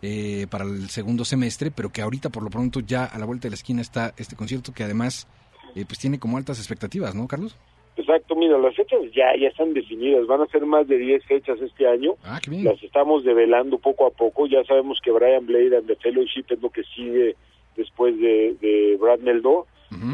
eh, 0.00 0.46
para 0.50 0.64
el 0.64 0.88
segundo 0.90 1.24
semestre, 1.24 1.70
pero 1.70 1.90
que 1.90 2.02
ahorita 2.02 2.30
por 2.30 2.42
lo 2.42 2.50
pronto 2.50 2.80
ya 2.80 3.04
a 3.04 3.18
la 3.18 3.26
vuelta 3.26 3.44
de 3.44 3.50
la 3.50 3.56
esquina 3.56 3.82
está 3.82 4.14
este 4.16 4.36
concierto 4.36 4.72
que 4.72 4.84
además 4.84 5.26
eh, 5.74 5.84
pues 5.86 5.98
tiene 5.98 6.18
como 6.18 6.36
altas 6.36 6.58
expectativas, 6.58 7.14
¿no, 7.14 7.26
Carlos? 7.26 7.56
Exacto, 7.96 8.36
mira, 8.36 8.56
las 8.58 8.76
fechas 8.76 9.00
ya, 9.12 9.36
ya 9.36 9.48
están 9.48 9.74
definidas, 9.74 10.24
van 10.28 10.40
a 10.40 10.46
ser 10.46 10.64
más 10.64 10.86
de 10.86 10.98
10 10.98 11.24
fechas 11.24 11.60
este 11.60 11.88
año. 11.88 12.14
Ah, 12.22 12.38
qué 12.40 12.50
bien. 12.50 12.64
las 12.64 12.80
estamos 12.80 13.24
develando 13.24 13.78
poco 13.78 14.06
a 14.06 14.10
poco. 14.10 14.46
Ya 14.46 14.62
sabemos 14.64 15.00
que 15.02 15.10
Brian 15.10 15.46
Blade 15.46 15.76
and 15.76 15.88
the 15.88 15.96
Fellowship 15.96 16.44
es 16.48 16.62
lo 16.62 16.70
que 16.70 16.84
sigue 16.94 17.34
después 17.76 18.16
de, 18.20 18.54
de 18.60 18.96
Brad 19.00 19.18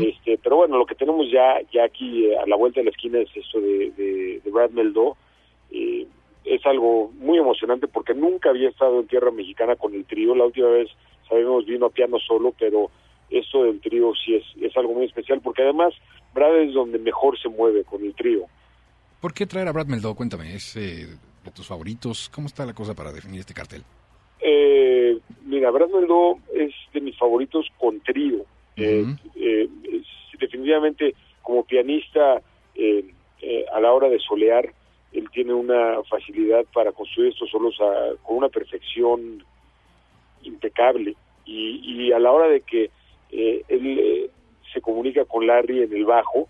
Este, 0.01 0.39
pero 0.39 0.57
bueno, 0.57 0.79
lo 0.79 0.87
que 0.87 0.95
tenemos 0.95 1.31
ya 1.31 1.61
ya 1.73 1.85
aquí 1.85 2.27
eh, 2.27 2.39
a 2.39 2.47
la 2.47 2.57
vuelta 2.57 2.81
de 2.81 2.85
la 2.85 2.91
esquina 2.91 3.19
es 3.19 3.29
esto 3.35 3.61
de, 3.61 3.91
de, 3.91 4.41
de 4.45 4.51
Brad 4.51 4.71
Meldó. 4.71 5.17
Eh, 5.71 6.07
es 6.45 6.65
algo 6.67 7.11
muy 7.19 7.39
emocionante 7.39 7.89
porque 7.89 8.15
nunca 8.15 8.51
había 8.51 8.69
estado 8.69 9.01
en 9.01 9.09
tierra 9.09 9.31
mexicana 9.31 9.77
con 9.77 9.95
el 9.95 10.05
trío. 10.05 10.35
La 10.35 10.45
última 10.45 10.69
vez, 10.69 10.91
sabemos, 11.29 11.67
vino 11.67 11.87
a 11.87 11.91
piano 11.91 12.19
solo, 12.19 12.55
pero 12.59 12.91
esto 13.31 13.65
del 13.65 13.81
trío 13.81 14.13
sí 14.15 14.37
es, 14.37 14.45
es 14.61 14.77
algo 14.77 14.95
muy 14.95 15.07
especial 15.07 15.41
porque 15.41 15.63
además 15.63 15.95
Brad 16.35 16.61
es 16.61 16.75
donde 16.75 16.99
mejor 16.99 17.39
se 17.41 17.49
mueve 17.49 17.85
con 17.85 18.05
el 18.05 18.15
trío. 18.15 18.47
¿Por 19.21 19.33
qué 19.33 19.47
traer 19.47 19.69
a 19.69 19.73
Brad 19.73 19.87
Meldó? 19.87 20.15
Cuéntame, 20.15 20.55
¿es 20.55 20.77
eh, 20.77 21.07
de 21.45 21.51
tus 21.51 21.67
favoritos? 21.67 22.31
¿Cómo 22.33 22.47
está 22.47 22.67
la 22.67 22.75
cosa 22.75 22.95
para 22.95 23.13
definir 23.13 23.41
este 23.41 23.55
cartel? 23.55 23.83
Eh, 24.41 25.19
mira, 25.47 25.71
Brad 25.71 25.89
Meldó 25.89 26.37
es 26.55 26.73
de 26.93 27.01
mis 27.01 27.17
favoritos 27.19 27.67
con 27.79 28.01
trío. 28.01 28.45
Eh, 28.77 29.05
eh, 29.37 29.69
definitivamente, 30.39 31.15
como 31.43 31.65
pianista, 31.65 32.43
eh, 32.75 33.05
eh, 33.41 33.65
a 33.73 33.81
la 33.81 33.93
hora 33.93 34.09
de 34.09 34.19
solear, 34.19 34.73
él 35.13 35.29
tiene 35.31 35.55
una 35.55 36.03
facilidad 36.05 36.65
para 36.73 36.93
construir 36.93 37.31
estos 37.33 37.49
solos 37.51 37.81
a- 37.81 38.17
con 38.23 38.37
una 38.39 38.49
perfección 38.49 39.45
impecable. 40.43 41.15
Y, 41.45 41.81
y 42.07 42.13
a 42.13 42.19
la 42.19 42.33
hora 42.33 42.49
de 42.49 42.61
que 42.63 42.91
eh, 43.31 43.63
él 43.69 43.99
eh, 43.99 44.31
se 44.73 44.81
comunica 44.81 45.25
con 45.25 45.47
Larry 45.47 45.83
en 45.83 45.93
el 45.93 46.05
bajo, 46.05 46.49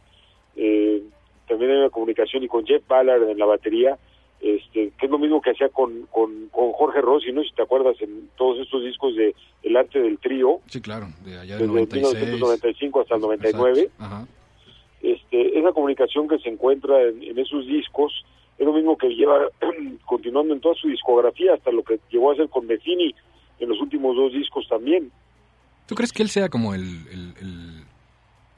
eh, 0.56 1.02
también 1.48 1.72
hay 1.72 1.76
una 1.78 1.90
comunicación 1.90 2.42
y 2.42 2.48
con 2.48 2.64
Jeff 2.66 2.86
Ballard 2.86 3.28
en 3.28 3.38
la 3.38 3.46
batería, 3.46 3.98
este, 4.46 4.92
que 4.98 5.06
es 5.06 5.10
lo 5.10 5.18
mismo 5.18 5.40
que 5.40 5.50
hacía 5.52 5.70
con, 5.70 6.06
con, 6.12 6.48
con 6.50 6.72
Jorge 6.72 7.00
Rossi, 7.00 7.32
¿no? 7.32 7.42
Si 7.42 7.50
te 7.54 7.62
acuerdas, 7.62 7.96
en 8.02 8.28
todos 8.36 8.58
estos 8.60 8.84
discos 8.84 9.16
de 9.16 9.34
El 9.62 9.74
arte 9.76 9.98
del 10.00 10.18
trío, 10.18 10.60
Sí, 10.68 10.80
claro, 10.82 11.08
de 11.24 11.38
allá 11.38 11.56
del 11.56 11.68
desde 11.72 11.72
96. 11.72 12.14
1995 12.14 13.00
hasta 13.00 13.14
el 13.14 13.20
99, 13.22 13.80
Exacto, 13.80 14.04
Ajá. 14.04 14.26
este, 15.02 15.58
esa 15.58 15.72
comunicación 15.72 16.28
que 16.28 16.38
se 16.40 16.50
encuentra 16.50 17.00
en, 17.02 17.22
en 17.22 17.38
esos 17.38 17.66
discos 17.66 18.12
es 18.58 18.66
lo 18.66 18.72
mismo 18.74 18.98
que 18.98 19.08
lleva 19.08 19.48
continuando 20.04 20.52
en 20.54 20.60
toda 20.60 20.74
su 20.74 20.88
discografía, 20.88 21.54
hasta 21.54 21.70
lo 21.72 21.82
que 21.82 21.98
llegó 22.10 22.30
a 22.30 22.34
hacer 22.34 22.48
con 22.50 22.66
Defini 22.66 23.14
en 23.60 23.68
los 23.68 23.80
últimos 23.80 24.14
dos 24.14 24.32
discos 24.32 24.68
también. 24.68 25.10
¿Tú 25.86 25.94
crees 25.94 26.12
que 26.12 26.22
él 26.22 26.28
sea 26.28 26.48
como 26.50 26.74
el, 26.74 26.82
el- 26.82 27.34
el- 27.40 27.84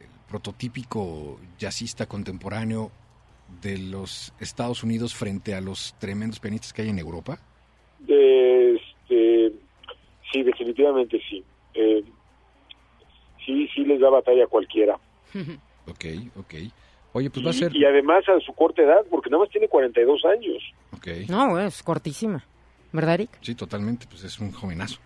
el 0.00 0.06
prototípico 0.28 1.38
jazzista 1.58 2.06
contemporáneo 2.06 2.90
de 3.62 3.78
los 3.78 4.32
Estados 4.40 4.82
Unidos 4.82 5.14
frente 5.14 5.54
a 5.54 5.60
los 5.60 5.94
tremendos 5.98 6.40
pianistas 6.40 6.72
que 6.72 6.82
hay 6.82 6.88
en 6.88 6.98
Europa? 6.98 7.38
Este, 8.06 9.52
sí, 10.32 10.42
definitivamente 10.42 11.20
sí. 11.28 11.44
Eh, 11.74 12.02
sí, 13.44 13.68
sí 13.74 13.84
les 13.84 14.00
da 14.00 14.10
batalla 14.10 14.44
a 14.44 14.48
cualquiera. 14.48 14.98
Ok, 15.88 16.04
ok. 16.36 16.54
Oye, 17.12 17.30
pues 17.30 17.46
va 17.46 17.50
a 17.50 17.52
ser... 17.52 17.74
Y, 17.76 17.84
además 17.84 18.28
a 18.28 18.40
su 18.40 18.52
corta 18.54 18.82
edad, 18.82 19.06
porque 19.08 19.30
nada 19.30 19.44
más 19.44 19.50
tiene 19.52 19.68
42 19.68 20.24
años. 20.24 20.60
Ok, 20.96 21.06
No, 21.28 21.60
es 21.60 21.80
cortísima. 21.84 22.44
¿Verdad, 22.92 23.14
Eric? 23.14 23.30
sí, 23.40 23.54
totalmente, 23.54 24.04
pues 24.10 24.24
es 24.24 24.40
un 24.40 24.50
jovenazo. 24.50 24.98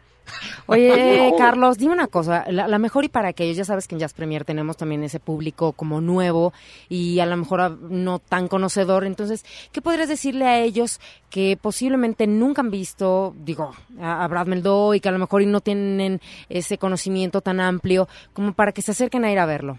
Oye. 0.67 1.33
Carlos, 1.39 1.79
dime 1.79 1.93
una 1.93 2.07
cosa, 2.07 2.45
la, 2.51 2.69
la 2.69 2.79
mejor 2.79 3.05
y 3.05 3.09
para 3.09 3.29
aquellos, 3.29 3.57
ya 3.57 3.65
sabes 3.65 3.89
que 3.89 3.95
en 3.95 4.01
Jazz 4.01 4.15
Premier 4.15 4.45
tenemos 4.45 4.77
también 4.77 5.03
ese 5.03 5.21
público 5.21 5.73
como 5.73 6.01
nuevo 6.01 6.53
y 6.89 7.19
a 7.21 7.27
lo 7.27 7.37
mejor 7.37 7.79
no 7.81 8.19
tan 8.19 8.49
conocedor, 8.49 9.05
entonces, 9.05 9.45
¿qué 9.73 9.81
podrías 9.81 10.09
decirle 10.09 10.47
a 10.47 10.61
ellos 10.61 11.01
que 11.31 11.57
posiblemente 11.61 12.27
nunca 12.27 12.61
han 12.61 12.71
visto, 12.71 13.35
digo, 13.39 13.73
a, 14.01 14.25
a 14.25 14.29
Brad 14.29 14.47
Meldó 14.47 14.95
y 14.95 15.01
que 15.01 15.09
a 15.09 15.13
lo 15.13 15.19
mejor 15.19 15.41
no 15.47 15.61
tienen 15.61 16.21
ese 16.49 16.79
conocimiento 16.79 17.41
tan 17.41 17.61
amplio 17.61 18.09
como 18.33 18.53
para 18.53 18.73
que 18.73 18.83
se 18.83 18.91
acerquen 18.91 19.25
a 19.25 19.33
ir 19.33 19.39
a 19.39 19.47
verlo? 19.47 19.79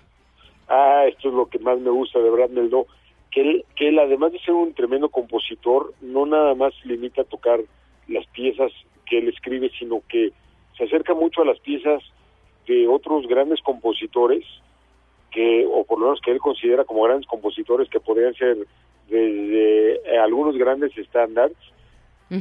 Ah, 0.67 1.03
esto 1.07 1.29
es 1.29 1.33
lo 1.33 1.47
que 1.47 1.59
más 1.59 1.79
me 1.79 1.89
gusta 1.89 2.19
de 2.19 2.29
Brad 2.29 2.49
Meldó, 2.49 2.87
que 3.29 3.41
él, 3.41 3.65
que 3.75 3.89
él 3.89 3.99
además 3.99 4.31
de 4.31 4.39
ser 4.39 4.53
un 4.53 4.73
tremendo 4.73 5.09
compositor, 5.09 5.93
no 6.01 6.25
nada 6.25 6.55
más 6.55 6.73
limita 6.85 7.21
a 7.21 7.25
tocar 7.25 7.59
las 8.07 8.25
piezas 8.27 8.71
que 9.05 9.19
él 9.19 9.27
escribe, 9.27 9.69
sino 9.77 10.01
que 10.07 10.31
se 10.81 10.85
acerca 10.87 11.13
mucho 11.13 11.43
a 11.43 11.45
las 11.45 11.59
piezas 11.59 12.01
de 12.67 12.87
otros 12.87 13.27
grandes 13.27 13.61
compositores, 13.61 14.43
que 15.29 15.63
o 15.71 15.83
por 15.83 15.99
lo 15.99 16.05
menos 16.05 16.21
que 16.21 16.31
él 16.31 16.39
considera 16.39 16.85
como 16.85 17.03
grandes 17.03 17.27
compositores 17.27 17.87
que 17.87 17.99
podrían 17.99 18.33
ser 18.33 18.57
desde 19.07 19.93
eh, 19.93 20.17
algunos 20.17 20.57
grandes 20.57 20.97
estándares 20.97 21.57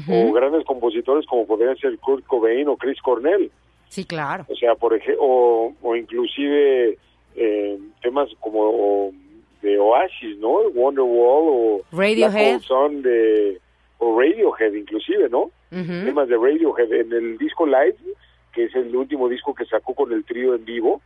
o 0.08 0.32
grandes 0.32 0.64
compositores 0.64 1.26
como 1.26 1.46
podrían 1.46 1.76
ser 1.76 1.98
Kurt 1.98 2.24
Cobain 2.24 2.66
o 2.68 2.76
Chris 2.76 3.00
Cornell. 3.02 3.50
Sí, 3.88 4.04
claro. 4.04 4.46
O 4.48 4.54
sea, 4.54 4.74
por 4.74 4.94
ejemplo, 4.94 5.22
o, 5.22 5.74
o 5.82 5.96
inclusive 5.96 6.96
eh, 7.34 7.78
temas 8.00 8.30
como 8.40 8.60
o 8.62 9.12
de 9.60 9.78
Oasis, 9.78 10.38
¿no? 10.38 10.60
Wonderwall 10.74 11.48
o 11.48 11.82
Radiohead. 11.92 12.60
Sun 12.60 13.02
de 13.02 13.60
o 13.98 14.18
Radiohead 14.18 14.72
inclusive, 14.72 15.28
¿no? 15.28 15.50
Temas 15.70 16.28
de 16.28 16.36
Radiohead 16.36 16.92
en 16.92 17.12
el 17.12 17.38
disco 17.38 17.66
Live, 17.66 17.96
que 18.52 18.64
es 18.64 18.74
el 18.74 18.94
último 18.94 19.28
disco 19.28 19.54
que 19.54 19.64
sacó 19.64 19.94
con 19.94 20.12
el 20.12 20.24
trío 20.24 20.54
en 20.54 20.64
vivo. 20.64 21.00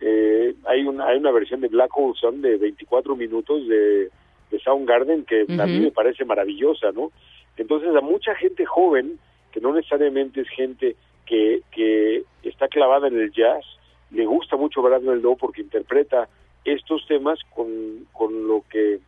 eh, 0.00 0.54
hay 0.64 0.82
una 0.84 1.06
hay 1.06 1.18
una 1.18 1.30
versión 1.30 1.60
de 1.60 1.68
Black 1.68 1.90
Hole 1.96 2.14
Sun 2.18 2.42
de 2.42 2.56
24 2.56 3.14
minutos 3.16 3.68
de, 3.68 4.10
de 4.50 4.58
Soundgarden 4.64 5.24
que 5.24 5.46
a 5.48 5.66
mí 5.66 5.80
me 5.80 5.90
parece 5.92 6.24
maravillosa, 6.24 6.90
¿no? 6.92 7.12
Entonces 7.56 7.94
a 7.94 8.00
mucha 8.00 8.34
gente 8.34 8.64
joven 8.64 9.18
que 9.52 9.60
no 9.60 9.72
necesariamente 9.72 10.40
es 10.40 10.48
gente 10.48 10.96
que, 11.26 11.62
que 11.70 12.24
está 12.42 12.68
clavada 12.68 13.08
en 13.08 13.18
el 13.18 13.30
jazz, 13.32 13.64
le 14.10 14.24
gusta 14.26 14.56
mucho 14.56 14.82
Brad 14.82 15.02
Meldo 15.02 15.36
porque 15.36 15.60
interpreta 15.62 16.28
estos 16.64 17.06
temas 17.06 17.38
con, 17.54 18.06
con 18.12 18.46
lo 18.46 18.64
que 18.70 19.00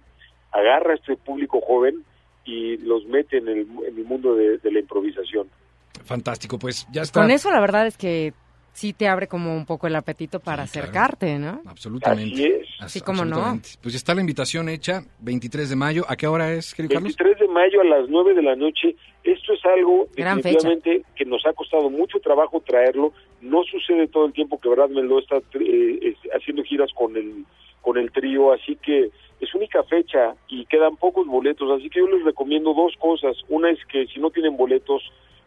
agarra 0.52 0.92
a 0.92 0.96
este 0.96 1.16
público 1.16 1.60
joven 1.60 2.04
y 2.44 2.76
los 2.78 3.04
mete 3.06 3.38
en 3.38 3.48
el, 3.48 3.66
en 3.86 3.96
el 3.96 4.04
mundo 4.04 4.34
de, 4.34 4.58
de 4.58 4.70
la 4.70 4.80
improvisación. 4.80 5.48
Fantástico, 6.05 6.59
pues 6.59 6.86
ya 6.92 7.02
está. 7.02 7.20
Con 7.20 7.30
eso 7.30 7.50
la 7.50 7.61
verdad 7.61 7.86
es 7.86 7.96
que 7.96 8.32
sí 8.72 8.92
te 8.92 9.07
abre 9.09 9.28
como 9.28 9.57
un 9.57 9.66
poco 9.66 9.86
el 9.86 9.94
apetito 9.94 10.40
para 10.40 10.66
Sí, 10.66 10.72
claro. 10.72 10.84
acercarte, 10.88 11.38
¿no? 11.38 11.62
Absolutamente. 11.66 12.34
Así 12.34 12.44
es. 12.44 12.68
As- 12.80 12.92
Sí, 12.92 13.00
cómo 13.00 13.24
no. 13.24 13.61
Pues 13.82 13.94
ya 13.94 13.96
está 13.98 14.14
la 14.14 14.20
invitación 14.20 14.68
hecha, 14.68 15.02
23 15.20 15.70
de 15.70 15.76
mayo. 15.76 16.05
¿A 16.09 16.16
qué 16.16 16.26
hora 16.26 16.52
es, 16.52 16.74
querido 16.74 16.94
Carlos? 16.94 17.16
23 17.16 17.38
de 17.38 17.48
mayo 17.55 17.80
a 17.80 17.84
las 17.84 18.09
9 18.09 18.34
de 18.34 18.42
la 18.42 18.57
noche. 18.57 18.96
Esto 19.22 19.52
es 19.55 19.64
algo 19.64 20.09
Gran 20.16 20.38
definitivamente 20.38 21.02
que 21.16 21.24
nos 21.24 21.46
ha 21.46 21.52
costado 21.52 21.88
mucho 21.88 22.18
trabajo 22.20 22.61
traerlo. 22.66 23.12
No 23.40 23.62
sucede 23.64 24.09
todo 24.09 24.26
el 24.26 24.32
tiempo 24.32 24.59
que 24.61 24.68
Brad 24.68 24.90
Meldo 24.90 25.20
está 25.20 25.36
eh, 25.61 25.98
es- 26.02 26.30
haciendo 26.34 26.62
giras 26.64 26.90
con 26.94 27.16
el 27.16 27.44
con 27.80 27.98
el 27.98 28.11
trío, 28.12 28.50
así 28.52 28.76
que 28.82 29.11
es 29.40 29.55
única 29.55 29.82
fecha 29.84 30.34
y 30.48 30.64
quedan 30.66 30.96
pocos 30.96 31.26
boletos, 31.26 31.70
así 31.70 31.90
que 31.90 31.98
yo 32.00 32.09
les 32.09 32.24
recomiendo 32.24 32.72
dos 32.72 32.94
cosas. 32.98 33.36
Una 33.50 33.70
es 33.70 33.78
que 33.92 34.07
si 34.07 34.18
no 34.20 34.30
tienen 34.30 34.57
boletos, 34.57 35.02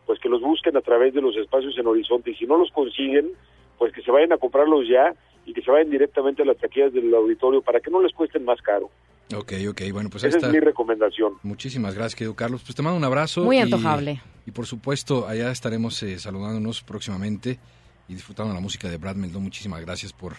pues 0.08 0.20
que 0.20 0.30
los 0.30 0.42
busquen 0.42 0.76
a 0.76 0.82
través 0.82 1.14
de 1.14 1.22
los 1.22 1.36
espacios 1.38 1.78
en 1.78 1.86
Horizonte 1.86 2.32
y 2.32 2.36
si 2.36 2.46
no 2.48 2.58
los 2.58 2.72
consiguen, 2.72 3.30
pues 3.78 3.94
que 3.94 4.02
se 4.02 4.10
vayan 4.10 4.34
a 4.34 4.38
comprarlos 4.38 4.88
ya 4.90 5.14
y 5.46 5.54
que 5.54 5.62
se 5.62 5.70
vayan 5.70 5.92
directamente 5.92 6.42
a 6.42 6.46
las 6.46 6.58
taquillas 6.58 6.92
del 6.94 7.14
auditorio 7.14 7.62
para 7.62 7.80
que 7.80 7.92
no 7.92 8.02
les 8.02 8.12
cuesten 8.14 8.44
más 8.44 8.60
caro. 8.62 8.90
Ok, 9.36 9.54
ok, 9.70 9.82
bueno, 9.92 10.10
pues 10.10 10.24
ahí 10.24 10.30
Esa 10.30 10.38
está. 10.38 10.48
es 10.48 10.54
mi 10.54 10.60
recomendación. 10.62 11.34
Muchísimas 11.44 11.94
gracias, 11.94 12.16
querido 12.16 12.36
Carlos. 12.36 12.64
Pues 12.66 12.74
te 12.76 12.82
mando 12.82 12.98
un 12.98 13.04
abrazo. 13.04 13.44
Muy 13.44 13.58
y- 13.58 13.62
antojable. 13.62 14.22
Y, 14.46 14.52
por 14.52 14.66
supuesto, 14.66 15.28
allá 15.28 15.52
estaremos 15.52 16.02
eh, 16.04 16.18
saludándonos 16.18 16.82
próximamente 16.82 17.60
y 18.08 18.14
disfrutando 18.14 18.54
la 18.54 18.62
música 18.62 18.88
de 18.90 18.96
Brad 18.98 19.16
Meldon. 19.18 19.44
Muchísimas 19.44 19.82
gracias 19.82 20.14
por 20.14 20.32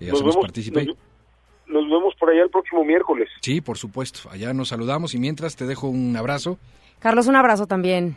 eh, 0.00 0.06
Nos 0.06 0.14
hacernos 0.14 0.36
partícipe. 0.38 0.86
nos- 0.86 0.96
nos 1.66 1.84
vemos 1.84 2.14
por 2.18 2.30
allá 2.30 2.42
el 2.42 2.50
próximo 2.50 2.82
miércoles. 2.82 3.28
Sí, 3.42 3.60
por 3.60 3.76
supuesto. 3.76 4.30
Allá 4.30 4.54
nos 4.54 4.68
saludamos 4.68 5.14
y 5.14 5.18
mientras 5.18 5.54
te 5.56 5.66
dejo 5.66 5.88
un 5.88 6.16
abrazo. 6.16 6.58
Carlos, 6.98 7.26
un 7.28 7.36
abrazo 7.36 7.66
también. 7.66 8.16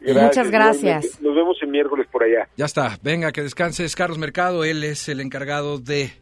Y 0.00 0.12
muchas 0.12 0.50
gracias. 0.50 1.20
Nos 1.20 1.34
vemos 1.34 1.56
el 1.62 1.68
miércoles 1.68 2.06
por 2.10 2.22
allá. 2.22 2.48
Ya 2.56 2.66
está. 2.66 2.98
Venga, 3.02 3.32
que 3.32 3.42
descanses. 3.42 3.96
Carlos 3.96 4.18
Mercado, 4.18 4.64
él 4.64 4.84
es 4.84 5.08
el 5.08 5.20
encargado 5.20 5.78
de 5.78 6.12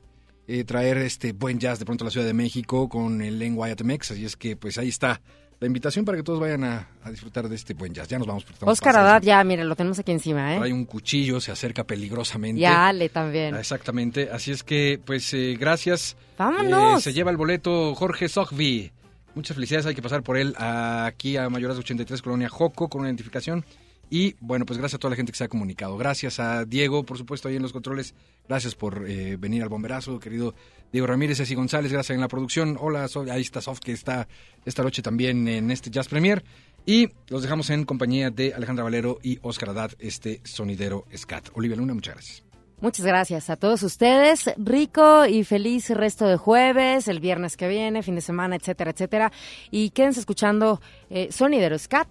eh, 0.48 0.64
traer 0.64 0.98
este 0.98 1.32
buen 1.32 1.58
jazz 1.58 1.78
de 1.78 1.84
pronto 1.84 2.04
a 2.04 2.06
la 2.06 2.10
Ciudad 2.10 2.26
de 2.26 2.34
México 2.34 2.88
con 2.88 3.20
el 3.20 3.38
Lengua 3.38 3.68
Mex. 3.84 4.12
Así 4.12 4.24
es 4.24 4.36
que, 4.36 4.56
pues 4.56 4.78
ahí 4.78 4.88
está 4.88 5.20
la 5.58 5.66
invitación 5.66 6.04
para 6.04 6.18
que 6.18 6.22
todos 6.22 6.38
vayan 6.38 6.64
a, 6.64 6.88
a 7.02 7.10
disfrutar 7.10 7.48
de 7.48 7.54
este 7.56 7.74
buen 7.74 7.92
jazz. 7.94 8.08
Ya 8.08 8.18
nos 8.18 8.26
vamos. 8.26 8.46
Oscar. 8.60 8.96
Haddad, 8.96 9.22
ya, 9.22 9.42
mire, 9.44 9.64
lo 9.64 9.74
tenemos 9.74 9.98
aquí 9.98 10.12
encima, 10.12 10.54
¿eh? 10.54 10.72
un 10.72 10.84
cuchillo, 10.84 11.40
se 11.40 11.50
acerca 11.50 11.84
peligrosamente. 11.84 12.60
Ya, 12.60 12.88
Ale 12.88 13.08
también. 13.08 13.54
Ah, 13.54 13.60
Exactamente, 13.60 14.28
así 14.30 14.52
es 14.52 14.62
que, 14.62 15.00
pues, 15.02 15.32
eh, 15.32 15.56
gracias. 15.58 16.16
Vámonos. 16.38 17.00
Eh, 17.00 17.02
se 17.02 17.12
lleva 17.12 17.30
el 17.30 17.36
boleto 17.36 17.94
Jorge 17.94 18.28
Sogvi. 18.28 18.92
Muchas 19.36 19.54
felicidades, 19.54 19.84
hay 19.86 19.94
que 19.94 20.00
pasar 20.02 20.22
por 20.22 20.38
él 20.38 20.54
aquí 20.58 21.36
a 21.36 21.48
Mayoras 21.50 21.76
83, 21.76 22.22
Colonia 22.22 22.48
Joco, 22.48 22.88
con 22.88 23.00
una 23.02 23.10
identificación. 23.10 23.64
Y 24.08 24.34
bueno, 24.40 24.64
pues 24.64 24.78
gracias 24.78 24.96
a 24.96 24.98
toda 24.98 25.10
la 25.10 25.16
gente 25.16 25.30
que 25.30 25.36
se 25.38 25.44
ha 25.44 25.48
comunicado. 25.48 25.96
Gracias 25.98 26.40
a 26.40 26.64
Diego, 26.64 27.04
por 27.04 27.18
supuesto, 27.18 27.48
ahí 27.48 27.56
en 27.56 27.62
los 27.62 27.72
controles. 27.72 28.14
Gracias 28.48 28.74
por 28.74 29.04
eh, 29.06 29.36
venir 29.36 29.62
al 29.62 29.68
bomberazo, 29.68 30.18
querido 30.20 30.54
Diego 30.90 31.06
Ramírez, 31.06 31.36
Ceci 31.36 31.54
González, 31.54 31.92
gracias 31.92 32.14
en 32.14 32.20
la 32.22 32.28
producción. 32.28 32.78
Hola, 32.80 33.08
Sol- 33.08 33.28
ahí 33.30 33.42
está 33.42 33.60
Sof, 33.60 33.78
que 33.80 33.92
está 33.92 34.26
esta 34.64 34.82
noche 34.82 35.02
también 35.02 35.46
en 35.48 35.70
este 35.70 35.90
Jazz 35.90 36.08
Premier. 36.08 36.42
Y 36.86 37.08
los 37.28 37.42
dejamos 37.42 37.68
en 37.70 37.84
compañía 37.84 38.30
de 38.30 38.54
Alejandra 38.54 38.84
Valero 38.84 39.18
y 39.22 39.38
Oscar 39.42 39.70
Haddad, 39.70 39.90
este 39.98 40.40
sonidero 40.44 41.04
Scat. 41.14 41.48
Olivia 41.54 41.76
Luna, 41.76 41.92
muchas 41.92 42.14
gracias. 42.14 42.45
Muchas 42.80 43.06
gracias 43.06 43.48
a 43.48 43.56
todos 43.56 43.82
ustedes. 43.82 44.50
Rico 44.58 45.24
y 45.24 45.44
feliz 45.44 45.88
resto 45.90 46.26
de 46.26 46.36
jueves, 46.36 47.08
el 47.08 47.20
viernes 47.20 47.56
que 47.56 47.68
viene, 47.68 48.02
fin 48.02 48.14
de 48.16 48.20
semana, 48.20 48.56
etcétera, 48.56 48.90
etcétera. 48.90 49.32
Y 49.70 49.90
quédense 49.90 50.20
escuchando 50.20 50.80
eh, 51.08 51.28
Sonidero 51.30 51.78
Scat 51.78 52.08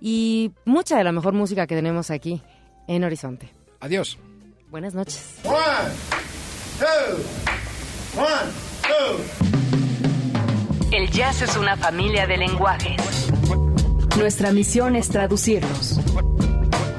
y 0.00 0.52
mucha 0.64 0.96
de 0.96 1.04
la 1.04 1.12
mejor 1.12 1.32
música 1.32 1.66
que 1.66 1.74
tenemos 1.74 2.10
aquí 2.10 2.42
en 2.86 3.02
Horizonte. 3.04 3.50
Adiós. 3.80 4.18
Buenas 4.70 4.94
noches. 4.94 5.40
One, 5.44 5.56
two, 6.78 7.16
one, 8.20 8.50
two. 8.82 9.44
El 10.92 11.10
jazz 11.10 11.42
es 11.42 11.56
una 11.56 11.76
familia 11.76 12.26
de 12.26 12.36
lenguajes. 12.36 13.28
Nuestra 14.16 14.52
misión 14.52 14.94
es 14.94 15.08
traducirlos. 15.08 15.98